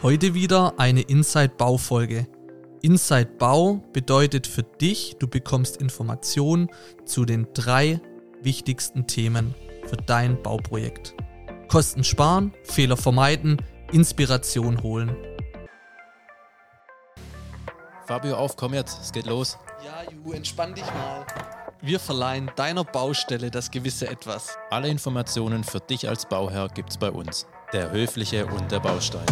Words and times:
Heute 0.00 0.32
wieder 0.32 0.74
eine 0.78 1.00
Inside 1.00 1.54
Bau 1.58 1.76
Folge. 1.76 2.28
Inside 2.82 3.32
Bau 3.36 3.82
bedeutet 3.92 4.46
für 4.46 4.62
dich, 4.62 5.16
du 5.18 5.26
bekommst 5.26 5.78
Informationen 5.78 6.68
zu 7.04 7.24
den 7.24 7.48
drei 7.52 8.00
wichtigsten 8.40 9.08
Themen 9.08 9.56
für 9.88 9.96
dein 9.96 10.40
Bauprojekt. 10.40 11.16
Kosten 11.66 12.04
sparen, 12.04 12.54
Fehler 12.62 12.96
vermeiden, 12.96 13.56
Inspiration 13.90 14.84
holen. 14.84 15.16
Fabio, 18.06 18.36
auf, 18.36 18.54
komm 18.54 18.74
jetzt, 18.74 19.02
es 19.02 19.10
geht 19.10 19.26
los. 19.26 19.58
Ja, 19.84 20.08
Ju, 20.12 20.32
entspann 20.32 20.76
dich 20.76 20.86
mal. 20.94 21.26
Wir 21.82 21.98
verleihen 21.98 22.48
deiner 22.54 22.84
Baustelle 22.84 23.50
das 23.50 23.72
gewisse 23.72 24.08
Etwas. 24.08 24.56
Alle 24.70 24.86
Informationen 24.86 25.64
für 25.64 25.80
dich 25.80 26.08
als 26.08 26.24
Bauherr 26.24 26.68
gibt's 26.68 26.98
bei 26.98 27.10
uns. 27.10 27.48
Der 27.72 27.90
Höfliche 27.90 28.46
und 28.46 28.70
der 28.70 28.78
Baustein. 28.78 29.26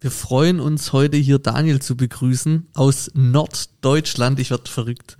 Wir 0.00 0.10
freuen 0.12 0.60
uns 0.60 0.92
heute 0.92 1.16
hier 1.16 1.38
Daniel 1.40 1.80
zu 1.80 1.96
begrüßen 1.96 2.68
aus 2.74 3.10
Norddeutschland. 3.14 4.38
Ich 4.38 4.50
werde 4.50 4.70
verrückt. 4.70 5.16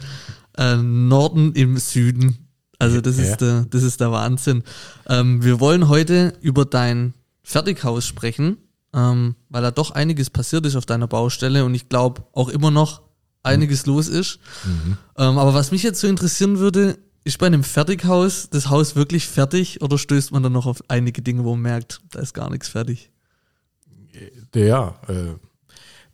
Äh, 0.57 0.77
Norden 0.77 1.53
im 1.55 1.77
Süden. 1.79 2.49
Also 2.79 3.01
das 3.01 3.17
Ja. 3.19 3.25
ist 3.25 3.41
der, 3.41 3.67
das 3.69 3.83
ist 3.83 4.01
der 4.01 4.13
Wahnsinn. 4.13 4.63
Ähm, 5.09 5.43
wir 5.43 5.59
wollen 5.59 5.89
heute 5.89 6.33
über 6.41 6.65
dein 6.65 7.15
Fertighaus 7.43 8.07
sprechen, 8.07 8.59
ähm, 8.95 9.35
weil 9.49 9.63
da 9.63 9.73
doch 9.73 9.91
einiges 9.91 10.31
passiert 10.31 10.65
ist 10.65 10.77
auf 10.77 10.87
deiner 10.87 11.09
Baustelle 11.09 11.65
und 11.65 11.75
ich 11.75 11.89
glaube 11.89 12.25
auch 12.33 12.49
immer 12.49 12.71
noch 12.71 13.03
einiges 13.43 13.87
los 13.87 14.07
ist. 14.09 14.39
Ähm, 15.17 15.39
aber 15.39 15.55
was 15.55 15.73
mich 15.73 15.83
jetzt 15.83 16.01
so 16.01 16.07
interessieren 16.07 16.59
würde, 16.59 16.99
ist 17.25 17.39
bei 17.39 17.47
einem 17.47 17.65
Fertighaus 17.65 18.49
das 18.51 18.69
Haus 18.71 18.95
wirklich 18.95 19.27
fertig 19.27 19.83
oder 19.83 19.99
stößt 19.99 20.31
man 20.33 20.43
dann 20.45 20.53
noch 20.53 20.67
auf 20.67 20.83
einige 20.89 21.21
Dinge, 21.23 21.43
wo 21.45 21.53
man 21.53 21.63
merkt, 21.63 22.01
da 22.11 22.21
ist 22.21 22.33
gar 22.35 22.49
nichts 22.51 22.69
fertig? 22.69 23.11
Ja, 24.55 24.97
äh, 25.09 25.35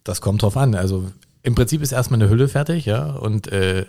das 0.02 0.20
kommt 0.20 0.42
drauf 0.42 0.56
an. 0.56 0.74
Also 0.74 1.10
im 1.42 1.54
Prinzip 1.54 1.82
ist 1.82 1.92
erstmal 1.92 2.20
eine 2.20 2.30
Hülle 2.30 2.48
fertig, 2.48 2.86
ja, 2.86 3.12
und 3.12 3.48
äh, 3.48 3.86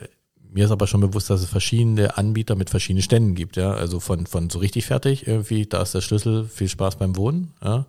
mir 0.52 0.66
ist 0.66 0.72
aber 0.72 0.88
schon 0.88 1.02
bewusst, 1.02 1.30
dass 1.30 1.42
es 1.42 1.50
verschiedene 1.50 2.18
Anbieter 2.18 2.56
mit 2.56 2.70
verschiedenen 2.70 3.04
Ständen 3.04 3.36
gibt, 3.36 3.58
ja. 3.58 3.74
Also 3.74 4.00
von, 4.00 4.26
von 4.26 4.50
so 4.50 4.60
richtig 4.60 4.86
fertig, 4.86 5.28
irgendwie, 5.28 5.66
da 5.66 5.82
ist 5.82 5.94
der 5.94 6.02
Schlüssel, 6.02 6.46
viel 6.46 6.70
Spaß 6.70 6.98
beim 6.98 7.16
Wohnen, 7.18 7.54
ja. 7.64 7.86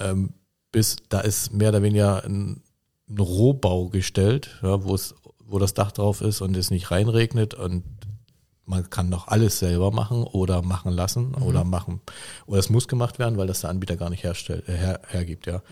Ähm, 0.00 0.34
bis 0.70 0.96
da 1.08 1.20
ist 1.20 1.52
mehr 1.52 1.70
oder 1.70 1.82
weniger 1.82 2.24
ein, 2.24 2.62
ein 3.08 3.18
Rohbau 3.18 3.88
gestellt, 3.88 4.58
ja, 4.62 4.84
wo 4.84 4.94
es, 4.94 5.14
wo 5.44 5.58
das 5.58 5.74
Dach 5.74 5.92
drauf 5.92 6.20
ist 6.20 6.40
und 6.40 6.56
es 6.56 6.70
nicht 6.70 6.90
reinregnet 6.90 7.54
und 7.54 7.82
man 8.68 8.90
kann 8.90 9.08
noch 9.08 9.28
alles 9.28 9.58
selber 9.58 9.90
machen 9.90 10.22
oder 10.22 10.62
machen 10.62 10.92
lassen 10.92 11.34
oder 11.34 11.64
machen 11.64 12.00
oder 12.46 12.58
es 12.58 12.70
muss 12.70 12.86
gemacht 12.86 13.18
werden, 13.18 13.38
weil 13.38 13.46
das 13.46 13.62
der 13.62 13.70
Anbieter 13.70 13.96
gar 13.96 14.10
nicht 14.10 14.24
herstellt, 14.24 14.68
äh, 14.68 14.76
her, 14.76 15.00
hergibt, 15.08 15.46
ja. 15.46 15.62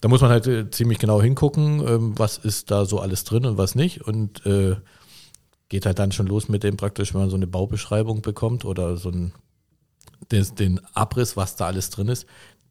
Da 0.00 0.08
muss 0.08 0.20
man 0.20 0.30
halt 0.30 0.46
äh, 0.46 0.70
ziemlich 0.70 0.98
genau 0.98 1.22
hingucken, 1.22 1.86
ähm, 1.86 2.18
was 2.18 2.38
ist 2.38 2.70
da 2.70 2.84
so 2.84 2.98
alles 2.98 3.24
drin 3.24 3.46
und 3.46 3.56
was 3.56 3.74
nicht 3.74 4.02
und 4.02 4.44
äh, 4.44 4.76
geht 5.68 5.86
halt 5.86 5.98
dann 5.98 6.12
schon 6.12 6.26
los 6.26 6.48
mit 6.48 6.62
dem 6.62 6.76
praktisch, 6.76 7.14
wenn 7.14 7.22
man 7.22 7.30
so 7.30 7.36
eine 7.36 7.46
Baubeschreibung 7.46 8.22
bekommt 8.22 8.64
oder 8.64 8.96
so 8.96 9.10
ein, 9.10 9.32
den, 10.30 10.46
den 10.56 10.80
Abriss, 10.94 11.36
was 11.36 11.56
da 11.56 11.66
alles 11.66 11.90
drin 11.90 12.08
ist. 12.08 12.26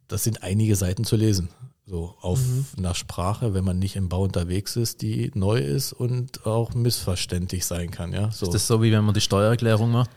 Das 0.07 0.23
sind 0.23 0.43
einige 0.43 0.75
Seiten 0.75 1.03
zu 1.03 1.15
lesen. 1.15 1.49
So 1.85 2.15
auf 2.21 2.39
einer 2.77 2.95
Sprache, 2.95 3.53
wenn 3.53 3.65
man 3.65 3.77
nicht 3.77 3.97
im 3.97 4.07
Bau 4.07 4.23
unterwegs 4.23 4.77
ist, 4.77 5.01
die 5.01 5.31
neu 5.35 5.59
ist 5.59 5.91
und 5.91 6.45
auch 6.45 6.73
missverständlich 6.73 7.65
sein 7.65 7.91
kann, 7.91 8.13
ja. 8.13 8.31
So. 8.31 8.45
Ist 8.45 8.53
das 8.53 8.67
so, 8.67 8.81
wie 8.81 8.91
wenn 8.91 9.03
man 9.03 9.13
die 9.13 9.21
Steuererklärung 9.21 9.91
macht? 9.91 10.09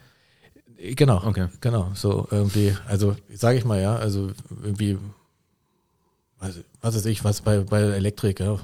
Genau, 0.79 1.23
Okay. 1.25 1.49
genau, 1.61 1.91
so 1.95 2.29
irgendwie, 2.31 2.77
also 2.87 3.17
sage 3.33 3.59
ich 3.59 3.65
mal, 3.65 3.81
ja, 3.81 3.97
also 3.97 4.31
irgendwie, 4.63 4.99
was, 6.39 6.61
was 6.83 6.95
weiß 6.95 7.07
ich, 7.07 7.25
was 7.25 7.41
bei, 7.41 7.61
bei 7.61 7.81
der 7.81 7.97
Elektrik, 7.97 8.41
ja, 8.41 8.59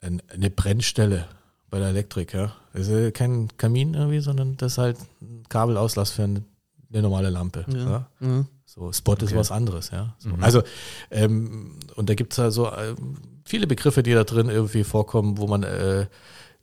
ein, 0.00 0.22
eine 0.32 0.48
Brennstelle 0.48 1.26
bei 1.68 1.78
der 1.80 1.88
Elektrik, 1.88 2.32
ja, 2.32 2.52
das 2.72 2.86
ist 2.88 3.14
kein 3.14 3.48
Kamin 3.58 3.94
irgendwie, 3.94 4.20
sondern 4.20 4.56
das 4.56 4.72
ist 4.72 4.78
halt 4.78 4.96
ein 5.20 5.42
Kabelauslass 5.48 6.12
für 6.12 6.22
eine, 6.22 6.42
eine 6.92 7.02
normale 7.02 7.30
Lampe, 7.30 7.66
ja. 7.68 8.06
Ja. 8.20 8.44
So, 8.76 8.92
Spot 8.92 9.14
ist 9.14 9.22
Okay. 9.24 9.36
was 9.36 9.50
anderes, 9.50 9.90
ja. 9.90 10.14
So. 10.18 10.28
Mhm. 10.28 10.44
Also, 10.44 10.62
ähm, 11.10 11.78
und 11.94 12.10
da 12.10 12.14
gibt's 12.14 12.36
ja 12.36 12.50
so 12.50 12.70
ähm, 12.70 13.16
viele 13.44 13.66
Begriffe, 13.66 14.02
die 14.02 14.12
da 14.12 14.24
drin 14.24 14.50
irgendwie 14.50 14.84
vorkommen, 14.84 15.38
wo 15.38 15.46
man 15.46 15.62
äh, 15.62 16.06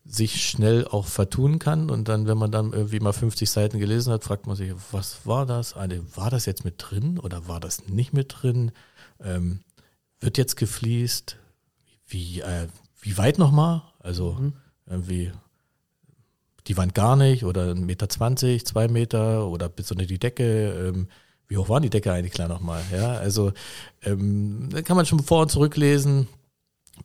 sich 0.05 0.47
schnell 0.47 0.87
auch 0.87 1.05
vertun 1.07 1.57
kann. 1.57 1.89
Und 1.89 2.07
dann, 2.09 2.27
wenn 2.27 2.37
man 2.37 2.51
dann 2.51 2.71
irgendwie 2.71 2.99
mal 2.99 3.13
50 3.13 3.49
Seiten 3.49 3.79
gelesen 3.79 4.13
hat, 4.13 4.23
fragt 4.23 4.45
man 4.45 4.55
sich, 4.55 4.73
was 4.91 5.25
war 5.25 5.45
das? 5.47 5.75
Eine, 5.75 6.01
war 6.15 6.29
das 6.29 6.45
jetzt 6.45 6.63
mit 6.63 6.75
drin 6.77 7.17
oder 7.17 7.47
war 7.47 7.59
das 7.59 7.87
nicht 7.87 8.13
mit 8.13 8.35
drin? 8.41 8.71
Ähm, 9.19 9.61
wird 10.19 10.37
jetzt 10.37 10.55
gefliest? 10.55 11.37
Wie, 12.05 12.41
äh, 12.41 12.67
wie 13.01 13.17
weit 13.17 13.39
nochmal? 13.39 13.81
Also 13.99 14.37
irgendwie 14.85 15.31
die 16.67 16.77
Wand 16.77 16.93
gar 16.93 17.15
nicht 17.15 17.43
oder 17.43 17.71
1,20 17.71 17.85
Meter, 17.85 18.09
20, 18.09 18.65
2 18.65 18.87
Meter 18.87 19.47
oder 19.47 19.67
bis 19.67 19.91
unter 19.91 20.05
die 20.05 20.19
Decke. 20.19 20.91
Ähm, 20.93 21.07
wie 21.47 21.57
hoch 21.57 21.69
war 21.69 21.81
die 21.81 21.89
Decke 21.89 22.11
eigentlich 22.11 22.33
klar 22.33 22.47
nochmal? 22.47 22.83
Ja, 22.91 23.13
also 23.13 23.51
ähm, 24.03 24.69
da 24.71 24.81
kann 24.81 24.97
man 24.97 25.05
schon 25.05 25.19
vor 25.19 25.41
und 25.41 25.51
zurücklesen, 25.51 26.27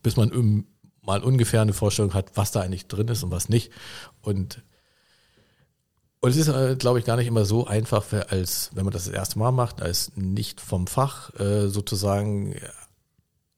bis 0.02 0.16
man 0.16 0.32
um, 0.32 0.66
mal 1.02 1.22
ungefähr 1.22 1.62
eine 1.62 1.72
Vorstellung 1.72 2.14
hat, 2.14 2.32
was 2.36 2.52
da 2.52 2.60
eigentlich 2.60 2.86
drin 2.86 3.08
ist 3.08 3.22
und 3.22 3.30
was 3.30 3.48
nicht. 3.48 3.72
Und 4.22 4.62
und 6.20 6.30
es 6.30 6.36
ist, 6.36 6.48
äh, 6.48 6.74
glaube 6.76 6.98
ich, 6.98 7.04
gar 7.04 7.16
nicht 7.16 7.28
immer 7.28 7.44
so 7.44 7.66
einfach, 7.66 8.04
als 8.28 8.70
wenn 8.74 8.84
man 8.84 8.92
das 8.92 9.04
das 9.04 9.14
erste 9.14 9.38
Mal 9.38 9.52
macht, 9.52 9.80
als 9.80 10.10
nicht 10.16 10.60
vom 10.60 10.88
Fach 10.88 11.32
äh, 11.38 11.68
sozusagen 11.68 12.56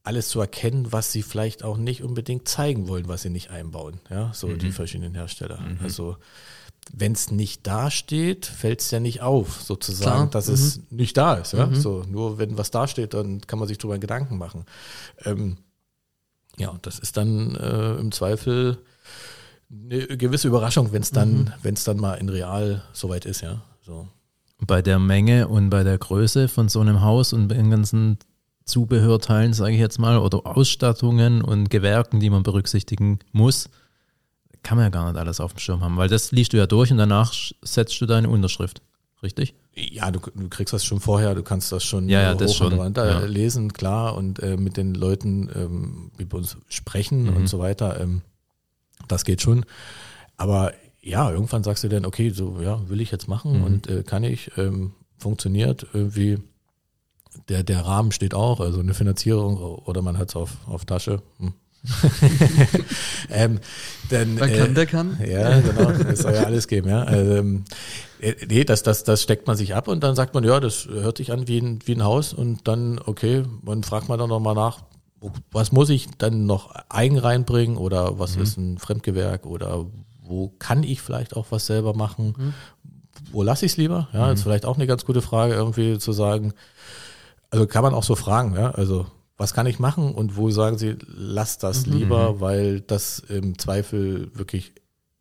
alles 0.03 0.29
zu 0.29 0.41
erkennen, 0.41 0.93
was 0.93 1.12
sie 1.12 1.23
vielleicht 1.23 1.62
auch 1.62 1.77
nicht 1.77 2.03
unbedingt 2.03 2.49
zeigen 2.49 2.89
wollen, 2.89 3.09
was 3.09 3.23
sie 3.23 3.31
nicht 3.31 3.51
einbauen. 3.51 4.01
Ja, 4.11 4.33
so 4.35 4.53
die 4.55 4.73
verschiedenen 4.73 5.15
Hersteller. 5.15 5.61
Also 5.83 6.17
wenn 6.93 7.13
es 7.13 7.31
nicht 7.31 7.67
dasteht, 7.67 8.47
fällt 8.47 8.81
es 8.81 8.91
ja 8.91 9.01
nicht 9.01 9.23
auf, 9.23 9.61
sozusagen, 9.63 10.31
Klar. 10.31 10.31
dass 10.31 10.49
es 10.49 10.81
nicht 10.91 11.17
da 11.17 11.35
ist. 11.35 11.53
Ja? 11.53 11.73
So, 11.73 12.05
nur 12.09 12.39
wenn 12.39 12.59
was 12.59 12.71
dasteht, 12.71 13.15
dann 13.15 13.41
kann 13.43 13.59
man 13.59 13.69
sich 13.69 13.79
darüber 13.79 13.99
Gedanken 13.99 14.39
machen. 14.39 14.65
Ähm, 15.25 15.59
ja, 16.57 16.77
das 16.83 16.99
ist 16.99 17.17
dann 17.17 17.55
äh, 17.57 17.95
im 17.95 18.13
Zweifel 18.13 18.79
eine 19.73 20.07
gewisse 20.17 20.49
Überraschung, 20.49 20.93
wenn 20.93 21.03
es 21.03 21.11
dann, 21.11 21.55
wenn 21.63 21.75
es 21.75 21.85
dann 21.85 21.99
mal 21.99 22.15
in 22.15 22.29
real 22.29 22.83
soweit 22.93 23.25
ist, 23.25 23.41
ja. 23.41 23.62
So. 23.83 24.09
Bei 24.67 24.83
der 24.83 24.99
Menge 24.99 25.49
und 25.49 25.71
bei 25.71 25.85
der 25.85 25.97
Größe 25.97 26.49
von 26.49 26.69
so 26.69 26.81
einem 26.81 27.01
Haus 27.01 27.33
und 27.33 27.49
bei 27.49 27.55
den 27.55 27.71
ganzen 27.71 28.19
Zubehörteilen, 28.65 29.53
sage 29.53 29.73
ich 29.73 29.81
jetzt 29.81 29.99
mal, 29.99 30.19
oder 30.19 30.47
Ausstattungen 30.47 31.43
und 31.43 31.71
Gewerken, 31.71 32.21
die 32.21 32.31
man 32.31 32.43
berücksichtigen 32.43 33.21
muss, 33.33 33.71
kann 34.62 34.76
man 34.76 34.87
ja 34.87 34.91
gar 34.91 35.10
nicht 35.10 35.19
alles 35.19 35.41
auf 35.41 35.53
dem 35.54 35.59
Schirm 35.59 35.81
haben, 35.81 35.97
weil 35.97 36.09
das 36.09 36.32
liest 36.32 36.53
du 36.53 36.56
ja 36.59 36.66
durch 36.66 36.91
und 36.93 36.98
danach 36.98 37.32
setzt 37.62 38.00
du 38.00 38.06
deine 38.06 38.28
Unterschrift. 38.28 38.82
Richtig? 39.22 39.54
Ja, 39.75 40.10
du, 40.10 40.19
du 40.34 40.48
kriegst 40.48 40.72
das 40.72 40.84
schon 40.84 40.98
vorher, 41.00 41.34
du 41.34 41.43
kannst 41.43 41.71
das 41.72 41.84
schon 41.84 42.09
Ja, 42.09 42.22
ja, 42.22 42.32
äh, 42.32 42.37
das 42.37 42.53
hoch 42.59 42.65
und 42.65 42.70
schon, 42.70 42.81
runter 42.81 43.06
ja. 43.06 43.19
lesen, 43.26 43.72
klar, 43.72 44.16
und 44.16 44.38
äh, 44.41 44.56
mit 44.56 44.76
den 44.78 44.94
Leuten, 44.94 45.50
ähm, 45.54 46.10
bei 46.26 46.37
uns 46.38 46.56
sprechen 46.69 47.25
Mhm. 47.25 47.37
und 47.37 47.47
so 47.47 47.59
weiter, 47.59 48.00
ähm, 48.00 48.22
das 49.09 49.25
geht 49.25 49.43
schon. 49.43 49.65
Aber 50.38 50.72
ja, 51.03 51.31
irgendwann 51.31 51.62
sagst 51.65 51.84
du 51.84 51.88
dann, 51.88 52.06
okay, 52.06 52.31
so, 52.31 52.60
ja, 52.62 52.81
will 52.88 53.00
ich 53.03 53.10
jetzt 53.10 53.28
machen 53.28 53.59
Mhm. 53.59 53.65
und 53.65 53.87
äh, 53.88 54.03
kann 54.03 54.25
ich, 54.25 54.50
ähm, 54.56 54.94
funktioniert 55.19 55.87
irgendwie. 55.93 56.38
Der, 57.49 57.62
der 57.62 57.84
Rahmen 57.84 58.10
steht 58.12 58.34
auch, 58.34 58.59
also 58.60 58.81
eine 58.81 58.94
Finanzierung 58.94 59.56
oder 59.59 60.03
man 60.03 60.19
hat 60.19 60.31
es 60.31 60.37
auf, 60.37 60.56
auf 60.66 60.84
Tasche. 60.84 61.22
Hm. 61.38 61.53
ähm, 63.31 63.59
dann, 64.11 64.39
Wer 64.39 64.49
kann, 64.49 64.75
der 64.75 64.87
kann. 64.87 65.19
ja, 65.27 65.61
genau. 65.61 65.91
Es 66.11 66.21
soll 66.21 66.35
ja 66.35 66.45
alles 66.45 66.69
geben, 66.69 66.89
ja. 66.89 67.09
Ähm, 67.11 67.65
äh, 68.21 68.35
nee, 68.49 68.65
das, 68.65 68.83
das, 68.83 69.05
das 69.05 69.23
steckt 69.23 69.47
man 69.47 69.57
sich 69.57 69.75
ab 69.75 69.89
und 69.89 70.03
dann 70.03 70.15
sagt 70.15 70.35
man, 70.35 70.45
ja, 70.45 70.61
das 70.61 70.87
hört 70.87 71.19
sich 71.19 71.33
an 71.33 71.49
wie 71.49 71.59
ein, 71.59 71.79
wie 71.85 71.94
ein 71.94 72.05
Haus 72.05 72.32
und 72.32 72.69
dann, 72.69 73.00
okay, 73.05 73.44
dann 73.65 73.82
fragt 73.82 74.09
man 74.09 74.19
dann 74.19 74.29
nochmal 74.29 74.55
nach, 74.55 74.81
was 75.50 75.73
muss 75.73 75.91
ich 75.91 76.09
dann 76.19 76.47
noch 76.47 76.75
eigen 76.88 77.19
reinbringen 77.19 77.77
oder 77.77 78.19
was 78.19 78.37
ist 78.37 78.56
ein 78.56 78.79
Fremdgewerk 78.79 79.44
oder 79.44 79.87
wo 80.23 80.53
kann 80.59 80.83
ich 80.83 81.03
vielleicht 81.03 81.37
auch 81.37 81.47
was 81.50 81.67
selber 81.67 81.94
machen? 81.94 82.55
Wo 83.31 83.43
lasse 83.43 83.67
ich 83.67 83.73
es 83.73 83.76
lieber? 83.76 84.09
Ja, 84.12 84.33
ist 84.33 84.43
vielleicht 84.43 84.65
auch 84.65 84.76
eine 84.76 84.87
ganz 84.87 85.05
gute 85.05 85.21
Frage, 85.21 85.55
irgendwie 85.55 85.99
zu 85.99 86.12
sagen, 86.12 86.55
also 87.50 87.67
kann 87.67 87.83
man 87.83 87.94
auch 87.94 88.05
so 88.05 88.15
fragen, 88.15 88.55
ja, 88.55 88.71
also 88.71 89.06
was 89.40 89.54
kann 89.54 89.64
ich 89.64 89.78
machen 89.78 90.12
und 90.14 90.37
wo 90.37 90.50
sagen 90.50 90.76
Sie, 90.76 90.96
lass 91.06 91.56
das 91.56 91.87
lieber, 91.87 92.40
weil 92.40 92.82
das 92.82 93.20
im 93.20 93.58
Zweifel 93.58 94.31
wirklich 94.37 94.75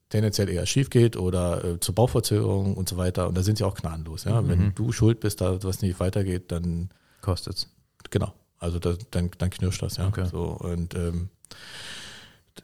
tendenziell 0.09 0.49
eher 0.49 0.65
schief 0.65 0.89
geht 0.89 1.15
oder 1.15 1.63
äh, 1.63 1.79
zur 1.79 1.95
Bauverzögerung 1.95 2.75
und 2.75 2.89
so 2.89 2.97
weiter. 2.97 3.29
Und 3.29 3.37
da 3.37 3.43
sind 3.43 3.57
sie 3.57 3.63
auch 3.63 3.75
gnadenlos. 3.75 4.25
Ja? 4.25 4.45
Wenn 4.45 4.75
du 4.75 4.91
schuld 4.91 5.21
bist, 5.21 5.39
da 5.39 5.63
was 5.63 5.81
nicht 5.81 6.01
weitergeht, 6.01 6.51
dann 6.51 6.89
Kostet's. 7.21 7.69
genau. 8.09 8.33
Also 8.57 8.77
da, 8.77 8.95
dann, 9.11 9.31
dann 9.37 9.51
knirscht 9.51 9.81
das, 9.81 9.95
ja. 9.95 10.09
Okay. 10.09 10.25
So, 10.29 10.43
und 10.43 10.95
ähm, 10.95 11.29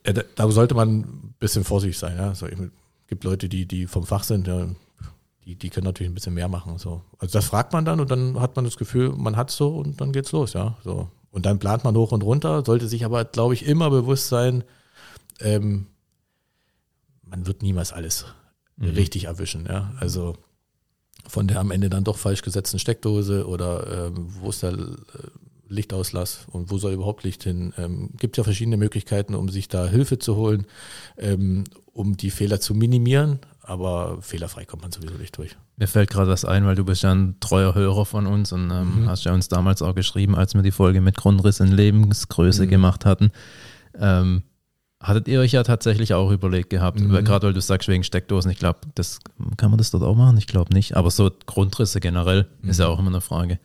äh, 0.04 0.14
da, 0.36 0.52
sollte 0.52 0.76
man 0.76 0.90
ein 0.90 1.36
bisschen 1.40 1.64
vorsichtig 1.64 1.98
sein, 1.98 2.18
ja. 2.18 2.36
So, 2.36 2.48
es 2.48 2.58
gibt 3.08 3.24
Leute, 3.24 3.48
die, 3.48 3.66
die 3.66 3.88
vom 3.88 4.06
Fach 4.06 4.24
sind, 4.24 4.48
ja, 4.48 4.68
die, 5.46 5.56
die 5.56 5.70
können 5.70 5.86
natürlich 5.86 6.12
ein 6.12 6.16
bisschen 6.16 6.34
mehr 6.34 6.50
machen. 6.50 6.78
So. 6.80 7.02
Also 7.18 7.32
das 7.32 7.46
fragt 7.46 7.72
man 7.72 7.86
dann 7.86 8.02
und 8.02 8.12
dann 8.12 8.42
hat 8.42 8.58
man 8.58 8.66
das 8.66 8.76
Gefühl, 8.76 9.14
man 9.16 9.38
hat 9.38 9.52
so 9.52 9.78
und 9.78 10.02
dann 10.02 10.12
geht's 10.12 10.34
los, 10.34 10.52
ja. 10.52 10.78
So. 10.84 11.10
Und 11.36 11.46
dann 11.46 11.60
plant 11.60 11.84
man 11.84 11.98
hoch 11.98 12.14
und 12.14 12.24
runter, 12.24 12.64
sollte 12.66 12.88
sich 12.88 13.04
aber, 13.04 13.26
glaube 13.26 13.54
ich, 13.54 13.66
immer 13.66 13.90
bewusst 13.90 14.30
sein, 14.30 14.64
ähm, 15.42 15.88
man 17.24 17.46
wird 17.46 17.62
niemals 17.62 17.92
alles 17.92 18.24
mhm. 18.78 18.92
richtig 18.92 19.26
erwischen, 19.26 19.66
ja. 19.66 19.92
Also 20.00 20.38
von 21.28 21.50
der 21.50 21.60
am 21.60 21.72
Ende 21.72 21.90
dann 21.90 22.06
doch 22.06 22.18
falsch 22.18 22.42
gesetzten 22.42 22.80
Steckdose 22.80 23.46
oder 23.50 24.08
ähm, 24.08 24.28
wo 24.40 24.50
ist 24.50 24.64
der 24.64 24.76
äh, 24.76 24.86
Lichtauslass 25.68 26.48
und 26.50 26.72
wo 26.72 26.78
soll 26.78 26.94
überhaupt 26.94 27.26
Licht 27.26 27.44
hin? 27.44 27.74
Ähm, 27.78 28.12
gibt 28.18 28.38
ja 28.38 28.46
verschiedene 28.46 28.78
Möglichkeiten, 28.78 29.36
um 29.36 29.50
sich 29.50 29.68
da 29.68 29.88
Hilfe 29.90 30.18
zu 30.18 30.38
holen, 30.38 30.66
ähm, 31.18 31.66
um 31.92 32.16
die 32.16 32.32
Fehler 32.32 32.62
zu 32.62 32.74
minimieren, 32.74 33.40
aber 33.68 34.22
fehlerfrei 34.22 34.66
kommt 34.66 34.84
man 34.84 34.92
sowieso 34.92 35.16
nicht 35.16 35.38
durch. 35.38 35.56
Mir 35.78 35.88
fällt 35.88 36.10
gerade 36.10 36.30
was 36.30 36.46
ein, 36.46 36.66
weil 36.66 36.76
du 36.76 36.86
bist 36.86 37.04
ja 37.04 37.14
ein 37.14 37.40
treuer 37.40 37.76
Hörer 37.76 38.06
von 38.06 38.28
uns 38.28 38.52
und 38.52 38.72
ähm, 38.72 39.02
mhm. 39.02 39.10
hast 39.10 39.26
ja 39.26 39.34
uns 39.34 39.48
damals 39.48 39.82
auch 39.82 39.96
geschrieben, 39.96 40.36
als 40.36 40.54
wir 40.54 40.62
die 40.62 40.72
Folge 40.72 41.02
mit 41.02 41.18
Grundriss 41.18 41.60
in 41.60 41.72
Lebensgröße 41.72 42.66
mhm. 42.66 42.70
gemacht 42.70 43.06
hatten. 43.06 43.32
Ähm, 43.98 44.44
hattet 45.02 45.28
ihr 45.28 45.40
euch 45.40 45.52
ja 45.52 45.64
tatsächlich 45.64 46.14
auch 46.14 46.32
überlegt 46.32 46.70
gehabt, 46.70 47.00
mhm. 47.00 47.24
gerade 47.24 47.48
weil 47.48 47.54
du 47.54 47.62
sagst 47.62 47.88
wegen 47.88 48.04
Steckdosen, 48.04 48.52
ich 48.52 48.60
glaube, 48.60 48.80
das 48.96 49.20
kann 49.58 49.72
man 49.72 49.78
das 49.78 49.92
dort 49.92 50.04
auch 50.04 50.16
machen? 50.16 50.38
Ich 50.38 50.48
glaube 50.48 50.74
nicht, 50.74 50.96
aber 50.96 51.12
so 51.12 51.32
Grundrisse 51.46 52.00
generell 52.00 52.48
ist 52.64 52.80
ja 52.80 52.88
mhm. 52.88 52.94
auch 52.94 53.00
immer 53.00 53.10
eine 53.10 53.22
Frage. 53.22 53.60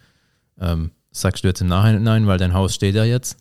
Ähm, 0.59 0.91
sagst 1.11 1.45
du 1.45 1.49
jetzt 1.49 1.61
im 1.61 1.69
Nachhinein, 1.69 2.27
weil 2.27 2.39
dein 2.39 2.55
Haus 2.55 2.75
steht 2.75 2.95
ja 2.95 3.05
jetzt? 3.05 3.39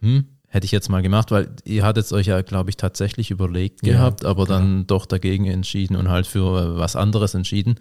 Hm, 0.00 0.26
hätte 0.48 0.64
ich 0.64 0.72
jetzt 0.72 0.88
mal 0.88 1.02
gemacht, 1.02 1.30
weil 1.30 1.50
ihr 1.64 1.84
hattet 1.84 2.10
euch 2.12 2.26
ja, 2.26 2.40
glaube 2.42 2.70
ich, 2.70 2.76
tatsächlich 2.76 3.30
überlegt 3.30 3.86
ja, 3.86 3.94
gehabt, 3.94 4.24
aber 4.24 4.46
genau. 4.46 4.58
dann 4.58 4.86
doch 4.86 5.06
dagegen 5.06 5.46
entschieden 5.46 5.96
und 5.96 6.08
halt 6.08 6.26
für 6.26 6.78
was 6.78 6.96
anderes 6.96 7.34
entschieden. 7.34 7.78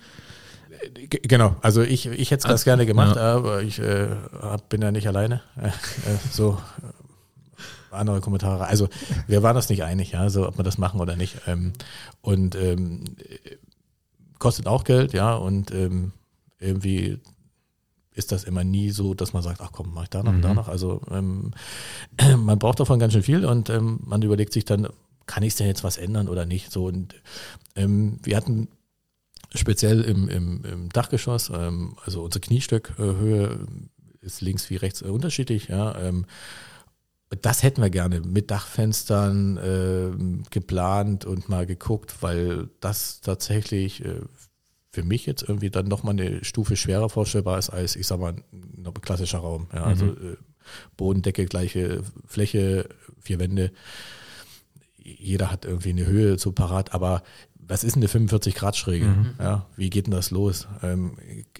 Genau, 1.09 1.55
also 1.61 1.81
ich, 1.81 2.05
ich 2.05 2.31
hätte 2.31 2.41
es 2.41 2.47
ganz 2.47 2.63
gerne 2.63 2.85
gemacht, 2.85 3.15
ja. 3.15 3.35
aber 3.35 3.63
ich 3.63 3.79
äh, 3.79 4.07
bin 4.69 4.81
ja 4.81 4.91
nicht 4.91 5.07
alleine. 5.07 5.41
Äh, 5.57 5.71
so 6.31 6.57
andere 7.89 8.21
Kommentare. 8.21 8.67
Also 8.67 8.89
wir 9.27 9.43
waren 9.43 9.55
uns 9.55 9.69
nicht 9.69 9.83
einig, 9.83 10.11
ja, 10.11 10.29
so 10.29 10.47
ob 10.47 10.57
wir 10.57 10.63
das 10.63 10.77
machen 10.77 10.99
oder 10.99 11.15
nicht. 11.15 11.35
Ähm, 11.47 11.73
und 12.21 12.55
ähm, 12.55 13.05
kostet 14.39 14.67
auch 14.67 14.83
Geld, 14.83 15.13
ja, 15.13 15.33
und 15.33 15.71
ähm, 15.71 16.11
irgendwie 16.59 17.19
ist 18.17 18.31
das 18.31 18.43
immer 18.43 18.63
nie 18.63 18.89
so, 18.89 19.13
dass 19.13 19.33
man 19.33 19.43
sagt, 19.43 19.61
ach 19.61 19.71
komm, 19.71 19.93
mach 19.93 20.03
ich 20.03 20.09
da 20.09 20.23
noch, 20.23 20.33
mhm. 20.33 20.41
da 20.41 20.53
noch. 20.53 20.67
Also 20.67 21.01
ähm, 21.11 21.51
man 22.37 22.59
braucht 22.59 22.79
davon 22.79 22.99
ganz 22.99 23.13
schön 23.13 23.23
viel 23.23 23.45
und 23.45 23.69
ähm, 23.69 23.99
man 24.03 24.21
überlegt 24.21 24.53
sich 24.53 24.65
dann, 24.65 24.87
kann 25.25 25.43
ich 25.43 25.55
denn 25.55 25.67
jetzt 25.67 25.83
was 25.83 25.97
ändern 25.97 26.27
oder 26.27 26.45
nicht? 26.45 26.71
So 26.71 26.85
und 26.85 27.15
ähm, 27.75 28.19
wir 28.23 28.35
hatten 28.35 28.69
speziell 29.53 30.01
im, 30.01 30.29
im, 30.29 30.65
im 30.65 30.89
Dachgeschoss, 30.89 31.51
ähm, 31.53 31.95
also 32.05 32.23
unsere 32.23 32.41
Kniestückhöhe 32.41 33.67
ist 34.21 34.41
links 34.41 34.69
wie 34.69 34.75
rechts 34.75 35.01
unterschiedlich, 35.01 35.67
ja. 35.67 35.97
Ähm, 35.99 36.25
das 37.41 37.61
hätten 37.61 37.81
wir 37.81 37.89
gerne 37.89 38.21
mit 38.21 38.51
Dachfenstern 38.51 39.57
äh, 39.57 40.43
geplant 40.49 41.25
und 41.25 41.49
mal 41.49 41.65
geguckt, 41.65 42.15
weil 42.21 42.69
das 42.79 43.19
tatsächlich 43.19 44.03
äh, 44.05 44.21
für 44.97 45.03
mich 45.03 45.27
jetzt 45.27 45.43
irgendwie 45.43 45.69
dann 45.69 45.87
nochmal 45.87 46.13
eine 46.13 46.43
Stufe 46.43 46.75
schwerer 46.75 47.07
vorstellbar 47.07 47.59
ist 47.59 47.69
als, 47.69 47.95
ich 47.95 48.07
sag 48.07 48.19
mal, 48.19 48.33
ein 48.33 48.93
klassischer 48.99 49.37
Raum. 49.37 49.67
Ja, 49.71 49.83
also 49.83 50.05
mhm. 50.05 50.11
äh, 50.11 50.37
Bodendecke, 50.97 51.45
gleiche 51.45 52.01
Fläche, 52.25 52.89
vier 53.19 53.37
Wände. 53.37 53.71
Jeder 54.97 55.51
hat 55.51 55.65
irgendwie 55.65 55.91
eine 55.91 56.07
Höhe 56.07 56.39
so 56.39 56.51
parat, 56.51 56.95
aber 56.95 57.21
was 57.53 57.83
ist 57.83 57.93
denn 57.95 58.01
eine 58.01 58.07
45 58.07 58.55
Grad 58.55 58.75
Schräge? 58.75 59.05
Mhm. 59.05 59.33
Ja, 59.39 59.67
wie 59.75 59.91
geht 59.91 60.07
denn 60.07 60.13
das 60.15 60.31
los? 60.31 60.67
Ähm, 60.81 61.15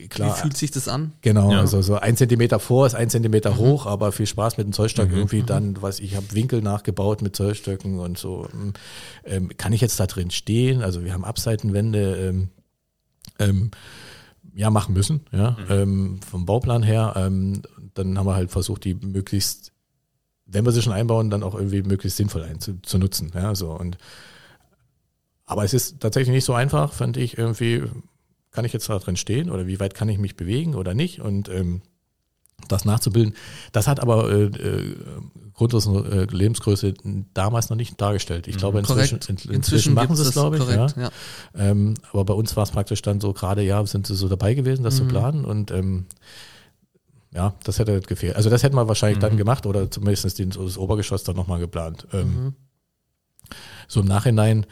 klar, 0.09 0.35
wie 0.35 0.41
fühlt 0.41 0.57
sich 0.57 0.71
das 0.71 0.87
an? 0.87 1.11
Genau, 1.21 1.51
ja. 1.51 1.59
also 1.59 1.83
so 1.83 1.97
ein 1.99 2.17
Zentimeter 2.17 2.59
vor 2.59 2.87
ist 2.87 2.95
ein 2.95 3.11
Zentimeter 3.11 3.51
mhm. 3.51 3.57
hoch, 3.57 3.85
aber 3.85 4.11
viel 4.11 4.25
Spaß 4.25 4.57
mit 4.57 4.65
dem 4.65 4.73
Zollstock 4.73 5.09
mhm. 5.09 5.15
irgendwie 5.15 5.41
mhm. 5.43 5.45
dann, 5.45 5.81
was 5.83 5.99
ich 5.99 6.15
habe 6.15 6.25
Winkel 6.31 6.63
nachgebaut 6.63 7.21
mit 7.21 7.35
Zollstöcken 7.35 7.99
und 7.99 8.17
so. 8.17 8.47
Ähm, 9.25 9.49
kann 9.57 9.73
ich 9.73 9.81
jetzt 9.81 9.99
da 9.99 10.07
drin 10.07 10.31
stehen? 10.31 10.81
Also 10.81 11.03
wir 11.03 11.13
haben 11.13 11.23
Abseitenwände. 11.23 12.15
Ähm, 12.15 12.49
ähm, 13.39 13.71
ja, 14.53 14.69
machen 14.69 14.93
müssen, 14.93 15.21
ja, 15.31 15.51
mhm. 15.51 15.65
ähm, 15.69 16.19
vom 16.21 16.45
Bauplan 16.45 16.83
her. 16.83 17.13
Ähm, 17.15 17.61
dann 17.93 18.17
haben 18.17 18.25
wir 18.25 18.35
halt 18.35 18.51
versucht, 18.51 18.83
die 18.85 18.95
möglichst, 18.95 19.71
wenn 20.45 20.65
wir 20.65 20.71
sie 20.71 20.81
schon 20.81 20.93
einbauen, 20.93 21.29
dann 21.29 21.43
auch 21.43 21.55
irgendwie 21.55 21.83
möglichst 21.83 22.17
sinnvoll 22.17 22.43
einzu, 22.43 22.79
zu 22.81 22.97
nutzen, 22.97 23.31
ja, 23.33 23.53
so 23.55 23.71
und 23.71 23.97
aber 25.47 25.63
es 25.63 25.73
ist 25.73 26.01
tatsächlich 26.01 26.33
nicht 26.33 26.43
so 26.43 26.53
einfach, 26.53 26.91
fand 26.91 27.15
ich 27.15 27.37
irgendwie, 27.37 27.83
kann 28.51 28.65
ich 28.65 28.73
jetzt 28.73 28.89
da 28.89 28.99
drin 28.99 29.15
stehen 29.15 29.49
oder 29.49 29.65
wie 29.65 29.79
weit 29.79 29.95
kann 29.95 30.09
ich 30.09 30.17
mich 30.17 30.35
bewegen 30.35 30.75
oder 30.75 30.93
nicht 30.93 31.21
und 31.21 31.47
ähm, 31.47 31.81
das 32.67 32.85
nachzubilden. 32.85 33.33
Das 33.71 33.87
hat 33.87 33.99
aber 33.99 34.29
äh, 34.31 34.45
äh, 34.45 34.95
Grundriss 35.53 35.87
äh, 35.87 36.25
Lebensgröße 36.25 36.93
damals 37.33 37.69
noch 37.69 37.77
nicht 37.77 37.99
dargestellt. 37.99 38.47
Ich 38.47 38.55
mhm. 38.55 38.59
glaube, 38.59 38.79
inzwischen, 38.79 39.15
in, 39.15 39.29
inzwischen, 39.29 39.53
inzwischen 39.53 39.93
machen 39.93 40.15
sie 40.15 40.23
es, 40.23 40.31
glaube 40.31 40.57
ich. 40.57 40.63
Korrekt, 40.63 40.97
ja. 40.97 41.03
ja. 41.03 41.11
Ähm, 41.55 41.95
aber 42.11 42.25
bei 42.25 42.33
uns 42.33 42.55
war 42.55 42.63
es 42.63 42.71
praktisch 42.71 43.01
dann 43.01 43.21
so, 43.21 43.33
gerade 43.33 43.61
ja, 43.61 43.85
sind 43.85 44.07
sie 44.07 44.15
so 44.15 44.27
dabei 44.27 44.53
gewesen, 44.53 44.83
das 44.83 44.95
mhm. 44.95 44.97
zu 44.97 45.05
planen 45.05 45.45
und 45.45 45.71
ähm, 45.71 46.07
ja, 47.33 47.53
das 47.63 47.79
hätte 47.79 47.99
gefehlt. 48.01 48.35
Also 48.35 48.49
das 48.49 48.63
hätten 48.63 48.75
wir 48.75 48.87
wahrscheinlich 48.87 49.17
mhm. 49.17 49.21
dann 49.21 49.37
gemacht 49.37 49.65
oder 49.65 49.89
zumindest 49.91 50.39
den, 50.39 50.49
das 50.49 50.77
Obergeschoss 50.77 51.23
dann 51.23 51.35
nochmal 51.35 51.59
geplant. 51.59 52.07
Ähm, 52.13 52.43
mhm. 52.43 52.55
so 53.87 53.99
im 53.99 54.07
Nachhinein, 54.07 54.65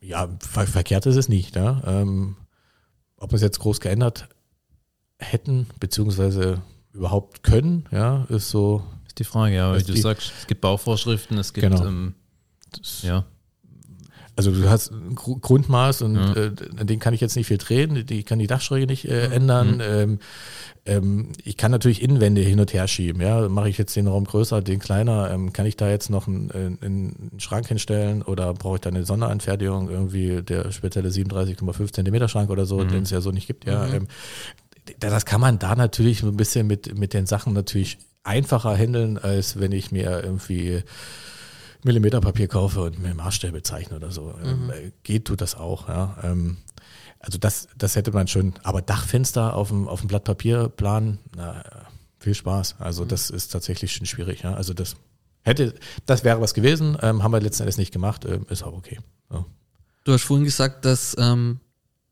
ja, 0.00 0.28
ver 0.40 0.66
verkehrt 0.66 1.06
ist 1.06 1.16
es 1.16 1.28
nicht. 1.28 1.54
Ja? 1.54 1.82
Ähm, 1.86 2.36
ob 3.16 3.30
man 3.30 3.36
es 3.36 3.42
jetzt 3.42 3.60
groß 3.60 3.80
geändert 3.80 4.28
hätten, 5.22 5.66
beziehungsweise 5.80 6.62
überhaupt 6.92 7.42
können, 7.42 7.86
ja, 7.90 8.26
ist 8.28 8.50
so. 8.50 8.82
Ist 9.06 9.18
die 9.18 9.24
Frage, 9.24 9.54
ja, 9.54 9.76
wie 9.76 9.82
du 9.82 9.96
sagst, 9.96 10.32
es 10.40 10.46
gibt 10.46 10.60
Bauvorschriften, 10.60 11.38
es 11.38 11.52
gibt, 11.52 11.70
genau. 11.70 11.86
ähm, 11.86 12.14
ja. 13.02 13.24
Also 14.34 14.50
du 14.50 14.70
hast 14.70 14.92
ein 14.92 15.14
Grundmaß 15.14 16.00
und 16.02 16.16
ja. 16.16 16.32
äh, 16.32 16.50
den 16.52 16.98
kann 16.98 17.12
ich 17.12 17.20
jetzt 17.20 17.36
nicht 17.36 17.48
viel 17.48 17.58
drehen, 17.58 18.06
die 18.06 18.22
kann 18.22 18.38
die 18.38 18.46
Dachschräge 18.46 18.86
nicht 18.86 19.04
äh, 19.04 19.26
ändern. 19.26 19.74
Mhm. 19.74 19.80
Ähm, 19.82 20.18
ähm, 20.86 21.28
ich 21.44 21.58
kann 21.58 21.70
natürlich 21.70 22.00
Innenwände 22.02 22.40
hin 22.40 22.58
und 22.58 22.72
her 22.72 22.88
schieben. 22.88 23.20
Ja, 23.20 23.46
mache 23.50 23.68
ich 23.68 23.76
jetzt 23.76 23.94
den 23.94 24.08
Raum 24.08 24.24
größer, 24.24 24.62
den 24.62 24.78
kleiner, 24.78 25.30
ähm, 25.30 25.52
kann 25.52 25.66
ich 25.66 25.76
da 25.76 25.90
jetzt 25.90 26.08
noch 26.08 26.26
einen, 26.28 26.50
einen, 26.50 27.30
Schrank 27.38 27.68
hinstellen 27.68 28.22
oder 28.22 28.54
brauche 28.54 28.76
ich 28.76 28.80
da 28.80 28.88
eine 28.88 29.04
Sonderanfertigung 29.04 29.90
irgendwie 29.90 30.42
der 30.42 30.72
spezielle 30.72 31.10
37,5 31.10 31.92
Zentimeter 31.92 32.28
Schrank 32.28 32.48
oder 32.48 32.64
so, 32.64 32.78
mhm. 32.78 32.88
den 32.88 33.02
es 33.02 33.10
ja 33.10 33.20
so 33.20 33.32
nicht 33.32 33.46
gibt. 33.46 33.66
Ja, 33.66 33.86
mhm. 33.86 34.08
Das 34.98 35.24
kann 35.24 35.40
man 35.40 35.58
da 35.58 35.74
natürlich 35.74 36.20
so 36.20 36.28
ein 36.28 36.36
bisschen 36.36 36.66
mit, 36.66 36.98
mit 36.98 37.14
den 37.14 37.26
Sachen 37.26 37.52
natürlich 37.52 37.98
einfacher 38.24 38.76
handeln, 38.76 39.18
als 39.18 39.58
wenn 39.58 39.72
ich 39.72 39.90
mir 39.92 40.22
irgendwie 40.22 40.82
Millimeterpapier 41.84 42.48
kaufe 42.48 42.82
und 42.82 43.00
mir 43.00 43.14
Maßstäbe 43.14 43.62
zeichne 43.62 43.96
oder 43.96 44.10
so. 44.10 44.34
Ähm, 44.42 44.66
mhm. 44.66 44.92
Geht 45.02 45.26
tut 45.26 45.40
das 45.40 45.56
auch, 45.56 45.88
ja. 45.88 46.16
Ähm, 46.22 46.58
also 47.18 47.38
das, 47.38 47.68
das 47.76 47.96
hätte 47.96 48.12
man 48.12 48.26
schon, 48.28 48.54
aber 48.62 48.82
Dachfenster 48.82 49.54
auf 49.54 49.68
dem, 49.68 49.88
auf 49.88 50.00
dem 50.00 50.08
Blatt 50.08 50.24
Papier 50.24 50.68
planen, 50.68 51.18
na, 51.36 51.64
viel 52.18 52.34
Spaß. 52.34 52.76
Also 52.78 53.04
mhm. 53.04 53.08
das 53.08 53.30
ist 53.30 53.48
tatsächlich 53.48 53.92
schon 53.92 54.06
schwierig, 54.06 54.42
ja. 54.42 54.54
Also 54.54 54.74
das 54.74 54.96
hätte, 55.42 55.74
das 56.06 56.24
wäre 56.24 56.40
was 56.40 56.54
gewesen, 56.54 56.96
ähm, 57.00 57.22
haben 57.22 57.32
wir 57.32 57.40
letzten 57.40 57.62
Endes 57.62 57.78
nicht 57.78 57.92
gemacht, 57.92 58.24
ähm, 58.24 58.46
ist 58.48 58.62
auch 58.62 58.74
okay. 58.74 59.00
Ja. 59.32 59.44
Du 60.04 60.12
hast 60.12 60.22
vorhin 60.22 60.44
gesagt, 60.44 60.84
dass 60.84 61.16
ähm, 61.18 61.60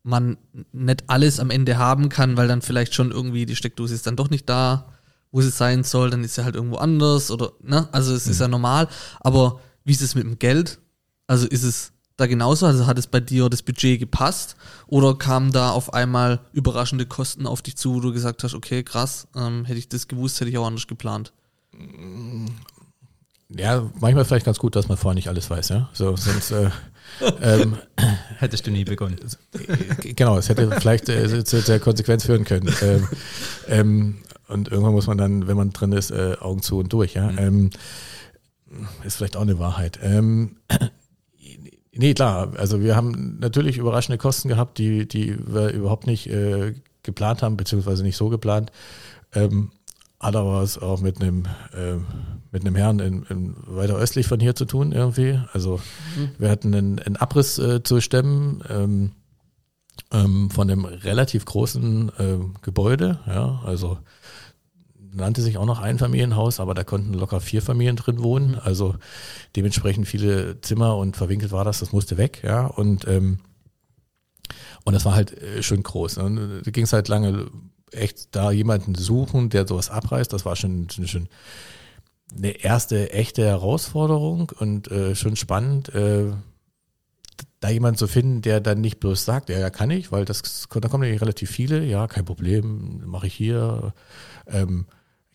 man 0.02 0.38
nicht 0.72 1.04
alles 1.08 1.40
am 1.40 1.50
Ende 1.50 1.78
haben 1.78 2.08
kann, 2.08 2.36
weil 2.36 2.48
dann 2.48 2.62
vielleicht 2.62 2.94
schon 2.94 3.10
irgendwie 3.10 3.46
die 3.46 3.56
Steckdose 3.56 3.94
ist 3.94 4.06
dann 4.06 4.16
doch 4.16 4.30
nicht 4.30 4.48
da, 4.48 4.92
wo 5.30 5.40
sie 5.40 5.50
sein 5.50 5.84
soll, 5.84 6.10
dann 6.10 6.24
ist 6.24 6.34
sie 6.34 6.44
halt 6.44 6.56
irgendwo 6.56 6.76
anders 6.76 7.30
oder, 7.30 7.52
ne? 7.62 7.88
Also 7.92 8.14
es 8.14 8.26
mhm. 8.26 8.32
ist 8.32 8.40
ja 8.40 8.48
normal. 8.48 8.88
Aber 9.20 9.60
wie 9.84 9.92
ist 9.92 10.02
es 10.02 10.14
mit 10.14 10.24
dem 10.24 10.38
Geld? 10.38 10.80
Also 11.26 11.46
ist 11.46 11.62
es 11.62 11.92
da 12.16 12.26
genauso? 12.26 12.66
Also 12.66 12.86
hat 12.86 12.98
es 12.98 13.06
bei 13.06 13.20
dir 13.20 13.48
das 13.48 13.62
Budget 13.62 14.00
gepasst 14.00 14.56
oder 14.86 15.16
kamen 15.16 15.52
da 15.52 15.70
auf 15.70 15.94
einmal 15.94 16.40
überraschende 16.52 17.06
Kosten 17.06 17.46
auf 17.46 17.62
dich 17.62 17.76
zu, 17.76 17.94
wo 17.94 18.00
du 18.00 18.12
gesagt 18.12 18.42
hast, 18.42 18.54
okay, 18.54 18.82
krass, 18.82 19.28
ähm, 19.36 19.64
hätte 19.64 19.78
ich 19.78 19.88
das 19.88 20.08
gewusst, 20.08 20.40
hätte 20.40 20.50
ich 20.50 20.58
auch 20.58 20.66
anders 20.66 20.86
geplant? 20.86 21.32
Ja, 23.56 23.90
manchmal 23.98 24.24
vielleicht 24.24 24.46
ganz 24.46 24.58
gut, 24.58 24.76
dass 24.76 24.88
man 24.88 24.96
vorher 24.96 25.14
nicht 25.14 25.28
alles 25.28 25.50
weiß, 25.50 25.70
ja. 25.70 25.88
So, 25.92 26.16
sonst 26.16 26.52
äh, 26.52 26.70
ähm, 27.42 27.76
Hättest 28.38 28.66
du 28.66 28.70
nie 28.70 28.84
begonnen. 28.84 29.16
Genau, 30.02 30.38
es 30.38 30.48
hätte 30.48 30.70
vielleicht 30.70 31.08
äh, 31.08 31.44
zu 31.44 31.60
der 31.62 31.80
Konsequenz 31.80 32.24
führen 32.24 32.44
können. 32.44 32.72
Ähm, 32.82 33.08
ähm, 33.68 34.16
und 34.48 34.68
irgendwann 34.68 34.94
muss 34.94 35.06
man 35.06 35.18
dann, 35.18 35.46
wenn 35.46 35.56
man 35.56 35.70
drin 35.70 35.92
ist, 35.92 36.10
äh, 36.10 36.36
Augen 36.40 36.62
zu 36.62 36.78
und 36.78 36.92
durch. 36.92 37.14
Ja? 37.14 37.30
Mhm. 37.30 37.38
Ähm, 37.38 37.70
ist 39.04 39.16
vielleicht 39.16 39.36
auch 39.36 39.42
eine 39.42 39.58
Wahrheit. 39.58 39.98
Ähm, 40.02 40.56
nee, 41.92 42.14
klar, 42.14 42.52
also 42.56 42.80
wir 42.80 42.96
haben 42.96 43.38
natürlich 43.40 43.78
überraschende 43.78 44.18
Kosten 44.18 44.48
gehabt, 44.48 44.78
die, 44.78 45.06
die 45.06 45.36
wir 45.46 45.70
überhaupt 45.72 46.06
nicht 46.06 46.28
äh, 46.28 46.74
geplant 47.02 47.42
haben, 47.42 47.56
beziehungsweise 47.56 48.02
nicht 48.02 48.16
so 48.16 48.28
geplant. 48.28 48.70
Ähm, 49.34 49.72
was 50.20 50.78
auch 50.78 51.00
mit 51.00 51.20
einem 51.20 51.44
äh, 51.72 51.96
mit 52.52 52.66
einem 52.66 52.74
Herrn 52.74 52.98
in, 52.98 53.22
in 53.24 53.56
weiter 53.66 53.96
östlich 53.96 54.26
von 54.26 54.40
hier 54.40 54.54
zu 54.54 54.64
tun 54.64 54.92
irgendwie. 54.92 55.40
Also 55.52 55.80
mhm. 56.16 56.30
wir 56.38 56.50
hatten 56.50 56.74
einen, 56.74 56.98
einen 56.98 57.16
Abriss 57.16 57.58
äh, 57.58 57.82
zu 57.82 58.00
stemmen 58.00 58.62
ähm, 58.68 59.12
ähm, 60.12 60.50
von 60.50 60.70
einem 60.70 60.84
relativ 60.84 61.44
großen 61.44 62.10
äh, 62.18 62.38
Gebäude. 62.62 63.20
Ja, 63.26 63.60
also 63.64 63.98
nannte 65.12 65.42
sich 65.42 65.58
auch 65.58 65.66
noch 65.66 65.80
Einfamilienhaus, 65.80 66.60
aber 66.60 66.74
da 66.74 66.84
konnten 66.84 67.14
locker 67.14 67.40
vier 67.40 67.62
Familien 67.62 67.96
drin 67.96 68.22
wohnen. 68.22 68.52
Mhm. 68.52 68.60
Also 68.62 68.96
dementsprechend 69.56 70.08
viele 70.08 70.60
Zimmer 70.60 70.96
und 70.96 71.16
verwinkelt 71.16 71.52
war 71.52 71.64
das, 71.64 71.80
das 71.80 71.92
musste 71.92 72.16
weg. 72.18 72.42
Ja, 72.44 72.66
und 72.66 73.06
ähm, 73.06 73.38
und 74.84 74.94
das 74.94 75.04
war 75.04 75.14
halt 75.14 75.40
äh, 75.40 75.62
schön 75.62 75.82
groß. 75.82 76.16
Ne? 76.16 76.24
Und 76.24 76.62
da 76.64 76.70
ging 76.70 76.84
es 76.84 76.92
halt 76.92 77.08
lange 77.08 77.46
echt 77.92 78.34
da 78.34 78.50
jemanden 78.50 78.94
suchen, 78.94 79.50
der 79.50 79.66
sowas 79.66 79.90
abreißt. 79.90 80.32
Das 80.32 80.44
war 80.44 80.56
schon, 80.56 80.88
schon 80.90 81.28
eine 82.36 82.50
erste 82.50 83.12
echte 83.12 83.44
Herausforderung 83.44 84.52
und 84.58 84.90
äh, 84.90 85.14
schon 85.14 85.36
spannend, 85.36 85.88
äh, 85.94 86.32
da 87.60 87.68
jemanden 87.68 87.98
zu 87.98 88.06
finden, 88.06 88.42
der 88.42 88.60
dann 88.60 88.80
nicht 88.80 89.00
bloß 89.00 89.24
sagt, 89.24 89.50
ja, 89.50 89.58
ja, 89.58 89.70
kann 89.70 89.90
ich, 89.90 90.10
weil 90.12 90.24
das, 90.24 90.66
da 90.70 90.88
kommen 90.88 91.10
ja 91.10 91.18
relativ 91.18 91.50
viele, 91.50 91.84
ja, 91.84 92.06
kein 92.06 92.24
Problem, 92.24 93.02
mache 93.04 93.26
ich 93.26 93.34
hier, 93.34 93.92
ähm, 94.46 94.86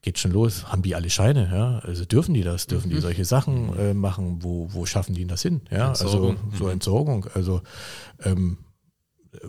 geht 0.02 0.20
schon 0.20 0.32
los, 0.32 0.72
haben 0.72 0.82
die 0.82 0.96
alle 0.96 1.10
Scheine, 1.10 1.50
ja, 1.52 1.80
also 1.80 2.06
dürfen 2.06 2.34
die 2.34 2.44
das, 2.44 2.68
dürfen 2.68 2.90
mhm. 2.90 2.96
die 2.96 3.02
solche 3.02 3.26
Sachen 3.26 3.78
äh, 3.78 3.94
machen, 3.94 4.40
wo, 4.42 4.70
wo 4.72 4.86
schaffen 4.86 5.14
die 5.14 5.26
das 5.26 5.44
hin, 5.44 5.62
ja, 5.70 5.90
also 5.90 6.06
Entsorgung. 6.06 6.38
also 6.46 6.58
so 6.58 6.66
mhm. 6.66 6.72
Entsorgung, 6.72 7.28
also 7.34 7.62
ähm, 8.24 8.58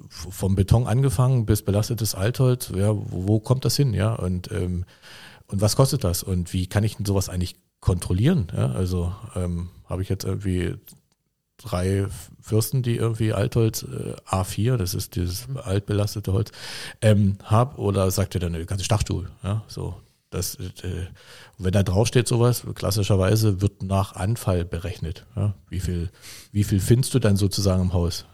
vom 0.09 0.55
Beton 0.55 0.87
angefangen 0.87 1.47
bis 1.47 1.63
belastetes 1.63 2.15
Altholz, 2.15 2.71
ja, 2.75 2.95
wo, 2.95 3.29
wo 3.29 3.41
kommt 3.41 3.65
das 3.65 3.77
hin, 3.77 3.95
ja, 3.95 4.15
und 4.15 4.51
ähm, 4.53 4.85
und 5.49 5.61
was 5.61 5.77
kostet 5.77 6.03
das 6.03 6.23
und 6.23 6.53
wie 6.53 6.67
kann 6.67 6.85
ich 6.85 6.97
denn 6.97 7.07
sowas 7.07 7.29
eigentlich 7.29 7.57
kontrollieren? 7.81 8.49
Ja, 8.57 8.73
also 8.73 9.15
ähm, 9.35 9.71
habe 9.89 10.03
ich 10.03 10.09
jetzt 10.09 10.25
irgendwie 10.25 10.75
drei 11.57 12.07
Fürsten, 12.41 12.83
die 12.83 12.97
irgendwie 12.97 13.33
Altholz 13.33 13.83
äh, 13.85 14.15
A4, 14.29 14.77
das 14.77 14.95
ist 14.95 15.17
dieses 15.17 15.49
mhm. 15.49 15.59
altbelastete 15.59 16.33
Holz, 16.33 16.51
ähm, 17.01 17.39
habe 17.45 17.81
oder 17.81 18.11
sagt 18.11 18.35
ihr 18.35 18.41
dann 18.41 18.55
eine 18.55 18.67
ganze 18.67 18.85
Stachstuhl? 18.85 19.31
Ja, 19.43 19.63
so 19.69 19.95
das, 20.31 20.57
äh, 20.57 21.07
wenn 21.59 21.73
da 21.73 21.83
draufsteht 21.83 22.29
sowas, 22.29 22.65
klassischerweise 22.75 23.61
wird 23.61 23.83
nach 23.83 24.15
Anfall 24.15 24.65
berechnet. 24.65 25.25
Ja? 25.37 25.55
Wie 25.69 25.81
viel, 25.81 26.11
wie 26.53 26.65
viel 26.65 26.81
findest 26.81 27.15
du 27.15 27.19
dann 27.19 27.37
sozusagen 27.37 27.83
im 27.83 27.93
Haus? 27.93 28.27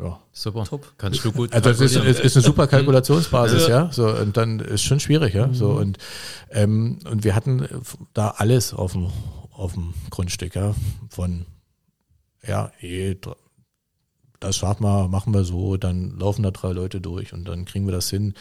Ja. 0.00 0.20
Super. 0.32 0.64
Top. 0.64 0.92
Kannst 0.96 1.24
du 1.24 1.32
gut. 1.32 1.52
Also 1.52 1.70
das 1.70 1.80
ist, 1.80 1.96
ist, 1.96 2.20
ist 2.20 2.36
eine 2.36 2.44
super 2.44 2.66
Kalkulationsbasis, 2.66 3.66
ja. 3.68 3.84
ja. 3.84 3.92
So, 3.92 4.08
und 4.08 4.36
dann 4.36 4.60
ist 4.60 4.82
schon 4.82 5.00
schwierig, 5.00 5.34
ja. 5.34 5.52
So, 5.52 5.70
mhm. 5.72 5.76
und, 5.78 5.98
ähm, 6.50 6.98
und 7.10 7.24
wir 7.24 7.34
hatten 7.34 7.66
da 8.14 8.28
alles 8.36 8.72
auf 8.72 8.92
dem, 8.92 9.10
auf 9.50 9.74
dem 9.74 9.94
Grundstück, 10.10 10.54
ja. 10.54 10.74
Von 11.10 11.46
ja, 12.46 12.70
eh, 12.80 13.16
das 14.40 14.56
schaffen 14.56 14.84
wir, 14.84 15.08
machen 15.08 15.34
wir 15.34 15.44
so, 15.44 15.76
dann 15.76 16.16
laufen 16.18 16.42
da 16.42 16.50
drei 16.50 16.70
Leute 16.70 17.00
durch 17.00 17.32
und 17.32 17.44
dann 17.46 17.64
kriegen 17.64 17.86
wir 17.86 17.92
das 17.92 18.08
hin. 18.08 18.34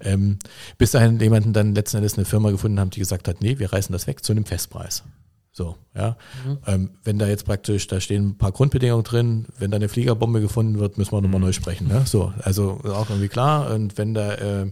Ähm, 0.00 0.38
bis 0.78 0.92
dahin 0.92 1.18
jemanden 1.18 1.52
dann 1.52 1.74
letzten 1.74 1.96
Endes 1.96 2.16
eine 2.16 2.24
Firma 2.24 2.50
gefunden 2.50 2.78
haben, 2.78 2.90
die 2.90 3.00
gesagt 3.00 3.26
hat, 3.26 3.40
nee, 3.40 3.58
wir 3.58 3.72
reißen 3.72 3.92
das 3.92 4.06
weg 4.06 4.24
zu 4.24 4.32
einem 4.32 4.44
Festpreis. 4.44 5.02
So, 5.52 5.76
ja. 5.94 6.16
Mhm. 6.44 6.58
Ähm, 6.66 6.90
wenn 7.04 7.18
da 7.18 7.26
jetzt 7.26 7.44
praktisch, 7.44 7.86
da 7.86 8.00
stehen 8.00 8.30
ein 8.30 8.38
paar 8.38 8.52
Grundbedingungen 8.52 9.04
drin, 9.04 9.46
wenn 9.58 9.70
da 9.70 9.76
eine 9.76 9.90
Fliegerbombe 9.90 10.40
gefunden 10.40 10.78
wird, 10.78 10.96
müssen 10.96 11.12
wir 11.12 11.20
nochmal 11.20 11.40
mhm. 11.40 11.46
neu 11.46 11.52
sprechen. 11.52 11.88
Ne? 11.88 12.04
So, 12.06 12.32
also 12.40 12.80
auch 12.84 13.10
irgendwie 13.10 13.28
klar. 13.28 13.70
Und 13.74 13.98
wenn 13.98 14.14
da 14.14 14.32
äh, 14.32 14.70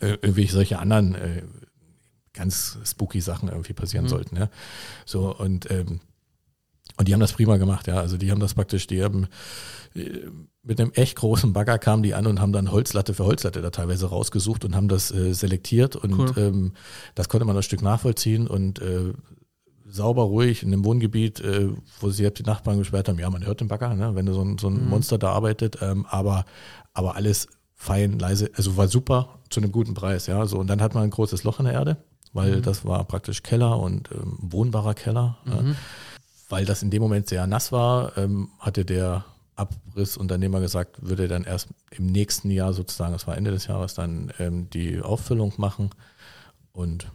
irgendwie 0.00 0.46
solche 0.46 0.78
anderen 0.78 1.14
äh, 1.14 1.42
ganz 2.34 2.78
spooky 2.84 3.20
Sachen 3.20 3.48
irgendwie 3.48 3.72
passieren 3.72 4.04
mhm. 4.04 4.10
sollten, 4.10 4.36
ja. 4.36 4.50
So, 5.06 5.34
und 5.34 5.70
ähm, 5.70 6.00
und 6.96 7.08
die 7.08 7.12
haben 7.12 7.20
das 7.20 7.32
prima 7.32 7.56
gemacht, 7.56 7.86
ja. 7.86 7.96
Also 7.96 8.16
die 8.16 8.30
haben 8.30 8.40
das 8.40 8.54
praktisch, 8.54 8.86
die 8.86 9.02
haben 9.02 9.26
äh, 9.94 10.28
mit 10.62 10.80
einem 10.80 10.92
echt 10.94 11.16
großen 11.16 11.52
Bagger 11.52 11.78
kamen 11.78 12.02
die 12.02 12.14
an 12.14 12.26
und 12.26 12.40
haben 12.40 12.52
dann 12.52 12.70
Holzlatte 12.70 13.14
für 13.14 13.24
Holzlatte 13.24 13.62
da 13.62 13.70
teilweise 13.70 14.06
rausgesucht 14.06 14.64
und 14.64 14.76
haben 14.76 14.88
das 14.88 15.10
äh, 15.10 15.32
selektiert 15.32 15.96
und 15.96 16.18
cool. 16.18 16.32
ähm, 16.36 16.72
das 17.14 17.28
konnte 17.28 17.46
man 17.46 17.56
ein 17.56 17.62
Stück 17.62 17.82
nachvollziehen 17.82 18.46
und 18.46 18.80
äh, 18.80 19.12
sauber, 19.94 20.24
ruhig 20.24 20.62
in 20.62 20.72
einem 20.72 20.84
Wohngebiet, 20.84 21.40
äh, 21.40 21.70
wo 22.00 22.10
sie 22.10 22.22
selbst 22.22 22.40
die 22.40 22.48
Nachbarn 22.48 22.78
gesperrt 22.78 23.08
haben. 23.08 23.18
Ja, 23.18 23.30
man 23.30 23.46
hört 23.46 23.60
den 23.60 23.68
Bagger, 23.68 23.94
ne, 23.94 24.14
wenn 24.14 24.26
so 24.32 24.42
ein, 24.42 24.58
so 24.58 24.68
ein 24.68 24.84
mhm. 24.84 24.90
Monster 24.90 25.18
da 25.18 25.32
arbeitet, 25.32 25.78
ähm, 25.80 26.06
aber, 26.08 26.44
aber 26.92 27.16
alles 27.16 27.48
fein, 27.74 28.18
leise, 28.18 28.50
also 28.54 28.76
war 28.76 28.88
super 28.88 29.38
zu 29.50 29.60
einem 29.60 29.72
guten 29.72 29.94
Preis, 29.94 30.26
ja. 30.26 30.44
So, 30.46 30.58
und 30.58 30.66
dann 30.66 30.82
hat 30.82 30.94
man 30.94 31.04
ein 31.04 31.10
großes 31.10 31.44
Loch 31.44 31.60
in 31.60 31.66
der 31.66 31.74
Erde, 31.74 31.96
weil 32.32 32.56
mhm. 32.56 32.62
das 32.62 32.84
war 32.84 33.04
praktisch 33.04 33.42
Keller 33.42 33.78
und 33.78 34.10
ähm, 34.12 34.38
wohnbarer 34.40 34.94
Keller. 34.94 35.38
Mhm. 35.44 35.52
Ja. 35.52 35.74
Weil 36.48 36.64
das 36.64 36.82
in 36.82 36.90
dem 36.90 37.02
Moment 37.02 37.28
sehr 37.28 37.46
nass 37.46 37.72
war, 37.72 38.16
ähm, 38.18 38.50
hatte 38.58 38.84
der 38.84 39.24
Abrissunternehmer 39.56 40.60
gesagt, 40.60 40.96
würde 41.00 41.28
dann 41.28 41.44
erst 41.44 41.68
im 41.90 42.06
nächsten 42.06 42.50
Jahr 42.50 42.72
sozusagen, 42.72 43.12
das 43.12 43.26
war 43.26 43.36
Ende 43.36 43.50
des 43.50 43.66
Jahres, 43.66 43.94
dann 43.94 44.32
ähm, 44.38 44.68
die 44.70 45.00
Auffüllung 45.00 45.52
machen. 45.56 45.90
Und 46.72 47.06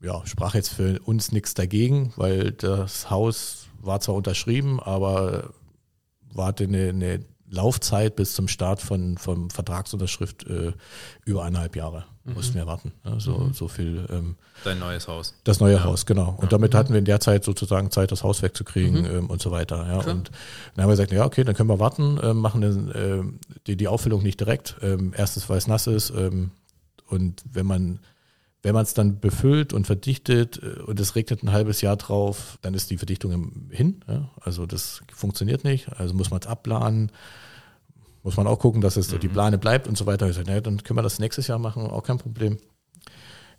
ja, 0.00 0.24
sprach 0.26 0.54
jetzt 0.54 0.70
für 0.70 1.00
uns 1.00 1.32
nichts 1.32 1.54
dagegen, 1.54 2.12
weil 2.16 2.52
das 2.52 3.10
Haus 3.10 3.66
war 3.80 4.00
zwar 4.00 4.14
unterschrieben, 4.14 4.80
aber 4.80 5.50
warte 6.32 6.64
eine, 6.64 6.88
eine 6.88 7.20
Laufzeit 7.50 8.16
bis 8.16 8.34
zum 8.34 8.48
Start 8.48 8.82
von, 8.82 9.16
von 9.18 9.50
Vertragsunterschrift 9.50 10.46
äh, 10.46 10.72
über 11.24 11.44
eineinhalb 11.44 11.76
Jahre 11.76 12.04
mhm. 12.28 12.34
mussten 12.34 12.54
wir 12.54 12.66
warten. 12.66 12.92
Ne? 13.04 13.18
So, 13.18 13.38
mhm. 13.38 13.52
so 13.52 13.68
viel. 13.68 14.06
Ähm, 14.10 14.36
Dein 14.64 14.78
neues 14.78 15.08
Haus. 15.08 15.34
Das 15.44 15.60
neue 15.60 15.74
ja. 15.74 15.84
Haus, 15.84 16.06
genau. 16.06 16.30
Und 16.36 16.44
ja. 16.44 16.48
damit 16.48 16.74
hatten 16.74 16.92
wir 16.92 16.98
in 16.98 17.04
der 17.04 17.20
Zeit 17.20 17.44
sozusagen 17.44 17.90
Zeit, 17.90 18.12
das 18.12 18.22
Haus 18.22 18.42
wegzukriegen 18.42 19.02
mhm. 19.02 19.18
ähm, 19.18 19.26
und 19.30 19.42
so 19.42 19.50
weiter. 19.50 19.86
Ja. 19.86 19.96
Und 19.98 20.30
dann 20.74 20.82
haben 20.82 20.90
wir 20.90 20.92
gesagt, 20.92 21.12
ja, 21.12 21.24
okay, 21.24 21.44
dann 21.44 21.54
können 21.54 21.68
wir 21.68 21.78
warten, 21.78 22.18
äh, 22.18 22.34
machen 22.34 22.60
den, 22.60 22.90
äh, 22.90 23.22
die, 23.66 23.76
die 23.76 23.88
Auffüllung 23.88 24.22
nicht 24.22 24.40
direkt. 24.40 24.76
Ähm, 24.82 25.12
erstens, 25.16 25.48
weil 25.48 25.58
es 25.58 25.66
nass 25.66 25.86
ist. 25.86 26.10
Ähm, 26.10 26.50
und 27.06 27.42
wenn 27.50 27.66
man 27.66 28.00
wenn 28.62 28.74
man 28.74 28.82
es 28.82 28.94
dann 28.94 29.20
befüllt 29.20 29.72
und 29.72 29.86
verdichtet 29.86 30.60
äh, 30.62 30.80
und 30.82 30.98
es 31.00 31.14
regnet 31.14 31.42
ein 31.42 31.52
halbes 31.52 31.80
Jahr 31.80 31.96
drauf, 31.96 32.58
dann 32.62 32.74
ist 32.74 32.90
die 32.90 32.98
Verdichtung 32.98 33.68
hin. 33.70 34.04
Ja? 34.08 34.30
Also 34.40 34.66
das 34.66 35.02
funktioniert 35.14 35.64
nicht. 35.64 35.88
Also 35.98 36.14
muss 36.14 36.30
man 36.30 36.40
es 36.40 36.46
abplanen. 36.46 37.12
Muss 38.22 38.36
man 38.36 38.46
auch 38.46 38.58
gucken, 38.58 38.80
dass 38.80 38.96
es 38.96 39.12
mhm. 39.12 39.20
die 39.20 39.28
Plane 39.28 39.58
bleibt 39.58 39.86
und 39.86 39.96
so 39.96 40.06
weiter. 40.06 40.28
Ich 40.28 40.34
sage, 40.34 40.48
naja, 40.48 40.60
dann 40.60 40.82
können 40.82 40.98
wir 40.98 41.02
das 41.02 41.18
nächstes 41.18 41.46
Jahr 41.46 41.58
machen, 41.58 41.82
auch 41.82 42.02
kein 42.02 42.18
Problem. 42.18 42.58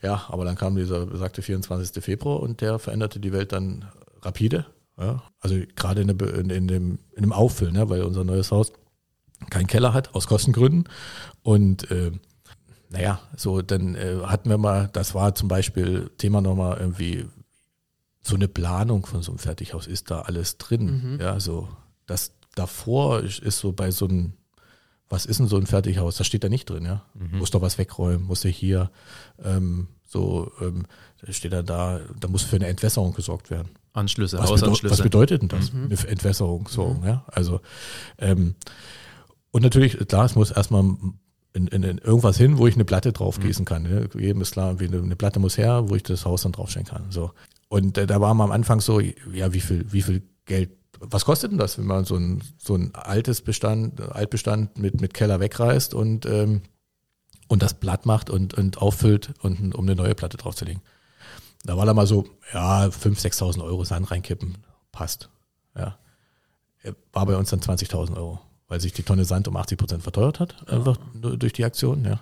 Ja, 0.02 0.26
aber 0.30 0.46
dann 0.46 0.56
kam 0.56 0.76
dieser 0.76 1.06
besagte 1.06 1.42
24. 1.42 2.04
Februar 2.04 2.40
und 2.40 2.62
der 2.62 2.80
veränderte 2.80 3.20
die 3.20 3.34
Welt 3.34 3.52
dann 3.52 3.86
rapide. 4.22 4.66
Ja? 4.98 5.24
Also 5.40 5.56
gerade 5.76 6.02
in, 6.02 6.10
in, 6.10 6.50
in, 6.50 6.68
dem, 6.68 7.00
in 7.16 7.24
dem 7.24 7.34
Auffüllen, 7.34 7.76
ja? 7.76 7.90
weil 7.90 8.04
unser 8.04 8.24
neues 8.24 8.52
Haus 8.52 8.74
keinen 9.50 9.68
Keller 9.68 9.94
hat, 9.94 10.14
aus 10.14 10.28
Kostengründen. 10.28 10.90
Und 11.42 11.90
äh, 11.92 12.12
naja, 12.90 13.20
so 13.36 13.62
dann 13.62 13.96
äh, 13.96 14.18
hatten 14.26 14.50
wir 14.50 14.58
mal, 14.58 14.90
das 14.94 15.14
war 15.14 15.36
zum 15.36 15.48
Beispiel 15.48 16.10
Thema 16.18 16.42
nochmal 16.42 16.78
irgendwie 16.80 17.26
so 18.22 18.36
eine 18.36 18.48
Planung 18.48 19.06
von 19.06 19.22
so 19.22 19.32
einem 19.32 19.40
Fertighaus, 19.40 19.88
ist 19.88 20.12
da 20.12 20.22
alles 20.22 20.58
drin? 20.58 21.14
Mhm. 21.14 21.20
Ja, 21.22 21.40
so 21.40 21.70
das 22.08 22.34
davor 22.56 23.22
ist, 23.22 23.40
ist 23.40 23.60
so 23.60 23.72
bei 23.72 23.92
so 23.92 24.08
einem, 24.08 24.34
was 25.08 25.26
ist 25.26 25.40
denn 25.40 25.48
so 25.48 25.58
ein 25.58 25.68
Fertighaus? 25.68 26.18
Das 26.18 26.28
steht 26.28 26.44
da 26.44 26.50
nicht 26.50 26.70
drin, 26.70 26.86
ja. 26.86 27.06
Mhm. 27.14 27.40
Muss 27.40 27.52
doch 27.52 27.62
was 27.62 27.78
wegräumen, 27.78 28.26
muss 28.26 28.44
ich 28.44 28.58
hier 28.58 28.92
ähm, 29.44 29.88
so, 30.06 30.52
ähm, 30.60 30.86
da 31.22 31.32
steht 31.32 31.54
da 31.54 31.62
da, 31.62 32.00
da 32.20 32.28
muss 32.28 32.42
für 32.42 32.56
eine 32.56 32.68
Entwässerung 32.68 33.14
gesorgt 33.14 33.52
werden. 33.52 33.70
Anschlüsse, 33.94 34.40
was 34.40 34.50
Hausanschlüsse. 34.50 34.94
Was 34.94 35.04
bedeutet 35.04 35.44
denn 35.44 35.50
das? 35.50 35.72
Mhm. 35.72 35.86
Eine 35.86 36.08
Entwässerung, 36.08 36.68
so, 36.68 36.96
mhm. 36.96 37.06
ja. 37.06 37.24
Also 37.28 37.62
ähm, 38.18 38.56
und 39.52 39.64
natürlich, 39.64 39.98
klar, 40.08 40.26
es 40.26 40.36
muss 40.36 40.52
erstmal 40.52 40.96
in, 41.54 41.68
in, 41.68 41.84
in 41.84 41.98
irgendwas 41.98 42.38
hin, 42.38 42.58
wo 42.58 42.68
ich 42.68 42.76
eine 42.76 42.86
Platte 42.86 43.12
drauf 43.12 43.40
gießen 43.40 43.66
kann. 43.66 43.84
Ne? 43.84 44.10
Jedem 44.14 44.42
ist 44.42 44.52
klar, 44.52 44.76
eine, 44.80 44.98
eine 44.98 45.16
Platte 45.16 45.40
muss 45.40 45.58
her, 45.58 45.90
wo 45.90 45.96
ich 45.96 46.04
das 46.04 46.26
Haus 46.26 46.44
dann 46.44 46.52
draufstellen 46.52 46.88
kann. 46.88 47.06
So. 47.10 47.32
Und 47.70 47.98
äh, 47.98 48.08
da 48.08 48.22
war 48.22 48.34
man 48.34 48.46
am 48.46 48.52
Anfang 48.52 48.82
so, 48.82 49.00
ja, 49.00 49.54
wie 49.54 49.60
viel, 49.60 49.92
wie 49.92 50.02
viel 50.02 50.22
Geld, 50.46 50.72
was 51.00 51.26
kostet 51.26 51.52
denn 51.52 51.58
das, 51.58 51.78
wenn 51.78 51.86
man 51.86 52.06
so 52.06 52.16
ein, 52.16 52.42
so 52.58 52.76
ein 52.76 52.94
altes 52.94 53.42
Bestand, 53.42 54.00
Altbestand 54.02 54.78
mit, 54.78 55.02
mit 55.02 55.14
Keller 55.14 55.40
wegreißt 55.40 55.94
und, 55.94 56.26
ähm, 56.26 56.62
und 57.48 57.64
das 57.64 57.74
Blatt 57.74 58.06
macht 58.06 58.30
und, 58.30 58.54
und 58.54 58.80
auffüllt, 58.80 59.34
und, 59.42 59.74
um 59.74 59.86
eine 59.86 59.96
neue 59.96 60.14
Platte 60.14 60.38
draufzulegen. 60.38 60.82
Da 61.64 61.78
war 61.78 61.86
da 61.86 61.94
mal 61.94 62.08
so, 62.08 62.26
ja, 62.54 62.86
5.000, 62.86 63.34
6.000 63.34 63.64
Euro 63.64 63.84
Sand 63.84 64.12
reinkippen, 64.12 64.58
passt. 64.92 65.30
Ja. 65.76 65.98
War 67.12 67.26
bei 67.26 67.36
uns 67.36 67.50
dann 67.50 67.60
20.000 67.60 68.16
Euro 68.16 68.40
weil 68.70 68.80
sich 68.80 68.94
die 68.94 69.04
Tonne 69.04 69.26
Sand 69.26 69.48
um 69.50 69.58
80 69.58 69.78
Prozent 69.78 70.04
verteuert 70.04 70.40
hat, 70.40 70.56
ja. 70.68 70.78
einfach 70.78 70.98
durch 71.14 71.52
die 71.54 71.66
Aktion, 71.66 72.06
ja. 72.06 72.22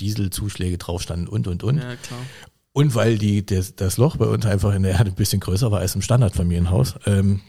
Dieselzuschläge 0.00 0.78
drauf 0.78 1.02
standen 1.02 1.28
und, 1.28 1.46
und, 1.46 1.62
und. 1.62 1.76
Ja, 1.76 1.94
klar. 1.96 2.20
Und 2.72 2.94
weil 2.94 3.18
die, 3.18 3.44
das, 3.44 3.76
das 3.76 3.98
Loch 3.98 4.16
bei 4.16 4.24
uns 4.24 4.46
einfach 4.46 4.74
in 4.74 4.82
der 4.82 4.92
Erde 4.92 5.10
ein 5.10 5.16
bisschen 5.16 5.40
größer 5.40 5.70
war 5.70 5.80
als 5.80 5.94
im 5.94 6.02
Standardfamilienhaus, 6.02 6.94
ähm, 7.06 7.42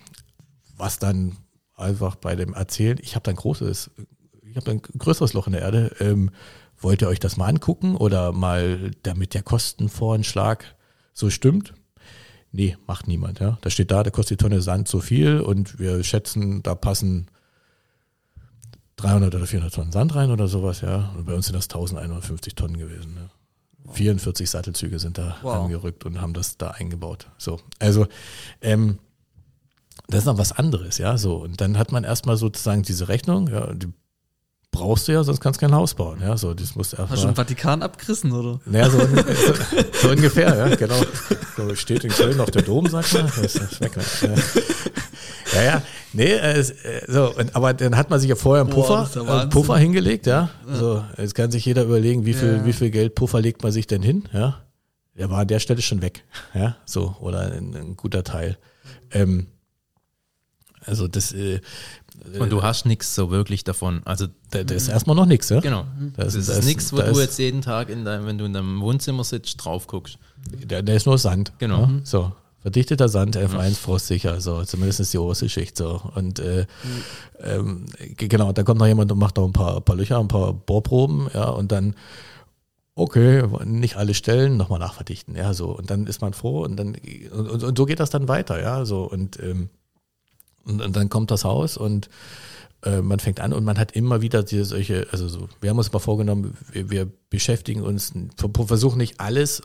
was 0.75 0.99
dann 0.99 1.37
einfach 1.75 2.15
bei 2.15 2.35
dem 2.35 2.53
Erzählen, 2.53 2.97
ich 3.01 3.15
habe 3.15 3.23
dann 3.23 3.35
großes, 3.35 3.91
ich 4.43 4.57
habe 4.57 4.71
ein 4.71 4.81
größeres 4.81 5.33
Loch 5.33 5.47
in 5.47 5.53
der 5.53 5.61
Erde, 5.61 5.95
ähm, 5.99 6.31
wollt 6.77 7.01
ihr 7.01 7.07
euch 7.07 7.19
das 7.19 7.37
mal 7.37 7.47
angucken 7.47 7.95
oder 7.95 8.33
mal, 8.33 8.91
damit 9.03 9.33
der 9.33 9.43
Kostenvoranschlag 9.43 10.75
so 11.13 11.29
stimmt? 11.29 11.73
Nee, 12.51 12.77
macht 12.87 13.07
niemand. 13.07 13.39
Ja. 13.39 13.57
Da 13.61 13.69
steht 13.69 13.91
da, 13.91 14.03
da 14.03 14.09
kostet 14.09 14.39
die 14.39 14.43
Tonne 14.43 14.61
Sand 14.61 14.87
so 14.87 14.99
viel 14.99 15.39
und 15.39 15.79
wir 15.79 16.03
schätzen, 16.03 16.63
da 16.63 16.75
passen 16.75 17.27
300 19.01 19.33
oder 19.35 19.47
400 19.47 19.73
Tonnen 19.73 19.91
Sand 19.91 20.15
rein 20.15 20.31
oder 20.31 20.47
sowas. 20.47 20.81
Ja. 20.81 21.11
Und 21.17 21.25
bei 21.25 21.33
uns 21.33 21.45
sind 21.47 21.55
das 21.55 21.65
1150 21.65 22.55
Tonnen 22.55 22.77
gewesen. 22.77 23.17
Ja. 23.17 23.93
44 23.93 24.49
Sattelzüge 24.49 24.99
sind 24.99 25.17
da 25.17 25.37
Wow. 25.41 25.63
angerückt 25.65 26.05
und 26.05 26.21
haben 26.21 26.33
das 26.33 26.57
da 26.57 26.71
eingebaut. 26.71 27.27
So, 27.37 27.59
also 27.79 28.07
ähm, 28.61 28.99
das 30.07 30.19
ist 30.19 30.25
noch 30.25 30.37
was 30.37 30.51
anderes, 30.51 30.97
ja. 30.97 31.17
So 31.17 31.37
und 31.37 31.59
dann 31.61 31.77
hat 31.77 31.91
man 31.91 32.03
erstmal 32.03 32.37
sozusagen 32.37 32.83
diese 32.83 33.07
Rechnung. 33.07 33.47
Ja, 33.47 33.73
die 33.73 33.87
brauchst 34.71 35.07
du 35.07 35.13
ja, 35.13 35.23
sonst 35.23 35.39
kannst 35.41 35.59
du 35.61 35.65
kein 35.65 35.73
Haus 35.75 35.95
bauen. 35.95 36.19
Ja, 36.21 36.37
so 36.37 36.53
das 36.53 36.75
muss 36.75 36.95
Hast 36.95 37.23
du 37.23 37.27
den 37.27 37.35
Vatikan 37.35 37.81
abgerissen, 37.81 38.31
oder? 38.31 38.59
Naja, 38.65 38.89
so, 38.89 38.99
so, 38.99 39.53
so 40.01 40.09
ungefähr, 40.09 40.55
ja, 40.55 40.75
genau. 40.75 41.01
So 41.57 41.73
steht 41.75 42.03
in 42.03 42.11
Köln 42.11 42.39
auf 42.39 42.51
der 42.51 42.61
Dom, 42.61 42.87
sagt 42.87 43.13
man. 43.13 43.25
Das 43.41 43.55
ist 43.55 43.81
weg, 43.81 43.97
ne? 43.97 44.03
Ja, 44.21 44.35
ja, 45.55 45.81
nee, 46.13 46.25
äh, 46.31 46.59
äh, 46.59 46.65
so, 47.07 47.33
und, 47.35 47.55
aber 47.55 47.73
dann 47.73 47.95
hat 47.97 48.09
man 48.09 48.19
sich 48.19 48.29
ja 48.29 48.35
vorher 48.35 48.63
einen 48.65 48.73
Boah, 48.73 48.85
Puffer, 48.85 49.03
ist 49.03 49.15
ja 49.27 49.43
äh. 49.43 49.47
Puffer 49.47 49.77
hingelegt, 49.77 50.27
ja. 50.27 50.49
So, 50.71 51.03
jetzt 51.17 51.35
kann 51.35 51.51
sich 51.51 51.65
jeder 51.65 51.83
überlegen, 51.83 52.25
wie 52.25 52.33
viel, 52.33 52.57
Ja. 52.57 52.65
wie 52.65 52.73
viel 52.73 52.89
Geld 52.91 53.15
Puffer 53.15 53.41
legt 53.41 53.63
man 53.63 53.71
sich 53.71 53.87
denn 53.87 54.01
hin, 54.01 54.23
ja. 54.33 54.61
Der 55.17 55.29
war 55.29 55.39
an 55.39 55.47
der 55.47 55.59
Stelle 55.59 55.81
schon 55.81 56.01
weg, 56.01 56.23
ja, 56.53 56.77
so, 56.85 57.15
oder 57.19 57.51
ein, 57.51 57.75
ein 57.75 57.95
guter 57.97 58.23
Teil. 58.23 58.57
Ähm, 59.11 59.47
also 60.85 61.07
das, 61.07 61.33
äh, 61.33 61.59
Und 62.39 62.51
du 62.51 62.63
hast 62.63 62.85
nichts 62.85 63.13
so 63.15 63.29
wirklich 63.31 63.63
davon. 63.63 64.01
Also 64.05 64.27
da, 64.51 64.63
da 64.63 64.73
ist 64.75 64.87
erstmal 64.87 65.15
noch 65.15 65.25
nichts, 65.25 65.49
ja. 65.49 65.59
genau. 65.59 65.85
Das, 66.15 66.27
Das- 66.27 66.35
ist 66.35 66.49
das- 66.49 66.65
nichts, 66.65 66.93
wo 66.93 66.97
da 66.97 67.03
du 67.05 67.11
ist- 67.11 67.19
jetzt 67.19 67.39
jeden 67.39 67.61
Tag 67.61 67.89
in 67.89 68.05
deinem, 68.05 68.25
wenn 68.25 68.37
du 68.37 68.45
in 68.45 68.53
deinem 68.53 68.79
Wohnzimmer 68.81 69.23
sitzt, 69.23 69.63
drauf 69.63 69.87
guckst. 69.87 70.17
Der, 70.47 70.81
der 70.81 70.95
ist 70.95 71.05
nur 71.05 71.17
Sand. 71.17 71.51
Genau. 71.59 71.81
Ja? 71.81 71.89
So. 72.03 72.31
Verdichteter 72.61 73.07
Sand, 73.07 73.37
F1 73.37 73.75
frostsicher, 73.75 74.41
so, 74.41 74.63
zumindest 74.63 75.13
die 75.13 75.17
oberste 75.17 75.47
Schicht, 75.47 75.77
so. 75.77 76.01
Und, 76.15 76.39
äh, 76.39 76.65
ähm, 77.41 77.85
ge- 78.17 78.27
genau, 78.27 78.51
da 78.51 78.63
kommt 78.63 78.79
noch 78.79 78.87
jemand 78.87 79.11
und 79.11 79.17
macht 79.17 79.37
noch 79.37 79.45
ein 79.45 79.53
paar, 79.53 79.79
paar 79.81 79.95
Löcher, 79.95 80.19
ein 80.19 80.27
paar 80.27 80.53
Bohrproben, 80.53 81.29
ja, 81.33 81.45
und 81.49 81.71
dann, 81.71 81.95
okay, 82.95 83.43
nicht 83.63 83.95
alle 83.95 84.13
Stellen, 84.13 84.57
nochmal 84.57 84.79
nachverdichten, 84.79 85.35
ja, 85.35 85.53
so. 85.53 85.69
Und 85.69 85.89
dann 85.89 86.05
ist 86.05 86.21
man 86.21 86.33
froh 86.33 86.63
und 86.63 86.75
dann, 86.75 86.97
und, 87.31 87.47
und, 87.49 87.63
und 87.63 87.77
so 87.77 87.85
geht 87.85 87.99
das 88.01 88.09
dann 88.09 88.27
weiter, 88.27 88.61
ja, 88.61 88.83
so. 88.85 89.03
Und, 89.03 89.39
ähm, 89.41 89.69
und, 90.65 90.81
und 90.81 90.95
dann 90.95 91.07
kommt 91.09 91.31
das 91.31 91.45
Haus 91.45 91.77
und 91.77 92.09
äh, 92.83 93.01
man 93.01 93.19
fängt 93.19 93.39
an 93.39 93.53
und 93.53 93.63
man 93.63 93.77
hat 93.77 93.93
immer 93.93 94.21
wieder 94.21 94.43
diese 94.43 94.65
solche, 94.65 95.07
also 95.11 95.27
so, 95.29 95.47
wir 95.61 95.69
haben 95.69 95.77
uns 95.77 95.91
mal 95.93 95.99
vorgenommen, 95.99 96.57
wir, 96.71 96.89
wir 96.89 97.07
beschäftigen 97.29 97.81
uns, 97.83 98.13
versuchen 98.65 98.97
nicht 98.97 99.19
alles 99.21 99.61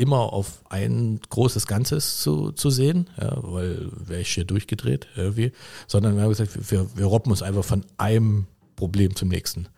immer 0.00 0.32
auf 0.32 0.62
ein 0.70 1.20
großes 1.28 1.66
Ganzes 1.66 2.20
zu, 2.22 2.52
zu 2.52 2.70
sehen, 2.70 3.10
ja, 3.20 3.36
weil 3.42 3.90
wäre 3.92 4.22
ich 4.22 4.32
hier 4.32 4.44
durchgedreht 4.44 5.06
irgendwie, 5.14 5.52
sondern 5.86 6.16
wir 6.16 6.22
haben 6.22 6.30
gesagt, 6.30 6.70
wir, 6.70 6.86
wir 6.96 7.04
robben 7.04 7.30
uns 7.30 7.42
einfach 7.42 7.64
von 7.64 7.84
einem 7.98 8.46
Problem 8.76 9.14
zum 9.14 9.28
nächsten. 9.28 9.68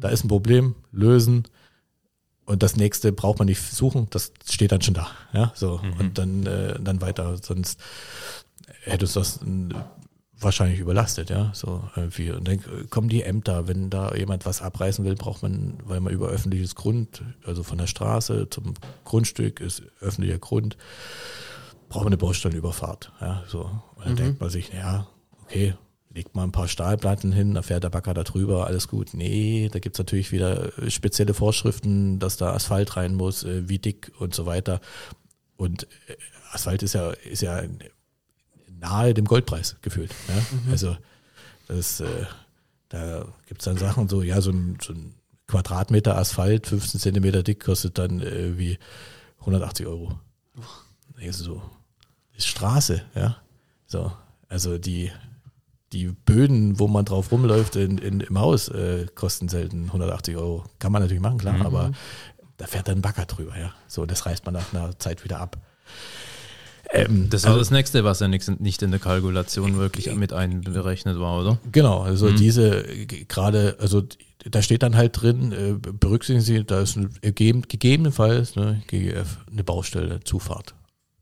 Da 0.00 0.08
ist 0.08 0.24
ein 0.24 0.28
Problem, 0.28 0.74
lösen 0.92 1.44
und 2.46 2.62
das 2.62 2.76
nächste 2.76 3.12
braucht 3.12 3.38
man 3.38 3.46
nicht 3.46 3.60
suchen, 3.60 4.06
das 4.08 4.32
steht 4.48 4.72
dann 4.72 4.80
schon 4.80 4.94
da, 4.94 5.08
ja, 5.34 5.52
so. 5.54 5.78
Und 5.98 6.16
dann 6.16 6.46
äh, 6.46 6.80
dann 6.80 7.02
weiter, 7.02 7.36
sonst 7.36 7.78
hätte 8.82 9.04
uns 9.04 9.12
das 9.12 9.40
äh, 9.42 9.74
wahrscheinlich 10.38 10.80
überlastet, 10.80 11.30
ja, 11.30 11.50
so 11.54 11.82
irgendwie. 11.96 12.30
Und 12.30 12.46
dann 12.46 12.60
kommen 12.90 13.08
die 13.08 13.22
Ämter, 13.22 13.68
wenn 13.68 13.90
da 13.90 14.14
jemand 14.14 14.44
was 14.44 14.62
abreißen 14.62 15.04
will, 15.04 15.14
braucht 15.14 15.42
man, 15.42 15.78
weil 15.84 16.00
man 16.00 16.12
über 16.12 16.28
öffentliches 16.28 16.74
Grund, 16.74 17.22
also 17.44 17.62
von 17.62 17.78
der 17.78 17.86
Straße 17.86 18.48
zum 18.50 18.74
Grundstück 19.04 19.60
ist 19.60 19.82
öffentlicher 20.00 20.38
Grund, 20.38 20.76
braucht 21.88 22.04
man 22.04 22.12
eine 22.12 22.18
Baustellenüberfahrt, 22.18 23.12
ja, 23.20 23.44
so. 23.46 23.70
Und 23.96 24.06
dann 24.06 24.16
denkt 24.16 24.40
man 24.40 24.50
sich, 24.50 24.72
ja, 24.72 25.06
okay, 25.42 25.74
legt 26.16 26.34
mal 26.34 26.44
ein 26.44 26.52
paar 26.52 26.68
Stahlplatten 26.68 27.30
hin, 27.30 27.54
da 27.54 27.62
fährt 27.62 27.84
der 27.84 27.90
Bagger 27.90 28.14
da 28.14 28.24
drüber, 28.24 28.66
alles 28.66 28.88
gut. 28.88 29.10
Nee, 29.12 29.68
da 29.70 29.78
gibt's 29.78 29.98
natürlich 29.98 30.32
wieder 30.32 30.76
äh, 30.78 30.90
spezielle 30.90 31.34
Vorschriften, 31.34 32.18
dass 32.18 32.36
da 32.36 32.52
Asphalt 32.52 32.96
rein 32.96 33.14
muss, 33.14 33.44
äh, 33.44 33.68
wie 33.68 33.78
dick 33.78 34.12
und 34.18 34.34
so 34.34 34.46
weiter. 34.46 34.80
Und 35.56 35.84
äh, 36.08 36.16
Asphalt 36.52 36.82
ist 36.82 36.94
ja, 36.94 37.10
ist 37.10 37.42
ja 37.42 37.62
nahe 38.86 39.14
dem 39.14 39.24
Goldpreis 39.24 39.76
gefühlt. 39.82 40.14
Ja? 40.28 40.70
Also 40.70 40.96
das, 41.68 42.00
äh, 42.00 42.26
da 42.88 43.26
gibt's 43.46 43.64
dann 43.64 43.76
Sachen 43.76 44.08
so, 44.08 44.22
ja, 44.22 44.40
so 44.40 44.50
ein, 44.50 44.78
so 44.80 44.92
ein 44.92 45.14
Quadratmeter 45.48 46.16
Asphalt, 46.16 46.66
15 46.66 47.00
Zentimeter 47.00 47.42
dick, 47.42 47.64
kostet 47.64 47.98
dann 47.98 48.20
äh, 48.20 48.58
wie 48.58 48.78
180 49.40 49.86
Euro. 49.86 50.18
Also 51.20 51.44
so, 51.44 51.62
ist 52.36 52.46
Straße, 52.46 53.02
ja. 53.14 53.36
So, 53.86 54.12
also 54.48 54.78
die, 54.78 55.12
die 55.92 56.06
Böden, 56.08 56.78
wo 56.78 56.88
man 56.88 57.04
drauf 57.04 57.30
rumläuft 57.30 57.76
in, 57.76 57.98
in, 57.98 58.20
im 58.20 58.38
Haus, 58.38 58.68
äh, 58.68 59.06
kosten 59.14 59.48
selten 59.48 59.86
180 59.86 60.36
Euro. 60.36 60.64
Kann 60.78 60.92
man 60.92 61.02
natürlich 61.02 61.22
machen, 61.22 61.38
klar, 61.38 61.64
aber 61.64 61.92
da 62.56 62.66
fährt 62.66 62.88
dann 62.88 62.98
ein 62.98 63.02
Bagger 63.02 63.26
drüber, 63.26 63.58
ja. 63.58 63.72
So, 63.86 64.06
das 64.06 64.26
reißt 64.26 64.44
man 64.44 64.54
nach 64.54 64.72
einer 64.72 64.98
Zeit 64.98 65.24
wieder 65.24 65.40
ab. 65.40 65.58
Ähm, 66.96 67.28
Das 67.30 67.44
war 67.44 67.56
das 67.58 67.70
nächste, 67.70 68.04
was 68.04 68.20
ja 68.20 68.28
nicht 68.28 68.82
in 68.82 68.90
der 68.90 69.00
Kalkulation 69.00 69.76
wirklich 69.76 70.14
mit 70.14 70.32
einberechnet 70.32 71.18
war, 71.18 71.40
oder? 71.40 71.58
Genau, 71.72 72.00
also 72.02 72.30
diese 72.30 72.86
äh, 72.86 73.06
g- 73.06 73.24
gerade, 73.28 73.76
also 73.80 74.02
da 74.50 74.62
steht 74.62 74.82
dann 74.82 74.96
halt 74.96 75.20
drin, 75.20 75.52
äh, 75.52 75.74
berücksichtigen 75.92 76.40
Sie, 76.40 76.64
da 76.64 76.80
ist 76.80 76.96
ein, 76.96 77.10
gegeben, 77.20 77.62
gegebenenfalls 77.68 78.54
ne, 78.56 78.82
GGF 78.86 79.38
eine 79.50 79.64
Baustelle, 79.64 80.20
Zufahrt 80.24 80.74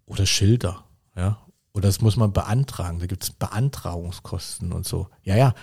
oder 0.06 0.26
Schilder, 0.26 0.84
ja. 1.16 1.38
Oder 1.76 1.88
das 1.88 2.00
muss 2.00 2.16
man 2.16 2.32
beantragen, 2.32 3.00
da 3.00 3.06
gibt 3.06 3.24
es 3.24 3.30
Beantragungskosten 3.32 4.72
und 4.72 4.86
so. 4.86 5.08
Ja, 5.24 5.36
ja, 5.36 5.54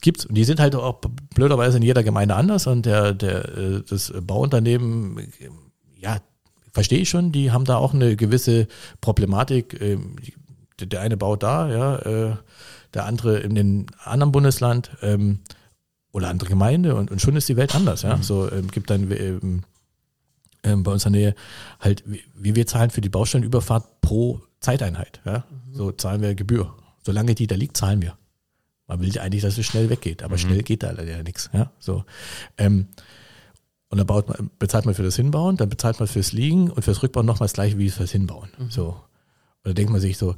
gibt's. 0.00 0.24
Und 0.24 0.36
die 0.36 0.44
sind 0.44 0.60
halt 0.60 0.76
auch 0.76 1.00
blöderweise 1.34 1.78
in 1.78 1.82
jeder 1.82 2.04
Gemeinde 2.04 2.36
anders 2.36 2.68
und 2.68 2.86
der, 2.86 3.12
der, 3.14 3.56
äh, 3.56 3.82
das 3.82 4.12
Bauunternehmen, 4.22 5.32
ja, 5.98 6.18
verstehe 6.76 6.98
ich 7.00 7.08
schon, 7.08 7.32
die 7.32 7.50
haben 7.52 7.64
da 7.64 7.76
auch 7.78 7.94
eine 7.94 8.16
gewisse 8.16 8.68
Problematik. 9.00 9.80
ähm, 9.80 10.16
die- 10.78 10.88
Der 10.88 11.00
eine 11.00 11.16
baut 11.16 11.42
da, 11.42 11.56
ja, 11.70 11.96
äh, 12.10 12.36
der 12.92 13.06
andere 13.06 13.38
in 13.38 13.54
dem 13.54 13.86
anderen 14.04 14.30
Bundesland 14.30 14.90
ähm, 15.00 15.40
oder 16.12 16.28
andere 16.28 16.50
Gemeinde 16.50 16.94
und, 16.94 17.10
und 17.10 17.18
schon 17.22 17.34
ist 17.36 17.48
die 17.48 17.56
Welt 17.56 17.74
anders, 17.74 18.02
ja. 18.02 18.18
So 18.22 18.52
ähm, 18.52 18.70
gibt 18.70 18.90
dann 18.90 19.10
ähm, 19.10 19.62
ähm, 20.64 20.82
bei 20.82 20.92
uns 20.92 21.06
in 21.06 21.12
der 21.14 21.22
Nähe 21.22 21.34
halt, 21.80 22.04
wie, 22.06 22.54
wir 22.54 22.66
zahlen 22.66 22.90
für 22.90 23.00
die 23.00 23.08
Baustellenüberfahrt 23.08 24.02
pro 24.02 24.42
Zeiteinheit, 24.60 25.20
ja. 25.24 25.44
So 25.72 25.92
zahlen 25.92 26.20
wir 26.20 26.34
Gebühr. 26.34 26.74
Solange 27.06 27.34
die 27.34 27.46
da 27.46 27.54
liegt, 27.54 27.76
zahlen 27.78 28.02
wir. 28.02 28.12
Man 28.86 29.00
will 29.00 29.08
ja 29.14 29.22
eigentlich, 29.22 29.42
dass 29.42 29.56
es 29.58 29.64
schnell 29.66 29.88
weggeht, 29.88 30.22
aber 30.22 30.36
schnell 30.38 30.62
geht 30.62 30.82
da 30.82 30.90
leider 30.90 31.22
nichts, 31.22 31.48
ja. 31.54 31.70
So. 31.78 32.04
Ähm, 32.58 32.88
und 33.88 33.98
dann 33.98 34.06
baut 34.06 34.28
man, 34.28 34.50
bezahlt 34.58 34.84
man 34.84 34.94
für 34.94 35.02
das 35.02 35.16
Hinbauen, 35.16 35.56
dann 35.56 35.68
bezahlt 35.68 35.98
man 36.00 36.08
fürs 36.08 36.32
Liegen 36.32 36.70
und 36.70 36.82
fürs 36.82 37.02
Rückbauen 37.02 37.26
nochmal 37.26 37.46
das 37.46 37.52
gleiche 37.52 37.78
wie 37.78 37.90
fürs 37.90 38.10
Hinbauen. 38.10 38.50
So. 38.68 38.88
Und 38.88 38.98
da 39.64 39.72
denkt 39.72 39.92
man 39.92 40.00
sich 40.00 40.18
so, 40.18 40.36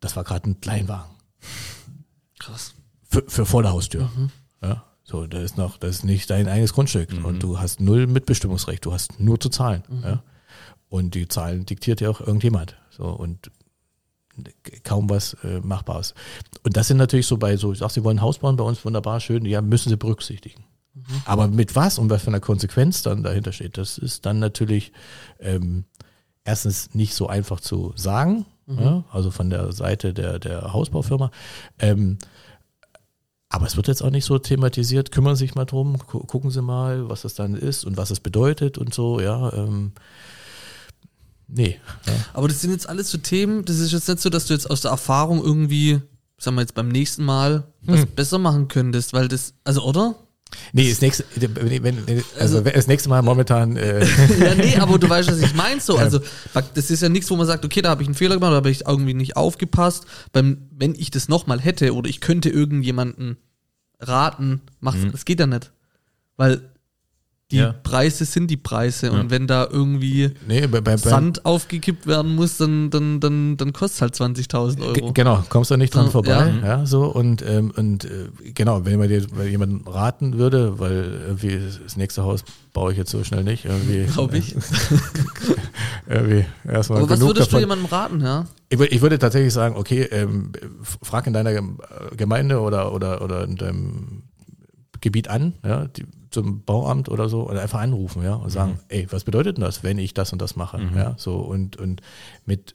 das 0.00 0.16
war 0.16 0.24
gerade 0.24 0.50
ein 0.50 0.60
Kleinwagen. 0.60 1.10
Krass. 2.38 2.74
Für, 3.08 3.24
für 3.28 3.46
vor 3.46 3.62
der 3.62 3.72
Haustür. 3.72 4.10
Ja. 4.62 4.84
So, 5.04 5.26
da 5.26 5.40
ist 5.40 5.56
noch, 5.56 5.76
das 5.76 5.96
ist 5.96 6.04
nicht 6.04 6.30
dein 6.30 6.48
eigenes 6.48 6.72
Grundstück. 6.72 7.12
Und 7.24 7.42
du 7.42 7.58
hast 7.58 7.80
null 7.80 8.06
Mitbestimmungsrecht, 8.06 8.84
du 8.84 8.92
hast 8.92 9.18
nur 9.18 9.40
zu 9.40 9.48
zahlen. 9.48 9.82
Ja. 10.02 10.22
Und 10.88 11.14
die 11.14 11.28
Zahlen 11.28 11.66
diktiert 11.66 12.00
ja 12.00 12.10
auch 12.10 12.20
irgendjemand. 12.20 12.76
So, 12.90 13.04
und 13.04 13.50
kaum 14.84 15.10
was 15.10 15.34
äh, 15.44 15.60
Machbares. 15.60 16.14
Und 16.62 16.76
das 16.76 16.88
sind 16.88 16.96
natürlich 16.96 17.26
so 17.26 17.36
bei 17.36 17.56
so, 17.56 17.72
ich 17.72 17.78
sag, 17.78 17.90
sie 17.90 18.04
wollen 18.04 18.18
ein 18.18 18.22
Haus 18.22 18.38
bauen 18.38 18.56
bei 18.56 18.64
uns, 18.64 18.84
wunderbar, 18.84 19.20
schön, 19.20 19.44
ja, 19.44 19.60
müssen 19.60 19.90
sie 19.90 19.96
berücksichtigen. 19.96 20.64
Aber 21.24 21.48
mit 21.48 21.76
was 21.76 21.98
und 21.98 22.10
was 22.10 22.22
für 22.22 22.28
einer 22.28 22.40
Konsequenz 22.40 23.02
dann 23.02 23.22
dahinter 23.22 23.52
steht, 23.52 23.78
das 23.78 23.98
ist 23.98 24.26
dann 24.26 24.38
natürlich 24.38 24.92
ähm, 25.38 25.84
erstens 26.44 26.94
nicht 26.94 27.14
so 27.14 27.28
einfach 27.28 27.60
zu 27.60 27.92
sagen, 27.96 28.46
ja, 28.78 29.04
also 29.10 29.30
von 29.30 29.50
der 29.50 29.72
Seite 29.72 30.14
der, 30.14 30.38
der 30.38 30.72
Hausbaufirma. 30.72 31.30
Ähm, 31.78 32.18
aber 33.48 33.66
es 33.66 33.76
wird 33.76 33.88
jetzt 33.88 34.02
auch 34.02 34.10
nicht 34.10 34.24
so 34.24 34.38
thematisiert, 34.38 35.10
kümmern 35.10 35.34
Sie 35.34 35.44
sich 35.44 35.56
mal 35.56 35.64
drum, 35.64 35.98
gu 36.06 36.20
gucken 36.20 36.50
Sie 36.50 36.62
mal, 36.62 37.08
was 37.08 37.22
das 37.22 37.34
dann 37.34 37.54
ist 37.54 37.84
und 37.84 37.96
was 37.96 38.10
es 38.10 38.20
bedeutet 38.20 38.78
und 38.78 38.94
so, 38.94 39.20
ja. 39.20 39.52
Ähm, 39.52 39.92
nee. 41.48 41.80
Ja. 42.06 42.12
Aber 42.32 42.46
das 42.46 42.60
sind 42.60 42.70
jetzt 42.70 42.88
alles 42.88 43.10
so 43.10 43.18
Themen, 43.18 43.64
das 43.64 43.80
ist 43.80 43.90
jetzt 43.92 44.08
nicht 44.08 44.20
so, 44.20 44.30
dass 44.30 44.46
du 44.46 44.54
jetzt 44.54 44.70
aus 44.70 44.82
der 44.82 44.92
Erfahrung 44.92 45.42
irgendwie, 45.42 46.00
sagen 46.38 46.56
wir 46.56 46.60
jetzt 46.60 46.74
beim 46.74 46.88
nächsten 46.88 47.24
Mal, 47.24 47.64
was 47.82 48.06
besser 48.06 48.38
machen 48.38 48.68
könntest, 48.68 49.12
weil 49.12 49.26
das, 49.26 49.54
also 49.64 49.82
oder? 49.82 50.14
Nee, 50.72 50.88
das 50.88 51.00
nächste, 51.00 51.24
wenn, 51.36 51.82
wenn, 51.82 52.24
also 52.38 52.60
das 52.60 52.86
nächste 52.86 53.08
Mal 53.08 53.22
momentan, 53.22 53.76
äh, 53.76 54.04
ja, 54.40 54.54
nee, 54.54 54.76
aber 54.76 54.98
du 54.98 55.08
weißt, 55.08 55.30
was 55.30 55.40
ich 55.40 55.54
meine 55.54 55.80
so. 55.80 55.98
Also, 56.00 56.20
das 56.74 56.90
ist 56.90 57.02
ja 57.02 57.08
nichts, 57.08 57.30
wo 57.30 57.36
man 57.36 57.46
sagt, 57.46 57.64
okay, 57.64 57.82
da 57.82 57.90
habe 57.90 58.02
ich 58.02 58.08
einen 58.08 58.14
Fehler 58.14 58.34
gemacht, 58.36 58.52
da 58.52 58.56
habe 58.56 58.70
ich 58.70 58.86
irgendwie 58.86 59.14
nicht 59.14 59.36
aufgepasst. 59.36 60.06
Beim, 60.32 60.68
wenn 60.70 60.94
ich 60.94 61.10
das 61.10 61.28
nochmal 61.28 61.60
hätte 61.60 61.94
oder 61.94 62.08
ich 62.08 62.20
könnte 62.20 62.48
irgendjemanden 62.48 63.36
raten, 64.00 64.62
mach, 64.80 64.96
das 65.12 65.24
geht 65.24 65.40
ja 65.40 65.46
nicht. 65.46 65.72
Weil 66.36 66.69
die 67.50 67.56
Ja. 67.58 67.72
Preise 67.82 68.24
sind 68.24 68.48
die 68.50 68.56
Preise. 68.56 69.06
Ja. 69.08 69.12
Und 69.12 69.30
wenn 69.30 69.46
da 69.46 69.66
irgendwie 69.70 70.30
Nee, 70.46 70.66
bei, 70.66 70.80
bei, 70.80 70.96
Sand 70.96 71.44
aufgekippt 71.44 72.06
werden 72.06 72.34
muss, 72.34 72.56
dann, 72.58 72.90
dann, 72.90 73.20
dann, 73.20 73.56
dann 73.56 73.72
kostet 73.72 74.14
es 74.14 74.20
halt 74.20 74.36
20.000 74.36 74.76
Ge- 74.76 75.02
Euro. 75.02 75.12
Genau, 75.12 75.44
kommst 75.48 75.70
du 75.70 75.76
nicht 75.76 75.94
dran 75.94 76.10
vorbei. 76.10 76.52
ja. 76.62 76.66
Ja, 76.80 76.86
so 76.86 77.04
und, 77.06 77.42
ähm, 77.46 77.72
und 77.76 78.04
äh, 78.04 78.28
genau, 78.54 78.84
wenn 78.84 78.98
man 78.98 79.08
dir 79.08 79.24
wenn 79.34 79.50
jemandem 79.50 79.86
raten 79.86 80.38
würde, 80.38 80.78
weil 80.78 81.20
irgendwie 81.26 81.58
das 81.84 81.96
nächste 81.96 82.22
Haus 82.22 82.44
baue 82.72 82.92
ich 82.92 82.98
jetzt 82.98 83.10
so 83.10 83.24
schnell 83.24 83.42
nicht. 83.44 83.66
Glaube 84.12 84.38
ich. 84.38 84.54
irgendwie 86.08 86.44
erstmal 86.68 87.00
Aber 87.02 87.10
was 87.10 87.20
würdest 87.20 87.48
du 87.48 87.56
davon. 87.56 87.60
jemandem 87.60 87.86
raten, 87.86 88.20
ja? 88.20 88.46
Ich, 88.68 88.80
ich 88.80 89.00
würde 89.02 89.18
tatsächlich 89.18 89.52
sagen, 89.52 89.76
okay, 89.76 90.02
ähm, 90.10 90.52
frag 91.02 91.26
in 91.26 91.32
deiner 91.32 91.50
äh, 91.50 91.62
Gemeinde 92.16 92.60
oder, 92.60 92.92
oder, 92.92 93.22
oder 93.22 93.44
in 93.44 93.56
deinem 93.56 94.22
Gebiet 95.00 95.28
an, 95.28 95.54
ja, 95.64 95.86
die, 95.86 96.04
zum 96.30 96.62
Bauamt 96.64 97.08
oder 97.08 97.28
so, 97.28 97.42
und 97.42 97.56
einfach 97.58 97.80
anrufen, 97.80 98.22
ja, 98.22 98.34
und 98.34 98.50
sagen, 98.50 98.78
ey, 98.88 99.06
was 99.10 99.24
bedeutet 99.24 99.56
denn 99.56 99.64
das, 99.64 99.82
wenn 99.82 99.98
ich 99.98 100.14
das 100.14 100.32
und 100.32 100.40
das 100.40 100.56
mache, 100.56 100.78
Mhm. 100.78 100.96
ja, 100.96 101.14
so, 101.18 101.36
und, 101.38 101.76
und 101.76 102.00
mit, 102.46 102.74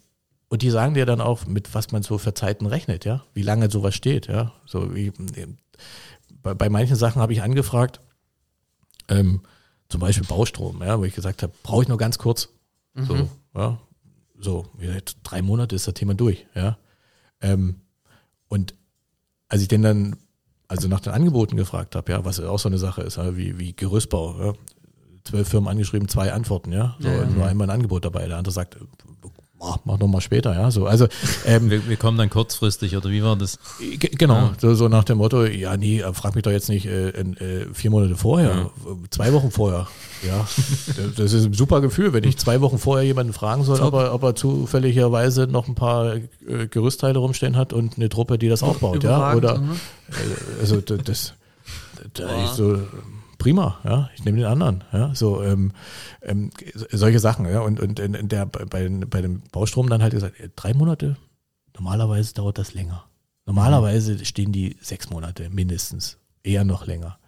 und 0.49 0.61
die 0.61 0.69
sagen 0.69 0.93
dir 0.93 1.05
dann 1.05 1.21
auch, 1.21 1.45
mit 1.47 1.73
was 1.73 1.91
man 1.91 2.03
so 2.03 2.17
für 2.17 2.33
Zeiten 2.33 2.65
rechnet, 2.65 3.05
ja, 3.05 3.23
wie 3.33 3.41
lange 3.43 3.69
sowas 3.71 3.95
steht, 3.95 4.27
ja, 4.27 4.51
so 4.65 4.93
wie, 4.95 5.11
bei, 6.43 6.53
bei 6.53 6.69
manchen 6.69 6.95
Sachen 6.95 7.21
habe 7.21 7.33
ich 7.33 7.41
angefragt, 7.41 8.01
ähm, 9.07 9.41
zum 9.89 10.01
Beispiel 10.01 10.25
Baustrom, 10.27 10.81
ja, 10.81 10.99
wo 10.99 11.03
ich 11.03 11.13
gesagt 11.15 11.43
habe, 11.43 11.53
brauche 11.63 11.83
ich 11.83 11.87
nur 11.87 11.97
ganz 11.97 12.17
kurz, 12.17 12.49
Mhm. 12.93 13.05
so, 13.05 13.29
ja, 13.55 13.79
so, 14.39 14.65
drei 15.23 15.41
Monate 15.41 15.75
ist 15.75 15.87
das 15.87 15.93
Thema 15.95 16.13
durch, 16.13 16.45
ja. 16.55 16.77
Ähm, 17.41 17.81
und 18.47 18.73
als 19.49 19.61
ich 19.61 19.67
den 19.67 19.81
dann, 19.81 20.15
also 20.67 20.87
nach 20.87 20.99
den 20.99 21.13
Angeboten 21.13 21.57
gefragt 21.57 21.95
habe, 21.95 22.11
ja, 22.11 22.25
was 22.25 22.39
auch 22.39 22.59
so 22.59 22.69
eine 22.69 22.77
Sache 22.77 23.01
ist, 23.01 23.17
wie, 23.37 23.59
wie 23.59 23.73
Gerüstbau, 23.73 24.35
ja, 24.39 24.53
zwölf 25.23 25.47
Firmen 25.47 25.69
angeschrieben, 25.69 26.07
zwei 26.07 26.33
Antworten, 26.33 26.71
ja, 26.71 26.95
so, 26.99 27.07
Ja, 27.07 27.15
ja. 27.15 27.25
nur 27.25 27.45
einmal 27.45 27.67
ein 27.67 27.75
Angebot 27.75 28.05
dabei, 28.05 28.27
der 28.27 28.37
andere 28.37 28.53
sagt, 28.53 28.77
mach, 29.59 29.97
noch 29.99 30.07
mal 30.07 30.21
später, 30.21 30.53
ja, 30.53 30.69
so, 30.71 30.85
also, 30.85 31.07
ähm, 31.45 31.69
Wir, 31.69 31.87
wir 31.87 31.97
kommen 31.97 32.17
dann 32.17 32.29
kurzfristig, 32.29 32.95
oder 32.95 33.09
wie 33.09 33.23
war 33.23 33.35
das? 33.35 33.57
Ge- 33.79 34.11
Genau, 34.17 34.35
Ja. 34.35 34.53
so, 34.59 34.75
so 34.75 34.87
nach 34.89 35.03
dem 35.05 35.17
Motto, 35.17 35.43
ja, 35.45 35.75
nee, 35.77 36.01
äh, 36.01 36.13
frag 36.13 36.35
mich 36.35 36.43
doch 36.43 36.51
jetzt 36.51 36.69
nicht 36.69 36.85
äh, 36.85 37.09
in, 37.11 37.35
äh, 37.37 37.65
vier 37.73 37.89
Monate 37.91 38.15
vorher, 38.15 38.51
äh, 38.85 39.09
zwei 39.09 39.33
Wochen 39.33 39.51
vorher. 39.51 39.87
Ja, 40.25 40.45
das- 40.97 41.15
das 41.15 41.33
ist 41.33 41.45
ein 41.45 41.53
super 41.53 41.81
Gefühl, 41.81 42.13
wenn 42.13 42.23
ich 42.23 42.37
zwei 42.37 42.61
Wochen 42.61 42.77
vorher 42.77 43.05
jemanden 43.05 43.33
fragen 43.33 43.63
soll, 43.63 43.79
ob 43.79 43.93
er, 43.95 44.13
ob 44.13 44.23
er 44.23 44.35
zufälligerweise 44.35 45.47
noch 45.47 45.67
ein 45.67 45.75
paar 45.75 46.15
äh, 46.15 46.67
Gerüstteile 46.69 47.17
rumstehen 47.19 47.55
hat 47.55 47.73
und 47.73 47.97
eine 47.97 48.09
Truppe, 48.09 48.37
die 48.37 48.49
das 48.49 48.61
aufbaut, 48.63 49.03
ja, 49.03 49.33
oder 49.35 49.55
äh, 50.09 50.61
also 50.61 50.81
da- 50.81 50.97
das, 50.97 51.33
da 52.13 52.27
Boah. 52.27 52.43
ich 52.43 52.49
so 52.51 52.79
prima, 53.45 53.77
ja, 53.83 54.09
ich 54.15 54.25
nehme 54.25 54.39
den 54.39 54.47
anderen, 54.47 54.83
ja, 54.91 55.13
so 55.13 55.43
ähm, 55.43 55.71
ähm, 56.23 56.49
solche 56.91 57.19
Sachen, 57.19 57.45
ja, 57.45 57.59
und 57.59 57.79
und 57.79 57.99
in, 57.99 58.15
in 58.15 58.27
der 58.27 58.47
bei, 58.47 58.89
bei 58.89 59.21
dem 59.21 59.43
Baustrom 59.51 59.87
dann 59.87 60.01
halt 60.01 60.13
gesagt, 60.13 60.39
äh, 60.39 60.49
drei 60.55 60.73
Monate, 60.73 61.15
normalerweise 61.75 62.33
dauert 62.33 62.57
das 62.57 62.73
länger. 62.73 63.05
Normalerweise 63.45 64.25
stehen 64.25 64.51
die 64.51 64.77
sechs 64.81 65.11
Monate 65.11 65.51
mindestens, 65.51 66.17
eher 66.41 66.63
noch 66.63 66.87
länger. 66.87 67.19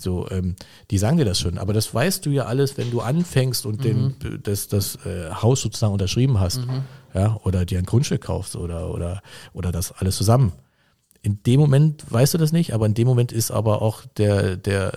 So, 0.00 0.30
ähm, 0.30 0.54
die 0.92 0.98
sagen 0.98 1.16
dir 1.16 1.24
das 1.24 1.40
schon, 1.40 1.58
aber 1.58 1.72
das 1.72 1.92
weißt 1.92 2.24
du 2.24 2.30
ja 2.30 2.44
alles, 2.44 2.78
wenn 2.78 2.92
du 2.92 3.00
anfängst 3.00 3.66
und 3.66 3.82
den, 3.82 4.14
das, 4.44 4.68
das 4.68 4.94
äh, 5.04 5.32
Haus 5.32 5.60
sozusagen 5.60 5.92
unterschrieben 5.92 6.38
hast, 6.38 6.60
ja, 7.14 7.36
oder 7.42 7.64
dir 7.64 7.80
ein 7.80 7.86
Grundstück 7.86 8.20
kaufst 8.20 8.54
oder, 8.54 8.94
oder, 8.94 9.22
oder 9.52 9.72
das 9.72 9.90
alles 9.90 10.14
zusammen. 10.16 10.52
In 11.20 11.42
dem 11.42 11.58
Moment 11.58 12.04
weißt 12.12 12.34
du 12.34 12.38
das 12.38 12.52
nicht, 12.52 12.74
aber 12.74 12.86
in 12.86 12.94
dem 12.94 13.08
Moment 13.08 13.32
ist 13.32 13.50
aber 13.50 13.82
auch 13.82 14.04
der, 14.16 14.56
der 14.56 14.92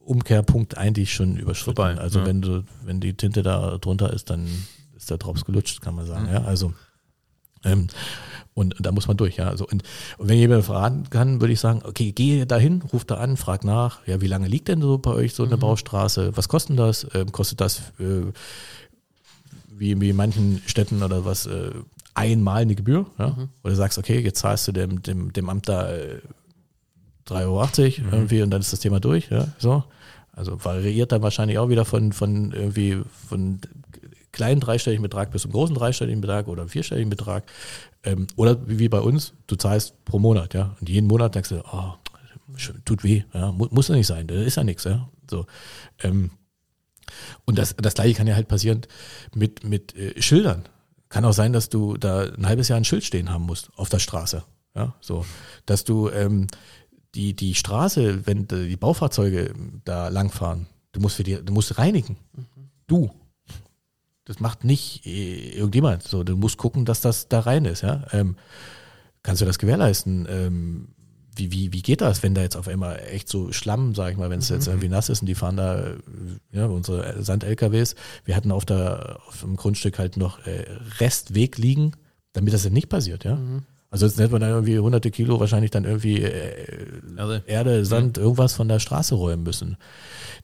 Umkehrpunkt 0.00 0.76
eigentlich 0.76 1.12
schon 1.12 1.36
überschritten. 1.36 1.76
Vorbei, 1.76 1.98
also 1.98 2.20
ja. 2.20 2.26
wenn 2.26 2.42
du, 2.42 2.64
wenn 2.84 3.00
die 3.00 3.14
Tinte 3.14 3.42
da 3.42 3.78
drunter 3.78 4.12
ist, 4.12 4.30
dann 4.30 4.48
ist 4.96 5.10
der 5.10 5.18
Drops 5.18 5.44
gelutscht, 5.44 5.80
kann 5.80 5.94
man 5.94 6.06
sagen. 6.06 6.28
Ja, 6.32 6.42
also 6.42 6.72
ähm, 7.64 7.88
und 8.54 8.74
da 8.80 8.90
muss 8.90 9.06
man 9.06 9.16
durch, 9.16 9.36
ja. 9.36 9.48
Also, 9.48 9.66
und, 9.66 9.82
und 10.18 10.28
wenn 10.28 10.38
jemand 10.38 10.64
fragen 10.64 11.04
kann, 11.10 11.40
würde 11.40 11.52
ich 11.52 11.60
sagen, 11.60 11.82
okay, 11.84 12.12
geh 12.12 12.44
dahin, 12.46 12.82
ruf 12.92 13.04
da 13.04 13.16
an, 13.16 13.36
frag 13.36 13.64
nach, 13.64 14.06
ja, 14.06 14.20
wie 14.20 14.26
lange 14.26 14.48
liegt 14.48 14.68
denn 14.68 14.80
so 14.80 14.98
bei 14.98 15.12
euch 15.12 15.34
so 15.34 15.44
eine 15.44 15.56
Baustraße? 15.56 16.36
Was 16.36 16.48
kostet 16.48 16.78
das? 16.78 17.06
Ähm, 17.14 17.32
kostet 17.32 17.60
das 17.60 17.92
äh, 17.98 18.32
wie, 19.68 20.00
wie 20.00 20.10
in 20.10 20.16
manchen 20.16 20.62
Städten 20.66 21.02
oder 21.02 21.24
was, 21.24 21.46
äh, 21.46 21.70
einmal 22.14 22.62
eine 22.62 22.74
Gebühr? 22.74 23.06
Ja? 23.18 23.48
Oder 23.64 23.74
sagst, 23.74 23.98
okay, 23.98 24.20
jetzt 24.20 24.40
zahlst 24.40 24.68
du 24.68 24.72
dem, 24.72 25.02
dem, 25.02 25.32
dem 25.32 25.48
Amt 25.48 25.68
da 25.68 25.90
äh, 25.90 26.20
3,80 27.30 27.44
Euro 27.44 27.62
irgendwie 28.12 28.42
und 28.42 28.50
dann 28.50 28.60
ist 28.60 28.72
das 28.72 28.80
Thema 28.80 29.00
durch, 29.00 29.30
ja, 29.30 29.48
so. 29.58 29.84
Also 30.32 30.64
variiert 30.64 31.12
dann 31.12 31.22
wahrscheinlich 31.22 31.58
auch 31.58 31.68
wieder 31.68 31.84
von, 31.84 32.12
von 32.12 32.52
irgendwie 32.52 33.02
von 33.28 33.60
kleinen 34.32 34.60
dreistelligen 34.60 35.02
Betrag 35.02 35.30
bis 35.32 35.42
zum 35.42 35.52
großen 35.52 35.74
dreistelligen 35.74 36.20
Betrag 36.20 36.48
oder 36.48 36.68
vierstelligen 36.68 37.10
Betrag. 37.10 37.44
Ähm, 38.04 38.26
oder 38.36 38.56
wie 38.66 38.88
bei 38.88 39.00
uns, 39.00 39.34
du 39.46 39.56
zahlst 39.56 40.04
pro 40.04 40.18
Monat, 40.18 40.54
ja. 40.54 40.76
Und 40.80 40.88
jeden 40.88 41.08
Monat 41.08 41.34
denkst 41.34 41.50
du, 41.50 41.62
oh, 41.72 41.94
tut 42.84 43.04
weh, 43.04 43.24
ja, 43.34 43.52
mu 43.52 43.66
muss 43.70 43.88
ja 43.88 43.96
nicht 43.96 44.06
sein, 44.06 44.26
das 44.26 44.38
ist 44.38 44.56
ja 44.56 44.64
nichts, 44.64 44.84
ja. 44.84 45.08
So. 45.28 45.46
Ähm, 46.02 46.30
und 47.44 47.58
das, 47.58 47.74
das 47.76 47.94
gleiche 47.94 48.14
kann 48.14 48.26
ja 48.26 48.34
halt 48.34 48.48
passieren 48.48 48.82
mit, 49.34 49.64
mit 49.64 49.96
äh, 49.96 50.20
Schildern. 50.22 50.64
Kann 51.08 51.24
auch 51.24 51.32
sein, 51.32 51.52
dass 51.52 51.68
du 51.68 51.96
da 51.96 52.22
ein 52.22 52.46
halbes 52.46 52.68
Jahr 52.68 52.78
ein 52.78 52.84
Schild 52.84 53.04
stehen 53.04 53.30
haben 53.30 53.44
musst 53.44 53.70
auf 53.76 53.88
der 53.88 53.98
Straße. 53.98 54.44
Ja, 54.76 54.94
so. 55.00 55.26
Dass 55.66 55.84
du 55.84 56.08
ähm, 56.10 56.46
die, 57.14 57.34
die 57.34 57.54
Straße, 57.54 58.26
wenn 58.26 58.46
die 58.46 58.76
Baufahrzeuge 58.76 59.52
da 59.84 60.08
langfahren, 60.08 60.66
du 60.92 61.00
musst 61.00 61.16
für 61.16 61.24
die, 61.24 61.42
du 61.44 61.52
musst 61.52 61.78
reinigen. 61.78 62.16
Du. 62.86 63.10
Das 64.24 64.38
macht 64.38 64.64
nicht 64.64 65.06
äh, 65.06 65.50
irgendjemand. 65.50 66.04
So, 66.04 66.22
du 66.22 66.36
musst 66.36 66.56
gucken, 66.56 66.84
dass 66.84 67.00
das 67.00 67.28
da 67.28 67.40
rein 67.40 67.64
ist, 67.64 67.82
ja. 67.82 68.04
Ähm, 68.12 68.36
kannst 69.22 69.42
du 69.42 69.46
das 69.46 69.58
gewährleisten? 69.58 70.26
Ähm, 70.30 70.88
wie, 71.34 71.52
wie, 71.52 71.72
wie 71.72 71.82
geht 71.82 72.00
das, 72.00 72.22
wenn 72.22 72.34
da 72.34 72.42
jetzt 72.42 72.56
auf 72.56 72.68
einmal 72.68 73.00
echt 73.10 73.28
so 73.28 73.52
Schlamm, 73.52 73.94
sag 73.94 74.12
ich 74.12 74.18
mal, 74.18 74.30
wenn 74.30 74.40
es 74.40 74.48
jetzt 74.48 74.66
irgendwie 74.66 74.88
nass 74.88 75.08
ist 75.08 75.20
und 75.22 75.26
die 75.26 75.34
fahren 75.34 75.56
da, 75.56 75.80
äh, 75.80 75.96
ja, 76.52 76.66
unsere 76.66 77.22
Sand-LKWs, 77.22 77.94
wir 78.24 78.36
hatten 78.36 78.52
auf 78.52 78.64
der, 78.64 79.18
auf 79.26 79.40
dem 79.40 79.56
Grundstück 79.56 79.98
halt 79.98 80.16
noch 80.16 80.46
äh, 80.46 80.66
Restweg 80.98 81.58
liegen, 81.58 81.92
damit 82.32 82.52
das 82.52 82.68
nicht 82.68 82.88
passiert, 82.88 83.24
ja. 83.24 83.38
Also 83.92 84.06
jetzt 84.06 84.18
nennt 84.18 84.30
man 84.30 84.40
dann 84.40 84.50
irgendwie 84.50 84.78
hunderte 84.78 85.10
Kilo 85.10 85.40
wahrscheinlich 85.40 85.72
dann 85.72 85.84
irgendwie 85.84 86.22
äh, 86.22 86.66
Erde. 87.16 87.42
Erde, 87.46 87.84
Sand, 87.84 88.18
irgendwas 88.18 88.54
von 88.54 88.68
der 88.68 88.78
Straße 88.78 89.16
räumen 89.16 89.42
müssen. 89.42 89.76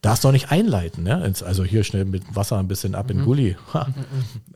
Darfst 0.03 0.25
du 0.25 0.29
auch 0.29 0.33
nicht 0.33 0.51
einleiten? 0.51 1.07
Ins- 1.07 1.45
Also 1.45 1.63
hier 1.65 1.85
schnell 1.85 2.05
mit 2.07 2.23
Wasser 2.35 2.59
ein 2.59 2.67
bisschen 2.69 2.95
ab 2.97 3.09
in 3.11 3.19
den 3.19 3.25
Gully. 3.25 3.57
Ha. 3.73 3.87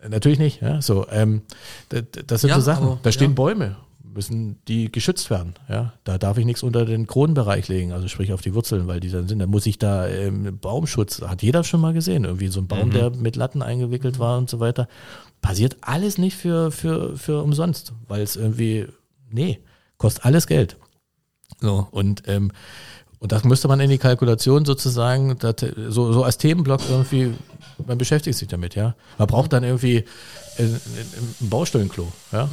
Natürlich 0.09 0.39
nicht, 0.41 0.61
ja. 0.61 0.83
So, 0.83 1.07
ähm, 1.09 1.43
das, 1.91 2.03
das 2.27 2.41
sind 2.41 2.51
Ja, 2.51 2.57
so 2.57 2.63
Sachen. 2.63 2.85
aber- 2.87 2.99
da 3.03 3.13
stehen 3.13 3.31
ja. 3.31 3.35
Bäume, 3.37 3.77
müssen 4.13 4.59
die 4.67 4.91
geschützt 4.91 5.31
werden, 5.31 5.55
ja. 5.69 5.93
Da 6.05 6.19
darf 6.19 6.39
ich 6.39 6.45
nichts 6.45 6.63
unter 6.63 6.85
den 6.85 7.07
Kronenbereich 7.07 7.69
legen, 7.69 7.93
also 7.93 8.09
sprich 8.09 8.33
auf 8.33 8.41
die 8.41 8.55
Wurzeln, 8.55 8.87
weil 8.87 9.01
die 9.01 9.11
dann 9.11 9.29
sind. 9.29 9.39
Da 9.39 9.47
muss 9.47 9.67
ich 9.67 9.79
da 9.79 10.07
ähm, 10.09 10.59
Baumschutz, 10.61 11.23
hat 11.23 11.43
jeder 11.43 11.65
schon 11.65 11.81
mal 11.81 11.93
gesehen, 11.93 12.25
irgendwie 12.25 12.49
so 12.49 12.61
ein 12.61 12.69
Baum, 12.69 12.91
der 12.91 13.11
mit 13.11 13.37
Latten 13.37 13.63
eingewickelt 13.63 14.19
war 14.19 14.39
und 14.39 14.51
so 14.51 14.61
weiter. 14.61 14.89
Passiert 15.41 15.77
alles 15.81 16.19
nicht 16.19 16.37
für, 16.37 16.71
für, 16.71 17.17
für 17.17 17.43
umsonst, 17.43 17.93
weil 18.09 18.23
es 18.23 18.37
irgendwie, 18.37 18.87
nee, 19.31 19.61
kostet 19.97 20.25
alles 20.25 20.47
Geld. 20.47 20.77
So, 21.61 21.87
und, 21.91 22.23
ähm, 22.27 22.53
und 23.19 23.33
das 23.33 23.45
müsste 23.45 23.69
man 23.69 23.81
in 23.81 23.91
die 23.91 23.99
Kalkulation 23.99 24.65
sozusagen, 24.65 25.39
das, 25.39 25.57
so, 25.89 26.13
so 26.13 26.25
als 26.25 26.39
Themenblock 26.39 26.81
irgendwie, 26.89 27.35
man 27.87 27.99
beschäftigt 27.99 28.39
sich 28.39 28.49
damit, 28.49 28.75
ja. 28.75 28.95
Man 29.19 29.27
braucht 29.27 29.53
dann 29.53 29.63
irgendwie 29.63 30.05
ein, 30.59 30.81
ein 31.41 31.49
Baustellenklo, 31.49 32.11
ja. 32.33 32.49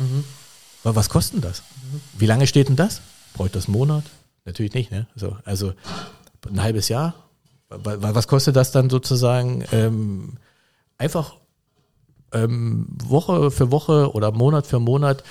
Aber 0.87 0.95
was 0.95 1.09
kostet 1.09 1.33
denn 1.35 1.41
das? 1.41 1.63
Wie 2.17 2.25
lange 2.25 2.47
steht 2.47 2.69
denn 2.69 2.77
das? 2.77 3.01
Braucht 3.33 3.55
das 3.55 3.65
einen 3.67 3.73
Monat? 3.77 4.05
Natürlich 4.45 4.73
nicht, 4.73 4.89
ne? 4.89 5.05
So, 5.15 5.35
also 5.43 5.73
ein 6.49 6.61
halbes 6.63 6.87
Jahr. 6.87 7.13
Wa- 7.67 8.01
wa- 8.01 8.15
Was 8.15 8.29
kostet 8.29 8.55
das 8.55 8.71
dann 8.71 8.89
sozusagen 8.89 9.65
ähm, 9.73 10.37
einfach 10.97 11.35
ähm, 12.31 12.87
Woche 13.03 13.51
für 13.51 13.69
Woche 13.71 14.13
oder 14.13 14.31
Monat 14.31 14.65
für 14.65 14.79
Monat 14.79 15.23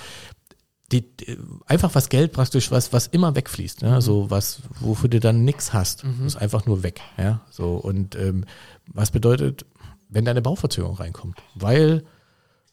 die, 0.93 1.17
die, 1.17 1.39
einfach 1.65 1.95
was 1.95 2.11
Geld 2.11 2.33
praktisch, 2.33 2.71
was, 2.71 2.93
was 2.93 3.07
immer 3.07 3.35
wegfließt, 3.35 3.81
ja, 3.83 4.01
so 4.03 4.31
was, 4.31 4.61
wofür 4.81 5.09
du 5.09 5.19
dann 5.21 5.45
nichts 5.45 5.73
hast, 5.73 6.05
ist 6.27 6.37
einfach 6.37 6.65
nur 6.67 6.83
weg, 6.85 7.01
ja, 7.19 7.41
so 7.51 7.73
und 7.77 8.15
ähm, 8.15 8.45
was 8.93 9.11
bedeutet, 9.11 9.65
wenn 10.11 10.25
da 10.27 10.31
eine 10.31 10.43
Bauverzögerung 10.43 10.97
reinkommt, 10.97 11.43
weil, 11.57 12.05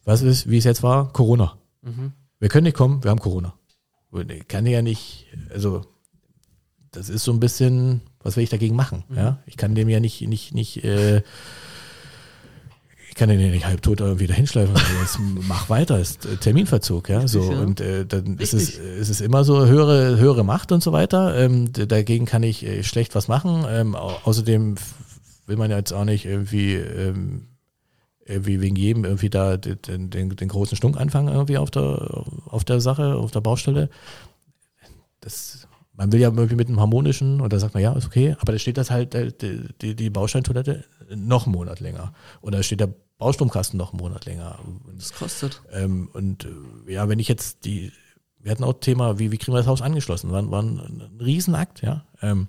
was 0.04 0.22
ist, 0.22 0.48
wie 0.50 0.58
es 0.60 0.64
jetzt 0.66 0.84
war, 0.84 1.12
Corona, 1.12 1.58
wir 2.44 2.50
können 2.50 2.66
nicht 2.66 2.76
kommen, 2.76 3.02
wir 3.02 3.10
haben 3.10 3.22
Corona, 3.22 3.54
ich 4.28 4.48
kann 4.50 4.66
ja 4.66 4.82
nicht, 4.82 5.28
also 5.50 5.86
das 6.92 7.08
ist 7.08 7.24
so 7.24 7.32
ein 7.32 7.40
bisschen, 7.40 8.02
was 8.22 8.36
will 8.36 8.44
ich 8.44 8.50
dagegen 8.50 8.76
machen, 8.76 9.06
ja, 9.16 9.40
ich 9.46 9.56
kann 9.56 9.76
dem 9.76 9.88
ja 9.88 10.02
nicht, 10.02 10.28
nicht, 10.28 10.54
nicht, 10.54 10.84
äh, 10.84 11.24
ich 13.08 13.16
kann 13.16 13.30
den 13.30 13.40
ja 13.40 13.48
nicht 13.48 13.66
halbtot 13.66 14.02
irgendwie 14.02 14.26
dahin 14.26 14.48
schleifen. 14.48 14.76
Also 14.76 15.20
mach 15.48 15.70
weiter, 15.70 16.00
ist 16.00 16.26
äh, 16.26 16.36
Terminverzug, 16.38 17.10
ja. 17.10 17.28
So 17.28 17.52
ja. 17.52 17.60
und 17.60 17.80
äh, 17.80 18.08
dann 18.08 18.40
ist 18.40 18.56
es, 18.56 18.70
Richtig. 18.70 18.98
ist 19.00 19.10
es 19.10 19.22
immer 19.22 19.44
so 19.44 19.68
höhere, 19.68 20.18
höhere 20.18 20.44
Macht 20.44 20.72
und 20.72 20.82
so 20.82 20.94
weiter. 20.94 21.38
Ähm, 21.38 21.72
dagegen 21.72 22.26
kann 22.26 22.42
ich 22.42 22.66
äh, 22.66 22.82
schlecht 22.84 23.14
was 23.14 23.28
machen. 23.28 23.66
Ähm, 23.70 23.96
au 23.96 24.16
außerdem 24.24 24.76
will 25.46 25.58
man 25.58 25.70
ja 25.70 25.78
jetzt 25.78 25.94
auch 25.94 26.06
nicht 26.06 26.26
irgendwie 26.26 26.74
ähm, 26.74 27.50
irgendwie 28.26 28.62
wegen 28.62 28.76
jedem 28.76 29.06
irgendwie 29.06 29.30
da 29.30 29.58
den, 29.58 30.10
den, 30.10 30.30
den 30.30 30.48
großen 30.48 30.78
Stunk 30.78 30.98
anfangen 30.98 31.34
irgendwie 31.34 31.58
auf 31.58 31.72
der 31.72 32.24
auf 32.46 32.64
der 32.64 32.80
Sache, 32.80 33.16
auf 33.16 33.32
der 33.32 33.42
Baustelle. 33.42 33.90
Das 35.20 35.68
man 35.96 36.12
will 36.12 36.20
ja 36.20 36.30
irgendwie 36.30 36.56
mit 36.56 36.68
einem 36.68 36.80
harmonischen 36.80 37.40
und 37.40 37.54
da 37.54 37.60
sagt 37.60 37.74
man, 37.76 37.84
ja, 37.84 37.94
ist 37.94 38.08
okay, 38.08 38.36
aber 38.40 38.52
da 38.52 38.60
steht 38.60 38.78
das 38.78 38.90
halt, 38.90 39.14
äh, 39.14 39.32
die, 39.32 39.68
die, 39.82 39.96
die 39.96 40.10
Bausteintoilette 40.10 40.86
noch 41.16 41.46
einen 41.46 41.54
Monat 41.54 41.80
länger. 41.80 42.14
Oder 42.42 42.58
da 42.58 42.64
steht 42.64 42.80
der 42.80 42.94
Baustromkasten 43.20 43.78
noch 43.78 43.94
einen 43.94 44.02
Monat 44.02 44.26
länger. 44.26 44.60
Und, 44.66 44.98
Das 44.98 45.14
kostet. 45.14 45.62
ähm, 45.72 46.10
und 46.14 46.46
äh, 46.46 46.94
ja, 46.94 47.08
wenn 47.10 47.20
ich 47.20 47.28
jetzt 47.28 47.66
die, 47.66 47.92
wir 48.40 48.52
hatten 48.52 48.64
auch 48.64 48.74
Thema, 48.74 49.20
wie, 49.20 49.32
wie 49.32 49.38
kriegen 49.38 49.54
wir 49.54 49.60
das 49.60 49.68
Haus 49.68 49.82
angeschlossen? 49.82 50.32
War, 50.32 50.50
war 50.50 50.64
ein, 50.64 50.80
ein 50.80 51.20
Riesenakt, 51.22 51.84
ja. 51.84 52.04
Ähm, 52.22 52.48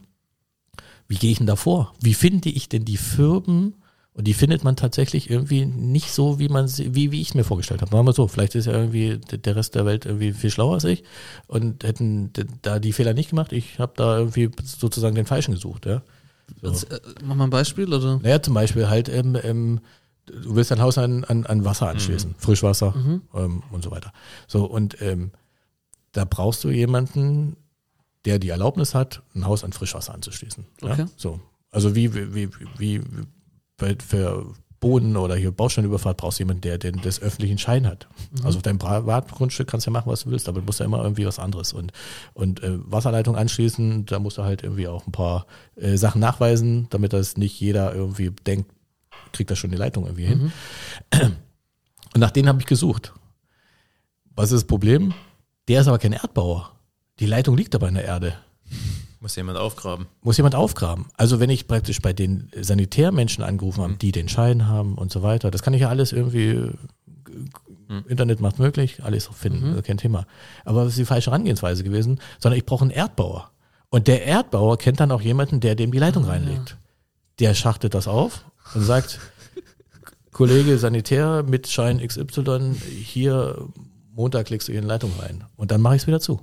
wie 1.07 1.17
gehe 1.17 1.31
ich 1.31 1.39
denn 1.39 1.47
da 1.47 1.57
vor? 1.57 1.93
Wie 2.01 2.15
finde 2.15 2.49
ich 2.49 2.71
denn 2.71 2.87
die 2.87 2.97
Firmen? 2.97 3.75
Und 4.17 4.29
die 4.29 4.35
findet 4.35 4.63
man 4.63 4.77
tatsächlich 4.77 5.29
irgendwie 5.29 5.67
nicht 5.67 6.13
so, 6.13 6.39
wie 6.39 6.49
man 6.49 6.69
wie, 6.79 7.11
wie 7.11 7.21
ich 7.21 7.31
es 7.31 7.35
mir 7.35 7.43
vorgestellt 7.43 7.83
habe. 7.83 7.91
Machen 7.95 8.07
wir 8.07 8.13
so, 8.13 8.29
vielleicht 8.29 8.55
ist 8.55 8.67
ja 8.67 8.73
irgendwie 8.73 9.19
der 9.19 9.57
Rest 9.57 9.75
der 9.75 9.85
Welt 9.87 10.07
irgendwie 10.07 10.33
viel 10.33 10.51
schlauer 10.51 10.75
als 10.75 10.85
ich 10.85 11.03
und 11.49 11.83
hätten 11.83 12.33
da 12.63 12.79
die 12.79 12.93
Fehler 12.93 13.13
nicht 13.13 13.31
gemacht. 13.31 13.53
Ich 13.53 13.81
habe 13.81 13.93
da 13.97 14.19
irgendwie 14.19 14.51
sozusagen 14.63 15.17
den 15.17 15.27
Falschen 15.27 15.53
gesucht, 15.53 15.85
ja. 15.87 16.03
So. 16.63 16.69
Jetzt, 16.69 16.93
äh, 16.93 17.01
mach 17.25 17.35
mal 17.35 17.45
ein 17.45 17.51
Beispiel, 17.51 17.93
oder? 17.93 18.21
Naja, 18.23 18.41
zum 18.41 18.55
Beispiel 18.55 18.89
halt, 18.89 19.09
ähm, 19.09 19.37
ähm, 19.43 19.81
du 20.27 20.55
willst 20.55 20.71
dein 20.71 20.81
Haus 20.81 20.97
an, 20.97 21.25
an, 21.25 21.45
an 21.47 21.65
Wasser 21.65 21.89
anschließen, 21.89 22.37
Frischwasser 22.39 22.93
Mhm. 22.97 23.23
ähm, 23.35 23.63
und 23.73 23.83
so 23.83 23.91
weiter. 23.91 24.13
So, 24.47 24.65
und 24.65 25.01
ähm, 25.03 25.33
da 26.13 26.25
brauchst 26.25 26.63
du 26.63 26.71
jemanden, 26.71 27.57
der 28.27 28.39
die 28.39 28.51
Erlaubnis 28.51 28.95
hat, 28.95 29.23
ein 29.35 29.45
Haus 29.45 29.65
an 29.65 29.73
Frischwasser 29.73 30.15
anzuschließen. 30.15 30.65
Okay. 30.83 31.01
Ja? 31.01 31.09
So. 31.17 31.41
Also 31.73 31.97
wie, 31.97 32.15
wie, 32.15 32.35
wie, 32.35 32.49
wie 32.79 33.01
bei, 33.77 33.97
für 34.05 34.55
Boden 34.85 35.17
oder 35.17 35.35
hier 35.35 35.51
Bausteinüberfahrt 35.51 36.19
brauchst 36.19 36.39
du 36.39 36.43
jemanden, 36.43 36.61
der 36.61 36.77
den 36.77 37.01
das 37.01 37.23
öffentlichen 37.23 37.57
Schein 37.57 37.87
hat. 37.87 38.07
Mhm. 38.33 38.45
Also 38.45 38.59
auf 38.59 38.63
deinem 38.63 38.79
Privatgrundstück 38.79 39.67
kannst 39.67 39.87
du 39.87 39.91
ja 39.91 39.93
machen, 39.93 40.11
was 40.11 40.25
du 40.25 40.31
willst, 40.31 40.47
aber 40.47 40.61
du 40.61 40.67
musst 40.67 40.79
ja 40.79 40.85
immer 40.85 41.03
irgendwie 41.03 41.25
was 41.25 41.39
anderes. 41.39 41.73
Und, 41.73 41.93
und 42.35 42.63
äh, 42.63 42.79
Wasserleitung 42.91 43.35
anschließen, 43.35 44.05
da 44.05 44.19
musst 44.19 44.37
du 44.37 44.43
halt 44.43 44.63
irgendwie 44.63 44.87
auch 44.87 45.07
ein 45.07 45.13
paar 45.13 45.47
äh, 45.77 45.97
Sachen 45.97 46.21
nachweisen, 46.21 46.87
damit 46.91 47.15
das 47.15 47.39
nicht 47.39 47.59
jeder 47.59 47.95
irgendwie 47.95 48.31
denkt, 48.47 48.71
kriegt 49.33 49.51
das 49.51 49.59
schon 49.59 49.71
die 49.71 49.79
Leitung 49.79 50.05
irgendwie 50.05 50.27
hin. 50.27 50.53
Mhm. 51.13 51.37
Und 52.15 52.21
nach 52.21 52.31
denen 52.31 52.49
habe 52.49 52.61
ich 52.61 52.67
gesucht. 52.67 53.15
Was 54.37 54.53
ist 54.53 54.63
das 54.63 54.67
Problem? 54.67 55.15
Der 55.69 55.81
ist 55.81 55.89
aber 55.89 55.99
kein 55.99 56.13
Erdbauer. 56.13 56.73
Die 57.21 57.27
Leitung 57.27 57.57
liegt 57.57 57.75
aber 57.75 57.89
in 57.89 57.95
der 57.95 58.05
Erde. 58.05 58.37
Muss 59.25 59.37
jemand 59.37 59.57
aufgraben. 59.57 60.05
Muss 60.21 60.37
jemand 60.37 60.55
aufgraben. 60.55 61.07
Also 61.17 61.41
wenn 61.41 61.49
ich 61.49 61.67
praktisch 61.67 62.03
bei 62.03 62.13
den 62.13 62.51
Sanitärmenschen 62.61 63.43
angerufen 63.43 63.83
habe, 63.83 63.95
die 63.95 64.13
den 64.13 64.29
Schein 64.29 64.69
haben 64.69 64.97
und 64.97 65.11
so 65.11 65.23
weiter, 65.23 65.51
das 65.51 65.63
kann 65.63 65.73
ich 65.73 65.81
ja 65.81 65.89
alles 65.89 66.13
irgendwie, 66.13 66.49
äh, 66.51 68.03
Internet 68.07 68.41
macht 68.41 68.59
möglich, 68.59 69.03
alles 69.03 69.31
finden, 69.33 69.71
also 69.71 69.81
kein 69.81 69.97
Thema. 69.97 70.27
Aber 70.67 70.85
das 70.85 70.91
ist 70.93 70.99
die 70.99 71.07
falsche 71.07 71.31
Herangehensweise 71.31 71.85
gewesen, 71.85 72.21
sondern 72.39 72.59
ich 72.59 72.67
brauche 72.67 72.83
einen 72.83 72.91
Erdbauer. 72.91 73.51
Und 73.89 74.09
der 74.09 74.27
Erdbauer 74.27 74.77
kennt 74.77 75.01
dann 75.01 75.11
auch 75.11 75.23
jemanden, 75.23 75.61
der 75.61 75.75
dem 75.75 75.91
die 75.91 75.99
Leitung 75.99 76.27
reinlegt. 76.27 76.77
Der 77.39 77.55
schachtet 77.55 77.95
das 77.95 78.07
auf 78.07 78.45
und 78.75 78.83
sagt, 78.83 79.21
Kollege 80.33 80.77
Sanitär 80.77 81.43
mit 81.45 81.67
Schein 81.69 82.07
XY, 82.07 82.75
hier 82.75 83.69
Montag 84.13 84.51
legst 84.51 84.69
du 84.69 84.73
hier 84.73 84.83
eine 84.83 84.89
Leitung 84.89 85.13
rein. 85.19 85.45
Und 85.57 85.71
dann 85.71 85.81
mache 85.81 85.97
ich 85.97 86.03
es 86.03 86.07
wieder 86.07 86.21
zu. 86.21 86.43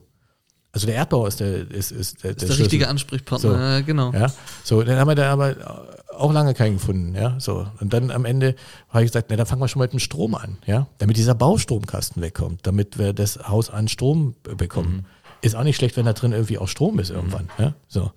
Also 0.73 0.87
der 0.87 0.95
Erdbauer 0.95 1.27
ist 1.27 1.39
der, 1.41 1.69
ist, 1.69 1.91
ist 1.91 2.23
der, 2.23 2.31
ist 2.31 2.47
der 2.47 2.57
richtige 2.57 2.87
Ansprechpartner, 2.87 3.51
So. 3.51 3.57
ja, 3.57 3.81
genau. 3.81 4.13
ja, 4.13 4.31
so, 4.63 4.81
dann 4.83 4.97
haben 4.97 5.09
wir 5.09 5.15
da 5.15 5.31
aber 5.33 5.97
auch 6.15 6.31
lange 6.31 6.53
keinen 6.53 6.75
gefunden, 6.77 7.13
ja, 7.13 7.37
so. 7.39 7.67
Und 7.81 7.91
dann 7.93 8.09
am 8.09 8.23
Ende 8.23 8.55
habe 8.89 9.03
ich 9.03 9.11
gesagt, 9.11 9.27
na, 9.29 9.35
dann 9.35 9.45
fangen 9.45 9.61
wir 9.61 9.67
schon 9.67 9.79
mal 9.79 9.85
mit 9.85 9.93
dem 9.93 9.99
Strom 9.99 10.33
an, 10.33 10.59
ja, 10.65 10.87
damit 10.97 11.17
dieser 11.17 11.35
Baustromkasten 11.35 12.21
wegkommt, 12.21 12.65
damit 12.65 12.97
wir 12.97 13.11
das 13.11 13.49
Haus 13.49 13.69
an 13.69 13.89
Strom 13.89 14.35
bekommen. 14.43 15.05
Ist 15.41 15.55
auch 15.55 15.63
nicht 15.63 15.75
schlecht, 15.75 15.97
wenn 15.97 16.05
da 16.05 16.13
drin 16.13 16.31
irgendwie 16.31 16.57
auch 16.57 16.67
Strom 16.69 16.99
ist 16.99 17.09
irgendwann, 17.09 17.49
ja, 17.57 17.73
so. 17.89 18.11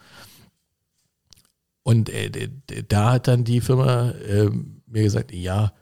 Und 1.82 2.10
äh, 2.10 2.48
da 2.88 3.12
hat 3.12 3.26
dann 3.28 3.44
die 3.44 3.60
Firma 3.60 4.10
äh, 4.10 4.48
mir 4.86 5.02
gesagt, 5.02 5.32
ja, 5.32 5.72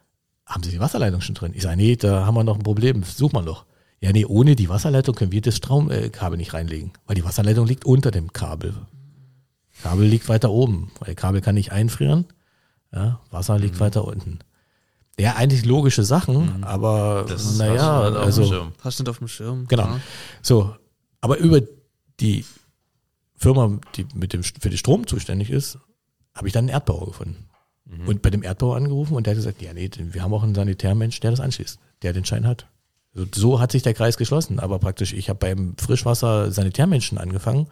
haben 0.46 0.62
Sie 0.62 0.70
die 0.70 0.80
Wasserleitung 0.80 1.20
schon 1.20 1.34
drin? 1.34 1.52
Ich 1.54 1.62
sage, 1.62 1.76
nee, 1.76 1.96
da 1.96 2.26
haben 2.26 2.34
wir 2.34 2.44
noch 2.44 2.56
ein 2.56 2.62
Problem, 2.62 3.02
such 3.04 3.32
mal 3.32 3.42
noch. 3.42 3.66
Ja, 4.02 4.10
nee, 4.12 4.24
ohne 4.24 4.56
die 4.56 4.68
Wasserleitung 4.68 5.14
können 5.14 5.30
wir 5.30 5.40
das 5.40 5.56
Stromkabel 5.56 6.36
nicht 6.36 6.54
reinlegen, 6.54 6.90
weil 7.06 7.14
die 7.14 7.24
Wasserleitung 7.24 7.66
liegt 7.66 7.84
unter 7.84 8.10
dem 8.10 8.32
Kabel. 8.32 8.74
Kabel 9.80 10.06
liegt 10.06 10.28
weiter 10.28 10.50
oben, 10.50 10.90
weil 10.98 11.14
Kabel 11.14 11.40
kann 11.40 11.54
nicht 11.54 11.70
einfrieren. 11.70 12.26
Ja, 12.92 13.20
Wasser 13.30 13.58
liegt 13.60 13.78
weiter 13.78 14.04
unten. 14.04 14.40
Ja, 15.20 15.36
eigentlich 15.36 15.64
logische 15.64 16.02
Sachen, 16.02 16.64
aber 16.64 17.26
Das 17.28 17.56
naja, 17.58 18.10
dem 18.10 18.16
also 18.18 18.44
Schirm. 18.44 18.72
Hast 18.80 18.98
du 18.98 19.04
nicht 19.04 19.10
auf 19.10 19.18
dem 19.18 19.28
Schirm. 19.28 19.66
Genau. 19.68 19.84
Ja. 19.84 20.00
so. 20.42 20.74
Aber 21.20 21.38
über 21.38 21.60
die 22.18 22.44
Firma, 23.36 23.78
die 23.94 24.06
mit 24.14 24.32
dem 24.32 24.42
für 24.42 24.68
den 24.68 24.78
Strom 24.78 25.06
zuständig 25.06 25.48
ist, 25.50 25.78
habe 26.34 26.48
ich 26.48 26.52
dann 26.52 26.64
einen 26.64 26.70
Erdbauer 26.70 27.06
gefunden. 27.06 27.48
Und 28.06 28.22
bei 28.22 28.30
dem 28.30 28.42
Erdbauer 28.42 28.76
angerufen 28.76 29.14
und 29.14 29.26
der 29.26 29.32
hat 29.32 29.36
gesagt, 29.36 29.60
ja, 29.60 29.74
nee, 29.74 29.90
wir 29.96 30.22
haben 30.22 30.32
auch 30.32 30.42
einen 30.42 30.54
Sanitärmensch, 30.54 31.20
der 31.20 31.30
das 31.30 31.40
anschließt, 31.40 31.78
der 32.00 32.14
den 32.14 32.24
Schein 32.24 32.46
hat. 32.46 32.66
So, 33.14 33.60
hat 33.60 33.72
sich 33.72 33.82
der 33.82 33.94
Kreis 33.94 34.16
geschlossen. 34.16 34.58
Aber 34.58 34.78
praktisch, 34.78 35.12
ich 35.12 35.28
habe 35.28 35.38
beim 35.38 35.74
Frischwasser 35.76 36.50
Sanitärmenschen 36.50 37.18
angefangen 37.18 37.66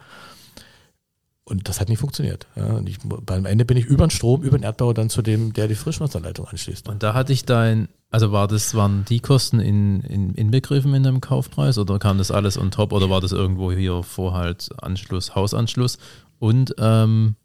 und 1.51 1.67
das 1.67 1.81
hat 1.81 1.89
nicht 1.89 1.99
funktioniert. 1.99 2.47
Ja, 2.55 2.65
und 2.65 2.87
ich, 2.87 2.99
beim 3.03 3.45
Ende 3.45 3.65
bin 3.65 3.75
ich 3.75 3.85
über 3.85 4.05
den 4.05 4.11
Strom, 4.11 4.43
über 4.43 4.57
den 4.57 4.63
Erdbauer 4.63 4.93
dann 4.93 5.09
zu 5.09 5.21
dem, 5.21 5.53
der 5.53 5.67
die 5.67 5.75
Frischwasserleitung 5.75 6.47
anschließt. 6.47 6.87
Und 6.87 7.03
da 7.03 7.13
hatte 7.13 7.33
ich 7.33 7.43
dein, 7.45 7.89
also 8.09 8.31
war 8.31 8.47
das, 8.47 8.75
waren 8.75 9.03
die 9.05 9.19
Kosten 9.19 9.59
in, 9.59 10.01
in, 10.01 10.33
inbegriffen 10.35 10.93
in 10.93 11.03
deinem 11.03 11.19
Kaufpreis 11.19 11.77
oder 11.77 11.99
kam 11.99 12.19
das 12.19 12.31
alles 12.31 12.57
on 12.57 12.71
top 12.71 12.93
oder 12.93 13.09
war 13.09 13.21
das 13.21 13.31
irgendwo 13.31 13.71
hier 13.71 14.03
Vorhalt, 14.03 14.69
Anschluss, 14.81 15.35
Hausanschluss? 15.35 15.97
Und 16.39 16.75
ähm, 16.77 17.35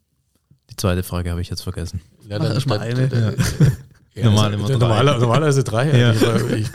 die 0.71 0.77
zweite 0.77 1.03
Frage 1.03 1.31
habe 1.31 1.41
ich 1.41 1.49
jetzt 1.49 1.63
vergessen. 1.63 2.01
Ja, 2.29 2.39
Mach 2.39 2.51
erst 2.51 2.67
mal 2.69 2.79
eine. 2.79 3.09
Ja, 3.09 3.33
Normal 4.25 4.47
also, 4.47 4.59
immer 4.59 4.67
drei. 4.67 4.79
Normaler, 4.79 5.19
normalerweise 5.19 5.65
drei. 5.65 5.99
Ja. 5.99 6.13
Ich, 6.13 6.23
ich 6.61 6.71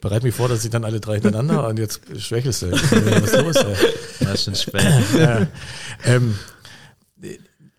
bereite 0.00 0.26
mich 0.26 0.34
vor, 0.34 0.48
dass 0.48 0.64
ich 0.64 0.70
dann 0.70 0.84
alle 0.84 1.00
drei 1.00 1.14
hintereinander 1.14 1.66
und 1.68 1.78
jetzt 1.78 2.00
schwächelst 2.18 2.62
du. 2.62 2.72
Was 2.72 3.32
los? 3.32 3.56
Ey? 3.56 4.32
Ist 4.32 4.44
schon 4.44 4.54
spät. 4.54 4.84
ja. 5.18 5.46
ähm, 6.04 6.38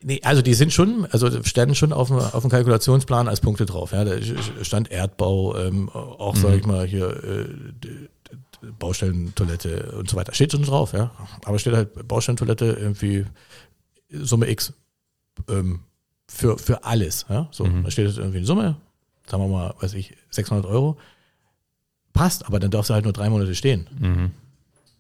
nee, 0.02 0.20
also 0.24 0.42
die 0.42 0.54
sind 0.54 0.74
schon, 0.74 1.08
also 1.12 1.30
standen 1.44 1.76
schon 1.76 1.94
auf 1.94 2.10
dem, 2.10 2.18
auf 2.18 2.42
dem 2.42 2.50
Kalkulationsplan 2.50 3.28
als 3.28 3.42
Punkte 3.42 3.66
drauf. 3.66 3.92
Ja, 3.92 4.04
da 4.04 4.18
stand 4.62 4.92
Erdbau, 4.92 5.58
ähm, 5.58 5.90
auch 5.90 6.36
sage 6.36 6.58
ich 6.58 6.66
mal 6.66 6.86
hier 6.86 7.24
äh, 7.24 7.46
Baustellentoilette 8.80 9.94
und 9.98 10.10
so 10.10 10.18
weiter. 10.18 10.34
Steht 10.34 10.52
schon 10.52 10.64
drauf, 10.64 10.94
ja. 10.94 11.12
Aber 11.46 11.60
steht 11.60 11.74
halt 11.74 12.08
Baustellentoilette 12.08 12.78
irgendwie 12.80 13.26
Summe 14.10 14.50
X 14.50 14.74
ähm, 15.50 15.82
für, 16.28 16.58
für 16.58 16.84
alles. 16.84 17.26
Ja? 17.30 17.48
So, 17.52 17.66
Mhm. 17.66 17.84
da 17.84 17.92
steht 17.92 18.08
jetzt 18.08 18.18
irgendwie 18.18 18.38
eine 18.38 18.48
Summe, 18.48 18.78
sagen 19.28 19.44
wir 19.44 19.48
mal, 19.50 19.74
weiß 19.80 19.94
ich, 19.96 20.16
600 20.32 20.66
Euro. 20.66 20.98
Passt, 22.14 22.46
aber 22.46 22.60
dann 22.60 22.70
darfst 22.72 22.90
du 22.90 22.94
halt 22.94 23.06
nur 23.06 23.14
drei 23.14 23.30
Monate 23.30 23.56
stehen. 23.56 23.88
Mhm. 24.00 24.32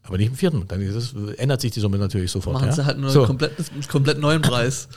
Aber 0.06 0.18
nicht 0.18 0.28
im 0.28 0.36
vierten. 0.36 0.68
Dann 0.68 0.82
ist 0.82 0.96
es, 0.96 1.14
ändert 1.38 1.62
sich 1.62 1.72
die 1.72 1.80
Summe 1.80 1.98
natürlich 1.98 2.30
sofort. 2.32 2.54
Machen 2.56 2.68
ja? 2.68 2.74
sie 2.74 2.86
halt 2.86 2.98
nur 2.98 3.10
so. 3.10 3.20
einen 3.20 3.28
komplett, 3.28 3.54
einen 3.72 3.88
komplett 3.88 4.20
neuen 4.20 4.42
Preis. 4.42 4.90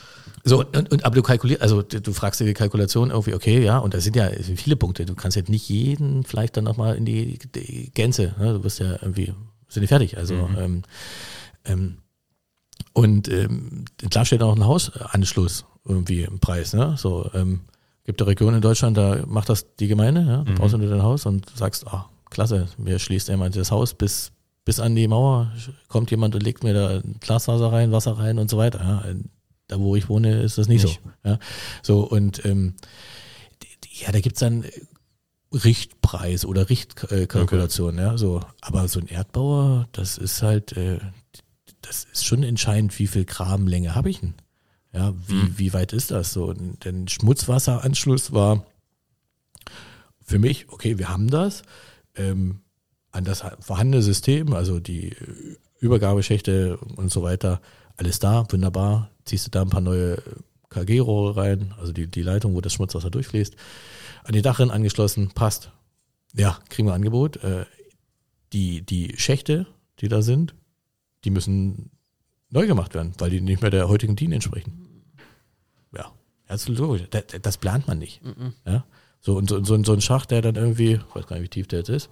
So, 0.43 0.61
und, 0.65 0.91
und, 0.93 1.05
aber 1.05 1.15
du 1.15 1.23
kalkulierst, 1.23 1.63
also 1.63 1.83
du 1.83 2.13
fragst 2.13 2.41
dir 2.41 2.45
die 2.45 2.55
Kalkulation 2.55 3.11
irgendwie, 3.11 3.35
okay, 3.35 3.63
ja, 3.65 3.79
und 3.79 3.95
da 3.95 4.01
sind 4.01 4.17
ja 4.17 4.29
viele 4.57 4.75
Punkte. 4.77 5.05
Du 5.07 5.15
kannst 5.15 5.37
jetzt 5.37 5.49
nicht 5.49 5.69
jeden 5.69 6.25
vielleicht 6.25 6.57
dann 6.57 6.65
nochmal 6.65 6.97
in 6.97 7.05
die, 7.05 7.39
die 7.55 7.91
Gänze, 7.95 8.35
ne? 8.39 8.55
du 8.55 8.65
wirst 8.65 8.81
ja 8.81 8.93
irgendwie, 9.03 9.33
sind 9.69 9.83
nicht 9.83 9.89
fertig. 9.91 10.17
Also, 10.19 10.35
Mhm. 10.35 10.57
ähm, 10.59 10.83
ähm, 11.67 11.99
und 12.93 13.29
ähm, 13.29 13.85
klar 14.11 14.25
steht 14.25 14.43
auch 14.43 14.57
ein 14.57 14.65
Hausanschluss 14.65 15.67
irgendwie 15.89 16.23
im 16.23 16.39
Preis. 16.41 16.73
Ne? 16.75 16.95
So, 16.97 17.31
ähm, 17.35 17.61
gibt 18.05 18.21
ja 18.21 18.27
Regionen 18.27 18.57
in 18.57 18.63
Deutschland, 18.63 18.97
da 18.97 19.25
macht 19.27 19.49
das 19.49 19.75
die 19.77 19.89
Gemeinde, 19.89 20.21
ja? 20.23 20.45
da 20.45 20.51
Mhm. 20.51 20.55
brauchst 20.57 20.75
du 20.75 20.79
nur 20.79 20.89
dein 20.91 21.03
Haus 21.03 21.27
und 21.27 21.51
sagst, 21.57 21.87
ah, 21.87 22.09
klasse, 22.31 22.69
mir 22.79 22.99
schließt 22.99 23.29
jemand 23.29 23.57
das 23.57 23.71
Haus 23.71 23.95
bis, 23.95 24.33
bis 24.65 24.81
an 24.81 24.95
die 24.95 25.09
Mauer, 25.09 25.53
kommt 25.89 26.11
jemand 26.11 26.35
und 26.35 26.43
legt 26.43 26.63
mir 26.65 26.75
da 26.75 27.01
Glasfaser 27.21 27.73
rein, 27.73 27.93
Wasser 27.93 28.19
rein 28.19 28.39
und 28.39 28.51
so 28.51 28.57
weiter. 28.59 28.79
Ja? 28.81 29.05
Da, 29.69 29.81
wo 29.81 29.97
ich 29.97 30.09
wohne, 30.09 30.41
ist 30.43 30.59
das 30.59 30.69
nicht, 30.69 30.85
Nicht. 30.85 31.01
so. 31.25 31.29
Ja? 31.31 31.39
So, 31.83 32.01
und 32.09 32.45
ähm, 32.45 32.75
ja, 34.01 34.13
da 34.13 34.21
gibt's 34.21 34.41
dann 34.41 34.65
Richtpreis 35.53 36.45
oder 36.45 36.69
Richtkalkulation, 36.69 37.99
ja, 37.99 38.19
so. 38.19 38.41
Aber 38.61 38.89
so 38.89 39.01
ein 39.01 39.07
Erdbauer, 39.07 39.89
das 39.93 40.19
ist 40.19 40.43
halt, 40.43 40.77
äh, 40.77 40.99
das 41.83 42.05
ist 42.13 42.25
schon 42.25 42.43
entscheidend, 42.43 42.99
wie 42.99 43.07
viel 43.07 43.25
Grabenlänge 43.25 43.95
habe 43.95 44.11
ich 44.11 44.21
denn? 44.21 44.35
Ja, 44.97 45.13
wie, 45.27 45.35
Mhm. 45.35 45.59
wie 45.59 45.73
weit 45.75 45.93
ist 45.93 46.11
das 46.11 46.33
so? 46.33 46.53
Denn 46.55 47.07
Schmutzwasseranschluss 47.07 48.33
war 48.33 48.65
für 50.25 50.39
mich, 50.39 50.69
okay, 50.71 50.99
wir 50.99 51.09
haben 51.11 51.29
das, 51.29 51.63
ähm, 52.17 52.61
an 53.13 53.25
das 53.25 53.45
vorhandene 53.61 54.03
System, 54.03 54.55
also 54.55 54.81
die 54.81 55.15
Übergabeschächte 55.81 56.79
und 56.79 57.11
so 57.13 57.23
weiter, 57.23 57.61
alles 57.97 58.19
da, 58.19 58.47
wunderbar, 58.51 59.11
ziehst 59.25 59.47
du 59.47 59.51
da 59.51 59.63
ein 59.63 59.71
paar 59.71 59.81
neue 59.83 60.23
KG-Rohre 60.71 61.37
rein, 61.37 61.75
also 61.79 61.93
die, 61.93 62.07
die 62.07 62.23
Leitung, 62.23 62.55
wo 62.55 62.61
das 62.61 62.73
Schmutzwasser 62.73 63.11
durchfließt, 63.11 63.55
an 64.25 64.33
die 64.33 64.43
Dachrinne 64.43 64.73
angeschlossen, 64.73 65.29
passt. 65.35 65.71
Ja, 66.35 66.59
kriegen 66.69 66.89
wir 66.89 66.95
Angebot. 66.95 67.37
Äh, 67.45 67.67
die, 68.53 68.83
die 68.83 69.15
Schächte, 69.17 69.67
die 70.01 70.09
da 70.09 70.23
sind, 70.23 70.55
die 71.25 71.31
müssen 71.31 71.91
neu 72.51 72.67
gemacht 72.67 72.95
werden, 72.95 73.13
weil 73.19 73.31
die 73.31 73.41
nicht 73.41 73.63
mehr 73.63 73.71
der 73.71 73.89
heutigen 73.89 74.17
DIN 74.17 74.33
entsprechen. 74.33 74.86
Das 76.49 76.69
ist 76.69 76.79
logisch. 76.79 77.03
Das, 77.11 77.25
das 77.43 77.57
plant 77.59 77.87
man 77.87 77.99
nicht. 77.99 78.23
Mhm. 78.25 78.55
Ja? 78.65 78.85
So, 79.21 79.37
und 79.37 79.49
so, 79.49 79.63
so, 79.65 79.83
so 79.83 79.93
ein 79.93 80.01
Schacht, 80.01 80.31
der 80.31 80.43
dann 80.43 80.55
irgendwie, 80.55 80.93
ich 80.93 81.15
weiß 81.15 81.27
gar 81.27 81.37
nicht, 81.37 81.45
wie 81.45 81.49
tief 81.49 81.67
der 81.67 81.81
jetzt 81.81 81.89
ist, 81.89 82.11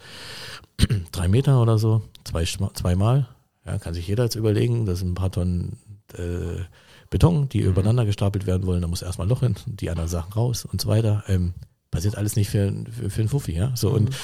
drei 1.13 1.29
Meter 1.29 1.63
oder 1.63 1.79
so, 1.79 2.03
zwei, 2.25 2.45
zweimal, 2.45 3.29
ja, 3.65 3.79
kann 3.79 3.95
sich 3.95 4.09
jeder 4.09 4.25
jetzt 4.25 4.35
überlegen, 4.35 4.85
das 4.85 4.99
sind 4.99 5.13
ein 5.13 5.15
paar 5.15 5.31
Tonnen 5.31 5.79
äh, 6.15 6.65
Beton, 7.11 7.49
die 7.49 7.63
mhm. 7.63 7.69
übereinander 7.69 8.05
gestapelt 8.05 8.47
werden 8.47 8.67
wollen, 8.67 8.83
da 8.83 8.89
muss 8.89 9.03
erstmal 9.03 9.29
Loch 9.29 9.41
hin, 9.41 9.55
die 9.67 9.91
anderen 9.91 10.09
Sachen 10.09 10.33
raus 10.33 10.65
und 10.65 10.81
so 10.81 10.89
weiter. 10.89 11.23
Ähm, 11.29 11.55
passiert 11.93 12.17
alles 12.17 12.35
nicht 12.35 12.51
für, 12.51 12.73
für, 12.91 13.11
für 13.11 13.21
einen 13.21 13.29
Fuffi, 13.29 13.53
ja. 13.53 13.71
So 13.77 13.91
mhm. 13.91 13.95
und 13.95 14.17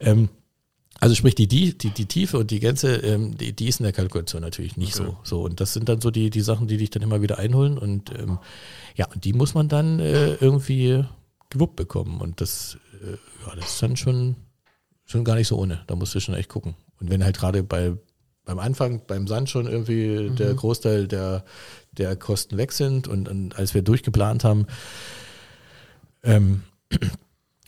ähm, 0.00 0.28
also 1.00 1.14
sprich, 1.14 1.34
die, 1.34 1.46
die, 1.46 1.76
die, 1.76 1.90
die 1.90 2.06
Tiefe 2.06 2.38
und 2.38 2.50
die 2.50 2.60
Gänze, 2.60 2.96
ähm, 2.96 3.36
die, 3.36 3.54
die 3.54 3.68
ist 3.68 3.80
in 3.80 3.84
der 3.84 3.92
Kalkulation 3.92 4.42
natürlich 4.42 4.76
nicht 4.76 4.98
okay. 4.98 5.10
so. 5.22 5.36
So, 5.36 5.42
und 5.44 5.60
das 5.60 5.72
sind 5.72 5.88
dann 5.88 6.00
so 6.00 6.10
die, 6.10 6.30
die 6.30 6.40
Sachen, 6.40 6.66
die 6.66 6.76
dich 6.76 6.90
dann 6.90 7.02
immer 7.02 7.22
wieder 7.22 7.38
einholen. 7.38 7.78
Und 7.78 8.10
ähm, 8.18 8.38
ja, 8.96 9.06
die 9.14 9.32
muss 9.32 9.54
man 9.54 9.68
dann 9.68 10.00
äh, 10.00 10.34
irgendwie 10.34 11.04
gewuppt 11.50 11.76
bekommen. 11.76 12.20
Und 12.20 12.40
das, 12.40 12.78
äh, 13.02 13.12
ja, 13.46 13.54
das 13.54 13.74
ist 13.74 13.82
dann 13.82 13.96
schon, 13.96 14.36
schon 15.04 15.24
gar 15.24 15.36
nicht 15.36 15.48
so 15.48 15.56
ohne. 15.56 15.82
Da 15.86 15.94
musst 15.94 16.14
du 16.14 16.20
schon 16.20 16.34
echt 16.34 16.48
gucken. 16.48 16.74
Und 17.00 17.10
wenn 17.10 17.22
halt 17.24 17.38
gerade 17.38 17.62
bei 17.62 17.94
beim 18.48 18.60
Anfang, 18.60 19.02
beim 19.06 19.28
Sand 19.28 19.50
schon 19.50 19.66
irgendwie 19.66 20.30
mhm. 20.30 20.36
der 20.36 20.54
Großteil 20.54 21.06
der, 21.06 21.44
der 21.92 22.16
Kosten 22.16 22.56
weg 22.56 22.72
sind 22.72 23.06
und, 23.06 23.28
und 23.28 23.54
als 23.58 23.74
wir 23.74 23.82
durchgeplant 23.82 24.42
haben, 24.42 24.66
ähm, 26.22 26.62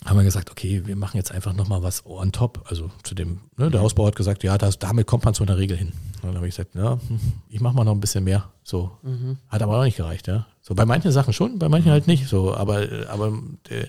haben 0.05 0.17
wir 0.17 0.23
gesagt, 0.23 0.49
okay, 0.49 0.81
wir 0.85 0.95
machen 0.95 1.17
jetzt 1.17 1.31
einfach 1.31 1.53
nochmal 1.53 1.83
was 1.83 2.05
on 2.05 2.31
top. 2.31 2.65
Also 2.67 2.89
zu 3.03 3.13
dem, 3.13 3.41
ne, 3.57 3.69
der 3.69 3.81
Hausbau 3.81 4.07
hat 4.07 4.15
gesagt, 4.15 4.43
ja, 4.43 4.57
das, 4.57 4.79
damit 4.79 5.05
kommt 5.05 5.25
man 5.25 5.33
zu 5.33 5.43
einer 5.43 5.57
Regel 5.57 5.77
hin. 5.77 5.93
Und 6.21 6.29
dann 6.29 6.35
habe 6.35 6.47
ich 6.47 6.55
gesagt, 6.55 6.75
ja, 6.75 6.99
ich 7.49 7.61
mache 7.61 7.75
mal 7.75 7.83
noch 7.83 7.93
ein 7.93 7.99
bisschen 7.99 8.23
mehr. 8.23 8.49
So. 8.63 8.91
Mhm. 9.03 9.37
Hat 9.47 9.61
aber 9.61 9.77
auch 9.77 9.83
nicht 9.83 9.97
gereicht, 9.97 10.27
ja. 10.27 10.47
So 10.61 10.73
bei 10.73 10.85
manchen 10.85 11.11
Sachen 11.11 11.33
schon, 11.33 11.59
bei 11.59 11.69
manchen 11.69 11.91
halt 11.91 12.07
nicht. 12.07 12.27
So, 12.27 12.55
aber, 12.55 12.87
aber 13.09 13.33
äh, 13.69 13.87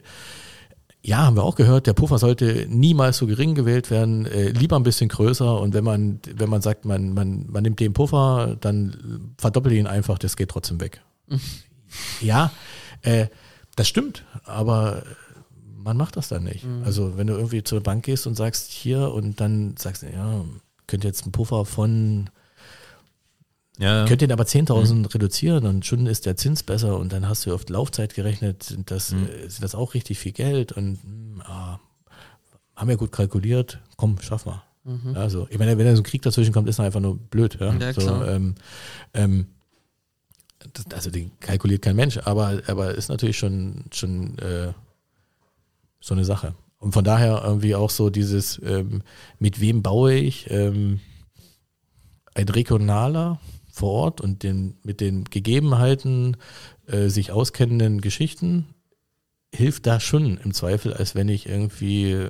ja, 1.02 1.18
haben 1.18 1.36
wir 1.36 1.44
auch 1.44 1.56
gehört, 1.56 1.86
der 1.86 1.94
Puffer 1.94 2.18
sollte 2.18 2.66
niemals 2.68 3.16
so 3.16 3.26
gering 3.26 3.54
gewählt 3.54 3.90
werden, 3.90 4.26
äh, 4.26 4.50
lieber 4.50 4.76
ein 4.76 4.82
bisschen 4.82 5.08
größer. 5.08 5.60
Und 5.60 5.72
wenn 5.72 5.84
man, 5.84 6.20
wenn 6.34 6.50
man 6.50 6.60
sagt, 6.60 6.84
man, 6.84 7.14
man, 7.14 7.46
man 7.50 7.62
nimmt 7.62 7.80
den 7.80 7.94
Puffer, 7.94 8.56
dann 8.60 9.32
verdoppelt 9.38 9.74
ihn 9.74 9.86
einfach, 9.86 10.18
das 10.18 10.36
geht 10.36 10.50
trotzdem 10.50 10.80
weg. 10.80 11.00
Mhm. 11.28 11.40
Ja, 12.20 12.52
äh, 13.00 13.26
das 13.76 13.88
stimmt, 13.88 14.24
aber 14.44 15.02
man 15.82 15.96
macht 15.96 16.16
das 16.16 16.28
dann 16.28 16.44
nicht. 16.44 16.64
Mhm. 16.64 16.82
Also 16.84 17.16
wenn 17.16 17.26
du 17.26 17.34
irgendwie 17.34 17.62
zur 17.62 17.80
Bank 17.80 18.04
gehst 18.04 18.26
und 18.26 18.34
sagst 18.34 18.70
hier 18.70 19.12
und 19.12 19.40
dann 19.40 19.76
sagst, 19.76 20.02
ja, 20.02 20.44
könnt 20.86 21.04
jetzt 21.04 21.22
einen 21.22 21.32
Puffer 21.32 21.64
von 21.64 22.30
ja. 23.78 24.04
Könnt 24.04 24.20
ihr 24.22 24.30
aber 24.30 24.44
10.000 24.44 24.94
mhm. 24.94 25.04
reduzieren 25.06 25.66
und 25.66 25.86
schon 25.86 26.06
ist 26.06 26.26
der 26.26 26.36
Zins 26.36 26.62
besser 26.62 26.98
und 26.98 27.12
dann 27.12 27.28
hast 27.28 27.46
du 27.46 27.54
auf 27.54 27.68
Laufzeit 27.68 28.14
gerechnet, 28.14 28.62
sind 28.62 28.90
das, 28.90 29.12
mhm. 29.12 29.26
Äh, 29.26 29.48
sind 29.48 29.62
das 29.62 29.74
auch 29.74 29.94
richtig 29.94 30.18
viel 30.18 30.32
Geld 30.32 30.72
und 30.72 30.98
hm, 31.02 31.42
ah, 31.44 31.80
haben 32.76 32.88
wir 32.88 32.96
gut 32.96 33.12
kalkuliert, 33.12 33.80
komm, 33.96 34.20
schaff 34.20 34.44
mal. 34.44 34.62
Mhm. 34.84 35.16
Also, 35.16 35.46
ich 35.50 35.58
meine, 35.58 35.78
wenn 35.78 35.86
da 35.86 35.96
so 35.96 36.02
ein 36.02 36.04
Krieg 36.04 36.22
dazwischen 36.22 36.52
kommt, 36.52 36.68
ist 36.68 36.78
er 36.78 36.84
einfach 36.84 37.00
nur 37.00 37.16
blöd. 37.16 37.56
Ja, 37.60 37.72
ja 37.72 37.92
so, 37.92 38.24
ähm, 38.24 38.56
ähm, 39.14 39.46
das, 40.72 40.86
also 40.92 41.10
den 41.10 41.30
kalkuliert 41.40 41.82
kein 41.82 41.96
Mensch, 41.96 42.18
aber, 42.18 42.60
aber 42.66 42.94
ist 42.94 43.08
natürlich 43.08 43.38
schon, 43.38 43.84
schon 43.90 44.38
äh, 44.38 44.72
so 46.02 46.14
eine 46.14 46.26
Sache. 46.26 46.54
Und 46.78 46.92
von 46.92 47.04
daher 47.04 47.42
irgendwie 47.44 47.74
auch 47.74 47.90
so 47.90 48.10
dieses, 48.10 48.60
ähm, 48.62 49.02
mit 49.38 49.60
wem 49.60 49.82
baue 49.82 50.14
ich? 50.14 50.50
Ähm, 50.50 51.00
ein 52.34 52.48
regionaler 52.48 53.40
vor 53.70 53.90
Ort 53.92 54.20
und 54.20 54.42
den, 54.42 54.74
mit 54.82 55.00
den 55.00 55.24
Gegebenheiten 55.24 56.36
äh, 56.86 57.08
sich 57.08 57.30
auskennenden 57.30 58.00
Geschichten 58.00 58.74
hilft 59.54 59.86
da 59.86 60.00
schon 60.00 60.38
im 60.38 60.52
Zweifel, 60.52 60.92
als 60.92 61.14
wenn 61.14 61.28
ich 61.28 61.48
irgendwie 61.48 62.26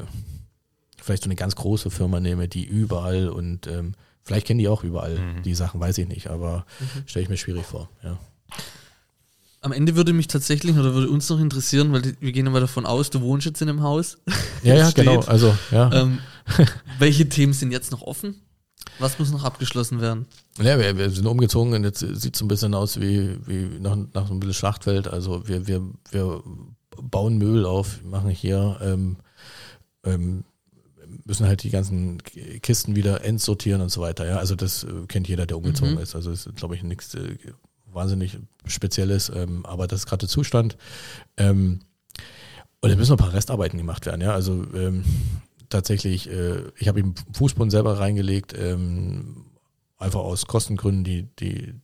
vielleicht 0.98 1.22
so 1.22 1.28
eine 1.28 1.36
ganz 1.36 1.56
große 1.56 1.90
Firma 1.90 2.20
nehme, 2.20 2.48
die 2.48 2.64
überall 2.64 3.28
und 3.28 3.66
ähm, 3.66 3.94
vielleicht 4.22 4.46
kennen 4.46 4.58
die 4.58 4.68
auch 4.68 4.84
überall 4.84 5.18
mhm. 5.18 5.42
die 5.42 5.54
Sachen, 5.54 5.80
weiß 5.80 5.98
ich 5.98 6.08
nicht, 6.08 6.28
aber 6.28 6.66
mhm. 6.78 7.02
stelle 7.06 7.22
ich 7.22 7.28
mir 7.28 7.36
schwierig 7.36 7.64
vor, 7.64 7.88
ja. 8.02 8.18
Am 9.62 9.72
Ende 9.72 9.94
würde 9.94 10.12
mich 10.12 10.26
tatsächlich 10.26 10.76
oder 10.76 10.92
würde 10.92 11.08
uns 11.08 11.28
noch 11.28 11.38
interessieren, 11.38 11.92
weil 11.92 12.16
wir 12.18 12.32
gehen 12.32 12.46
immer 12.46 12.60
davon 12.60 12.84
aus, 12.84 13.10
du 13.10 13.20
wohnst 13.20 13.46
jetzt 13.46 13.62
in 13.62 13.68
einem 13.68 13.82
Haus. 13.82 14.18
Ja, 14.62 14.74
ja, 14.74 14.90
genau. 14.94 15.20
Also, 15.20 15.56
ja. 15.70 15.90
Ähm, 15.92 16.18
welche 16.98 17.28
Themen 17.28 17.52
sind 17.52 17.70
jetzt 17.70 17.92
noch 17.92 18.02
offen? 18.02 18.42
Was 18.98 19.18
muss 19.18 19.30
noch 19.30 19.44
abgeschlossen 19.44 20.00
werden? 20.00 20.26
Ja, 20.58 20.78
wir, 20.78 20.98
wir 20.98 21.10
sind 21.10 21.26
umgezogen 21.26 21.74
und 21.74 21.84
jetzt 21.84 22.00
sieht 22.00 22.34
es 22.34 22.42
ein 22.42 22.48
bisschen 22.48 22.74
aus 22.74 23.00
wie, 23.00 23.38
wie 23.46 23.78
nach, 23.78 23.96
nach 24.12 24.26
so 24.26 24.32
einem 24.32 24.40
bisschen 24.40 24.54
Schlachtfeld. 24.54 25.08
Also 25.08 25.46
wir, 25.46 25.66
wir, 25.66 25.82
wir 26.10 26.42
bauen 27.00 27.38
Möbel 27.38 27.64
auf, 27.64 28.02
machen 28.02 28.30
hier, 28.30 28.78
ähm, 28.82 29.16
ähm, 30.04 30.44
müssen 31.24 31.46
halt 31.46 31.62
die 31.62 31.70
ganzen 31.70 32.22
Kisten 32.62 32.96
wieder 32.96 33.24
entsortieren 33.24 33.80
und 33.80 33.90
so 33.90 34.00
weiter. 34.00 34.26
Ja, 34.26 34.36
also 34.38 34.56
das 34.56 34.84
äh, 34.84 35.06
kennt 35.08 35.28
jeder, 35.28 35.46
der 35.46 35.56
umgezogen 35.56 35.94
mhm. 35.94 36.00
ist. 36.00 36.14
Also 36.14 36.30
ist, 36.30 36.54
glaube 36.56 36.74
ich, 36.74 36.82
nichts 36.82 37.14
äh, 37.14 37.36
wahnsinnig 37.92 38.38
Spezielles, 38.66 39.30
ähm, 39.34 39.64
aber 39.66 39.86
das 39.86 40.00
ist 40.00 40.06
gerade 40.06 40.20
der 40.20 40.28
Zustand. 40.28 40.76
Ähm, 41.36 41.80
und 42.80 42.90
da 42.90 42.96
müssen 42.96 43.12
noch 43.12 43.18
ein 43.18 43.24
paar 43.24 43.34
Restarbeiten 43.34 43.78
gemacht 43.78 44.06
werden. 44.06 44.20
Ja, 44.20 44.32
also 44.32 44.64
ähm, 44.74 45.04
tatsächlich, 45.68 46.28
äh, 46.28 46.62
ich 46.76 46.88
habe 46.88 47.00
ihm 47.00 47.14
Fußboden 47.32 47.70
selber 47.70 47.98
reingelegt, 47.98 48.54
ähm, 48.58 49.46
einfach 49.98 50.20
aus 50.20 50.46
Kostengründen, 50.46 51.04
die, 51.04 51.28
die 51.38 51.74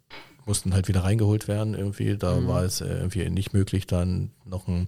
mussten 0.45 0.75
halt 0.75 0.89
wieder 0.89 1.05
reingeholt 1.05 1.47
werden 1.47 1.75
irgendwie. 1.75 2.17
Da 2.17 2.37
mhm. 2.37 2.49
war 2.49 2.65
es 2.65 2.81
äh, 2.81 2.87
irgendwie 2.89 3.29
nicht 3.31 3.53
möglich, 3.53 3.87
dann 3.87 4.33
noch 4.45 4.67
einen, 4.67 4.87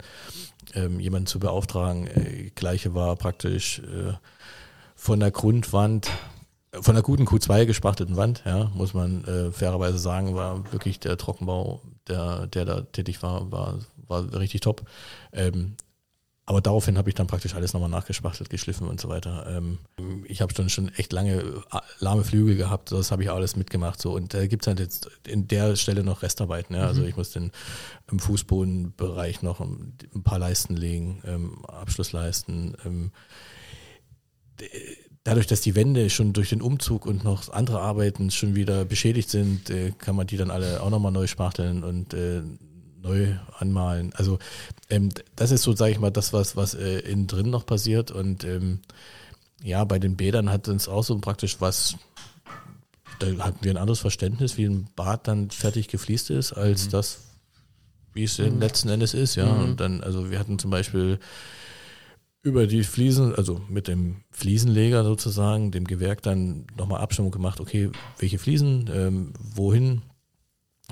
ähm, 0.75 0.99
jemanden 0.99 1.27
zu 1.27 1.39
beauftragen. 1.39 2.07
Äh, 2.09 2.51
Gleiche 2.55 2.95
war 2.95 3.15
praktisch 3.17 3.81
äh, 3.81 4.15
von 4.97 5.21
der 5.21 5.31
Grundwand, 5.31 6.11
von 6.73 6.95
der 6.95 7.03
guten 7.03 7.27
Q2 7.27 7.67
gespachtelten 7.67 8.17
Wand, 8.17 8.43
ja, 8.45 8.71
muss 8.75 8.95
man 8.95 9.25
äh, 9.25 9.51
fairerweise 9.51 9.99
sagen, 9.99 10.35
war 10.35 10.73
wirklich 10.73 11.01
der 11.01 11.17
Trockenbau, 11.17 11.83
der, 12.09 12.47
der 12.47 12.65
da 12.65 12.81
tätig 12.83 13.23
war, 13.23 13.51
war, 13.51 13.79
war 14.07 14.33
richtig 14.35 14.61
top. 14.61 14.83
Ähm, 15.33 15.77
aber 16.51 16.61
daraufhin 16.61 16.99
habe 16.99 17.09
ich 17.09 17.15
dann 17.15 17.29
praktisch 17.29 17.55
alles 17.55 17.75
nochmal 17.75 17.91
nachgespachtelt, 17.91 18.51
geschliffen 18.51 18.89
und 18.89 19.01
so 19.01 19.09
weiter. 19.09 19.47
Ähm, 19.49 19.79
ich 20.25 20.43
habe 20.43 20.53
schon, 20.53 20.69
schon 20.69 20.89
echt 20.97 21.13
lange 21.13 21.35
äh, 21.35 21.79
lahme 22.01 22.25
Flügel 22.25 22.57
gehabt, 22.57 22.91
das 22.91 23.13
habe 23.13 23.23
ich 23.23 23.31
alles 23.31 23.55
mitgemacht. 23.55 24.01
So. 24.01 24.13
Und 24.15 24.35
da 24.35 24.45
gibt 24.49 24.65
es 24.65 24.67
halt 24.67 24.81
jetzt 24.81 25.09
in 25.29 25.47
der 25.47 25.77
Stelle 25.77 26.03
noch 26.03 26.23
Restarbeiten. 26.23 26.75
Ja? 26.75 26.89
Also 26.89 27.03
mhm. 27.03 27.09
ich 27.09 27.17
muss 27.17 27.31
den 27.31 27.53
im 28.11 28.19
Fußbodenbereich 28.19 29.43
noch 29.43 29.61
ein, 29.61 29.97
paar 30.25 30.41
Leisten 30.41 30.77
legen, 30.77 31.23
ähm, 31.25 31.65
Abschlussleisten. 31.67 32.77
Ähm, 32.85 33.13
dadurch, 35.25 35.47
dass 35.47 35.61
die 35.61 35.75
Wände 35.75 36.11
schon 36.11 36.33
durch 36.33 36.51
den 36.51 36.63
Umzug 36.63 37.07
und 37.07 37.25
noch 37.25 37.49
andere 37.51 37.81
Arbeiten 37.81 38.31
schon 38.31 38.55
wieder 38.55 38.85
beschädigt 38.85 39.31
sind, 39.31 39.71
äh, 39.71 39.93
kann 39.99 40.17
man 40.17 40.27
die 40.27 40.37
dann 40.37 40.51
alle 40.51 40.83
auch 40.83 40.91
nochmal 40.91 41.13
neu 41.13 41.27
spachteln 41.27 41.85
und 41.85 42.15
äh, 42.15 42.43
neu 43.03 43.35
anmalen. 43.59 44.13
Also 44.15 44.39
ähm, 44.89 45.11
das 45.37 45.51
ist 45.51 45.63
so, 45.63 45.75
sage 45.75 45.93
ich 45.93 45.99
mal, 45.99 46.11
das, 46.11 46.33
was, 46.33 46.57
was 46.57 46.75
äh, 46.75 47.01
innen 47.01 47.27
drin 47.27 47.51
noch 47.51 47.67
passiert. 47.67 48.11
Und 48.11 48.45
ähm, 48.45 48.81
ja, 49.63 49.85
bei 49.85 49.99
den 49.99 50.17
Bädern 50.17 50.51
hat 50.51 50.69
uns 50.69 50.89
auch 50.89 51.05
so 51.05 51.19
praktisch 51.19 51.61
was, 51.61 51.97
da 53.19 53.27
hatten 53.45 53.63
wir 53.63 53.73
ein 53.73 53.77
anderes 53.77 54.01
Verständnis, 54.01 54.57
wie 54.57 54.65
ein 54.65 54.89
Bad 54.97 55.29
dann 55.29 55.51
fertig 55.51 55.89
gefliest 55.89 56.31
ist, 56.31 56.53
als 56.53 56.87
mhm. 56.87 56.91
das, 56.91 57.19
wie 58.15 58.25
es 58.25 58.39
mhm. 58.39 58.59
letzten 58.59 58.89
Endes 58.89 59.15
ist, 59.15 59.35
ja. 59.35 59.53
Mhm. 59.53 59.65
Und 59.65 59.81
dann, 59.81 60.03
also 60.03 60.31
wir 60.31 60.39
hatten 60.39 60.59
zum 60.59 60.71
Beispiel 60.71 61.19
über 62.43 62.67
die 62.67 62.85
Fliesen, 62.85 63.35
also 63.35 63.61
mit 63.69 63.89
dem 63.89 64.23
Fliesenleger 64.31 65.05
sozusagen, 65.05 65.71
dem 65.71 65.87
Gewerk 65.87 66.23
dann 66.23 66.67
nochmal 66.77 67.01
Abstimmung 67.01 67.31
gemacht, 67.31 67.61
okay, 67.61 67.91
welche 68.19 68.39
Fliesen, 68.39 68.89
ähm, 68.93 69.33
wohin, 69.39 70.03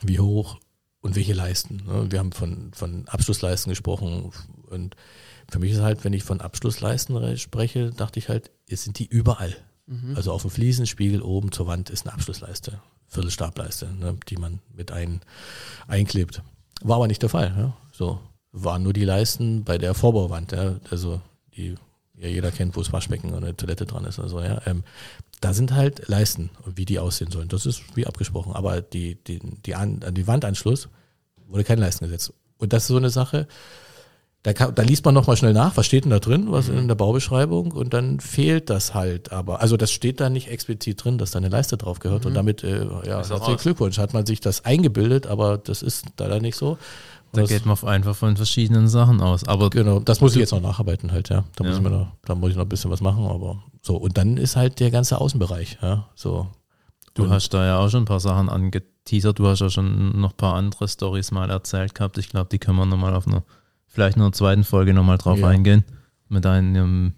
wie 0.03 0.21
hoch 0.21 0.59
und 1.01 1.17
welche 1.17 1.33
Leisten. 1.33 1.83
Ne? 1.87 2.07
Wir 2.11 2.19
haben 2.19 2.33
von, 2.33 2.71
von 2.75 3.09
Abschlussleisten 3.09 3.71
gesprochen 3.71 4.31
und 4.69 4.97
für 5.51 5.59
mich 5.59 5.73
ist 5.73 5.81
halt, 5.81 6.05
wenn 6.05 6.13
ich 6.13 6.25
von 6.25 6.41
Abschlussleisten 6.41 7.37
spreche, 7.39 7.91
dachte 7.91 8.19
ich 8.19 8.29
halt, 8.29 8.51
es 8.69 8.85
sind 8.85 8.99
die 8.99 9.07
überall. 9.07 9.57
Mhm. 9.87 10.15
Also 10.15 10.33
auf 10.33 10.43
dem 10.43 10.51
Fliesenspiegel 10.51 11.23
oben 11.23 11.53
zur 11.53 11.67
Wand 11.67 11.89
ist 11.89 12.07
eine 12.07 12.13
Abschlussleiste, 12.13 12.81
Viertelstableiste, 13.07 13.87
ne, 13.95 14.17
die 14.29 14.37
man 14.37 14.61
mit 14.75 14.93
ein, 14.93 15.23
einklebt. 15.87 16.43
War 16.83 16.97
aber 16.97 17.09
nicht 17.09 17.23
der 17.23 17.31
Fall. 17.31 17.55
Ja? 17.57 17.77
So 17.91 18.21
waren 18.53 18.83
nur 18.83 18.93
die 18.93 19.05
Leisten 19.05 19.65
bei 19.65 19.79
der 19.79 19.95
Vorbauwand. 19.95 20.53
Ja? 20.53 20.77
Also 20.91 21.23
die 21.59 21.75
ja 22.17 22.29
jeder 22.29 22.51
kennt, 22.51 22.77
wo 22.77 22.81
das 22.81 22.93
Waschbecken 22.93 23.31
oder 23.31 23.47
eine 23.47 23.57
Toilette 23.57 23.87
dran 23.87 24.05
ist 24.05 24.19
oder 24.19 24.29
so, 24.29 24.41
ja. 24.41 24.61
Ähm, 24.67 24.83
da 25.41 25.55
sind 25.55 25.75
halt 25.75 26.09
Leisten 26.09 26.51
wie 26.65 26.85
die 26.85 26.99
aussehen 26.99 27.31
sollen. 27.31 27.49
Das 27.49 27.67
ist 27.67 27.97
wie 27.97 28.07
abgesprochen. 28.07 28.53
Aber 28.55 28.81
die, 28.81 29.15
die, 29.15 29.39
die, 29.39 29.75
an, 29.75 30.01
die 30.13 30.27
Wandanschluss 30.27 30.89
wurde 31.47 31.65
keine 31.65 31.83
Leisten 31.83 32.05
gesetzt. 32.05 32.33
Und 32.59 32.73
das 32.73 32.85
ist 32.85 32.89
so 32.89 32.97
eine 32.97 33.11
Sache, 33.11 33.47
da, 34.43 34.53
kann, 34.53 34.75
da 34.75 34.83
liest 34.83 35.05
man 35.05 35.15
nochmal 35.15 35.37
schnell 35.37 35.53
nach, 35.53 35.77
was 35.77 35.87
steht 35.87 36.05
denn 36.05 36.11
da 36.11 36.21
drin, 36.21 36.47
was 36.51 36.69
in 36.69 36.87
der 36.87 36.95
Baubeschreibung 36.95 37.73
und 37.73 37.93
dann 37.93 38.21
fehlt 38.21 38.71
das 38.71 38.95
halt 38.95 39.33
aber. 39.33 39.61
Also 39.61 39.77
das 39.77 39.91
steht 39.91 40.21
da 40.21 40.31
nicht 40.31 40.49
explizit 40.49 41.03
drin, 41.03 41.19
dass 41.19 41.33
da 41.33 41.39
eine 41.39 41.49
Leiste 41.49 41.77
drauf 41.77 41.99
gehört 41.99 42.25
und 42.25 42.35
damit, 42.35 42.63
äh, 42.63 42.85
ja, 43.05 43.19
herzlichen. 43.19 43.57
Glückwunsch, 43.57 43.99
hat 43.99 44.15
man 44.15 44.27
sich 44.27 44.41
das 44.41 44.65
eingebildet, 44.65 45.27
aber 45.27 45.59
das 45.59 45.83
ist 45.83 46.07
leider 46.19 46.41
nicht 46.41 46.57
so. 46.57 46.79
Da 47.33 47.43
Das- 47.43 47.51
geht 47.51 47.67
man 47.67 47.77
einfach 47.85 48.17
von 48.17 48.37
verschiedenen 48.37 48.89
Sachen 48.89 49.21
aus. 49.21 49.47
Aber 49.47 49.69
Genau, 49.71 50.01
das 50.01 50.21
muss 50.21 50.33
ich 50.35 50.41
jetzt 50.41 50.53
noch 50.53 50.63
nacharbeiten 50.63 51.13
halt, 51.13 51.29
ja. 51.29 51.45
Da 51.57 51.65
muss 51.65 51.73
Ja. 51.73 51.77
ich 51.79 51.83
mir 51.83 51.91
noch, 51.91 52.13
da 52.25 52.35
muss 52.35 52.51
ich 52.51 52.57
noch 52.57 52.65
ein 52.65 52.69
bisschen 52.69 52.91
was 52.91 53.01
machen, 53.01 53.25
aber 53.27 53.63
so. 53.83 53.97
Und 53.97 54.17
dann 54.17 54.37
ist 54.39 54.57
halt 54.57 54.81
der 54.81 54.91
ganze 54.91 55.21
Außenbereich, 55.21 55.79
ja, 55.83 56.09
so. 56.15 56.49
du 57.15 57.25
Und- 57.25 57.31
hast 57.31 57.51
da 57.51 57.67
ja 57.67 57.79
auch 57.79 57.89
schon 57.91 58.03
ein 58.03 58.07
paar 58.07 58.21
Sachen 58.21 58.49
angeteasert. 58.49 59.39
Du 59.39 59.47
hast 59.49 59.61
ja 59.61 59.69
schon 59.71 60.21
noch 60.21 60.31
ein 60.31 60.37
paar 60.37 60.55
andere 60.55 60.87
Stories 60.89 61.31
mal 61.33 61.51
erzählt 61.51 61.95
gehabt. 61.95 62.17
Ich 62.19 62.29
glaube, 62.29 62.49
die 62.51 62.59
können 62.59 62.77
wir 62.79 62.87
nochmal 62.87 63.15
auf 63.15 63.27
einer, 63.27 63.43
vielleicht 63.87 64.17
in 64.17 64.23
einer 64.23 64.33
zweiten 64.33 64.63
Folge 64.65 64.95
nochmal 64.95 65.19
drauf 65.19 65.39
Ja. 65.39 65.49
eingehen. 65.49 65.85
Mit 66.29 66.47
einem, 66.47 67.15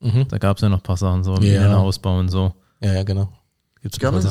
Mhm. 0.00 0.26
da 0.28 0.38
gab 0.38 0.56
es 0.56 0.62
ja 0.62 0.68
noch 0.70 0.78
ein 0.78 0.82
paar 0.82 0.96
Sachen, 0.96 1.22
so 1.22 1.34
Ja. 1.36 1.76
Ausbau 1.76 2.18
und 2.18 2.28
so. 2.30 2.54
Ja, 2.80 2.94
ja, 2.94 3.02
genau. 3.02 3.28
Gibt's 3.82 3.98
Gerne, 3.98 4.22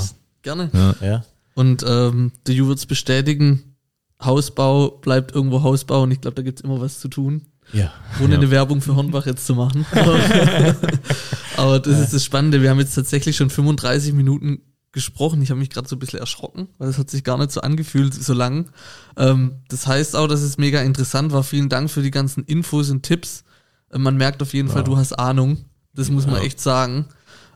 gerne. 0.41 0.69
Ja. 0.73 0.95
Ja. 1.07 1.23
Und 1.53 1.85
ähm, 1.87 2.31
wird 2.45 2.77
es 2.79 2.85
bestätigen, 2.85 3.74
Hausbau 4.23 4.89
bleibt 4.89 5.33
irgendwo 5.35 5.61
Hausbau 5.63 6.03
und 6.03 6.11
ich 6.11 6.21
glaube, 6.21 6.35
da 6.35 6.41
gibt 6.41 6.59
es 6.59 6.63
immer 6.63 6.79
was 6.79 6.99
zu 6.99 7.07
tun. 7.09 7.47
Ja. 7.73 7.91
Ohne 8.21 8.33
Ja. 8.33 8.39
eine 8.39 8.51
Werbung 8.51 8.81
für 8.81 8.95
Hornbach 8.95 9.25
jetzt 9.25 9.45
zu 9.45 9.55
machen. 9.55 9.85
Aber 11.57 11.79
das 11.79 11.99
ist 11.99 12.13
das 12.13 12.23
Spannende. 12.23 12.61
Wir 12.61 12.69
haben 12.69 12.79
jetzt 12.79 12.95
tatsächlich 12.95 13.35
schon 13.35 13.49
35 13.49 14.13
Minuten 14.13 14.61
gesprochen. 14.91 15.41
Ich 15.41 15.49
habe 15.49 15.59
mich 15.59 15.69
gerade 15.69 15.87
so 15.87 15.95
ein 15.95 15.99
bisschen 15.99 16.19
erschrocken, 16.19 16.69
weil 16.77 16.89
es 16.89 16.97
hat 16.97 17.09
sich 17.09 17.23
gar 17.23 17.37
nicht 17.37 17.51
so 17.51 17.61
angefühlt, 17.61 18.13
so 18.13 18.33
lang. 18.33 18.69
Ähm, 19.17 19.61
das 19.67 19.87
heißt 19.87 20.15
auch, 20.15 20.27
dass 20.27 20.41
es 20.41 20.57
mega 20.57 20.81
interessant 20.81 21.31
war. 21.33 21.43
Vielen 21.43 21.69
Dank 21.69 21.89
für 21.89 22.01
die 22.01 22.11
ganzen 22.11 22.43
Infos 22.45 22.89
und 22.89 23.03
Tipps. 23.03 23.43
Äh, 23.91 23.97
man 23.97 24.15
merkt 24.15 24.41
auf 24.41 24.53
jeden 24.53 24.69
Fall, 24.69 24.83
du 24.83 24.95
hast 24.97 25.13
Ahnung. 25.13 25.65
Das 25.93 26.09
muss 26.09 26.27
man 26.27 26.41
echt 26.41 26.59
sagen. 26.61 27.05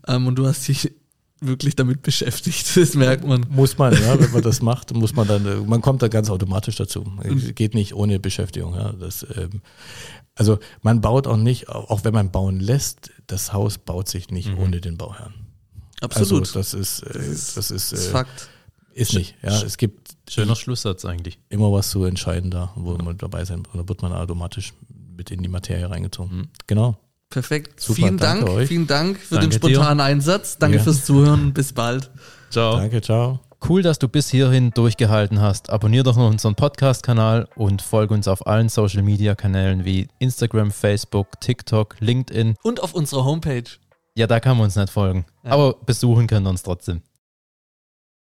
Ähm, 0.07 0.28
und 0.28 0.36
du 0.36 0.47
hast 0.47 0.68
dich 0.68 0.91
wirklich 1.42 1.76
damit 1.76 2.02
beschäftigt. 2.02 2.68
Das 2.76 2.96
merkt 2.96 3.26
man. 3.26 3.46
Muss 3.50 3.78
man, 3.78 3.94
ja, 3.94 4.20
wenn 4.20 4.32
man 4.32 4.42
das 4.42 4.62
macht, 4.62 4.94
muss 4.94 5.14
man 5.14 5.28
dann, 5.28 5.46
äh, 5.46 5.56
man 5.56 5.82
kommt 5.82 6.02
da 6.02 6.08
ganz 6.08 6.30
automatisch 6.30 6.76
dazu. 6.76 7.04
Geht 7.56 7.74
nicht 7.74 7.94
ohne 7.94 8.20
Beschäftigung, 8.20 8.74
ja. 8.76 8.94
Das, 8.94 9.26
ähm, 9.36 9.62
also 10.36 10.60
man 10.82 11.02
baut 11.02 11.28
auch 11.28 11.38
nicht, 11.38 11.70
auch 11.70 12.04
wenn 12.04 12.14
man 12.14 12.32
bauen 12.32 12.60
lässt, 12.60 13.12
das 13.28 13.54
Haus 13.54 13.78
baut 13.78 14.08
sich 14.08 14.30
nicht 14.30 14.56
ohne 14.58 14.82
den 14.82 14.98
Bauherrn. 14.98 15.34
Absolut. 16.02 16.42
Also 16.42 16.60
das 16.60 16.74
ist, 16.74 17.02
äh, 17.02 17.14
das 17.14 17.28
ist, 17.28 17.58
das 17.58 17.72
ist 17.72 17.94
äh, 17.94 18.12
Fakt. 18.12 18.50
ist 18.94 19.14
nicht. 19.14 19.36
Ja, 19.42 19.62
es 19.62 19.78
gibt 19.78 20.16
Schöner 20.30 20.56
Schlusssatz 20.56 21.06
eigentlich. 21.06 21.40
immer 21.50 21.72
was 21.72 21.90
zu 21.90 22.04
entscheiden 22.04 22.52
da, 22.52 22.72
wo 22.76 22.96
man 22.98 23.18
dabei 23.18 23.44
sein, 23.46 23.60
und 23.60 23.76
da 23.76 23.88
wird 23.88 24.02
man 24.02 24.14
automatisch 24.14 24.74
mit 25.18 25.32
in 25.32 25.42
die 25.42 25.50
Materie 25.50 25.90
reingezogen. 25.90 26.50
Genau. 26.68 26.98
Perfekt. 27.30 27.80
Super, 27.80 27.96
vielen 27.96 28.18
Dank. 28.18 28.50
euch. 28.50 28.68
Vielen 28.68 28.88
Dank 28.88 29.18
für 29.20 29.36
Danke 29.36 29.50
den 29.50 29.56
spontanen 29.58 30.02
Einsatz. 30.02 30.58
Danke 30.58 30.78
Ja. 30.78 30.84
fürs 30.84 31.06
Zuhören. 31.06 31.54
Bis 31.54 31.74
bald. 31.74 32.10
Ciao. 32.50 32.78
Danke, 32.78 33.02
ciao. 33.02 33.40
Cool, 33.68 33.82
dass 33.82 34.00
du 34.00 34.08
bis 34.08 34.30
hierhin 34.30 34.72
durchgehalten 34.72 35.42
hast. 35.42 35.70
Abonnier 35.70 36.04
doch 36.04 36.16
noch 36.16 36.30
unseren 36.30 36.56
Podcast-Kanal 36.56 37.48
und 37.56 37.82
folge 37.82 38.14
uns 38.14 38.28
auf 38.28 38.48
allen 38.48 38.70
Social-Media-Kanälen 38.70 39.84
wie 39.86 40.08
Instagram, 40.18 40.72
Facebook, 40.72 41.40
TikTok, 41.42 41.98
LinkedIn. 42.00 42.56
Und 42.64 42.82
auf 42.82 42.94
unserer 42.94 43.26
Homepage. 43.26 43.66
Ja, 44.16 44.28
da 44.28 44.40
kann 44.40 44.58
man 44.58 44.66
uns 44.66 44.76
nicht 44.76 44.90
folgen. 44.90 45.26
Ja. 45.44 45.52
Aber 45.52 45.74
besuchen 45.86 46.26
können 46.28 46.46
wir 46.46 46.50
uns 46.50 46.64
trotzdem. 46.64 47.02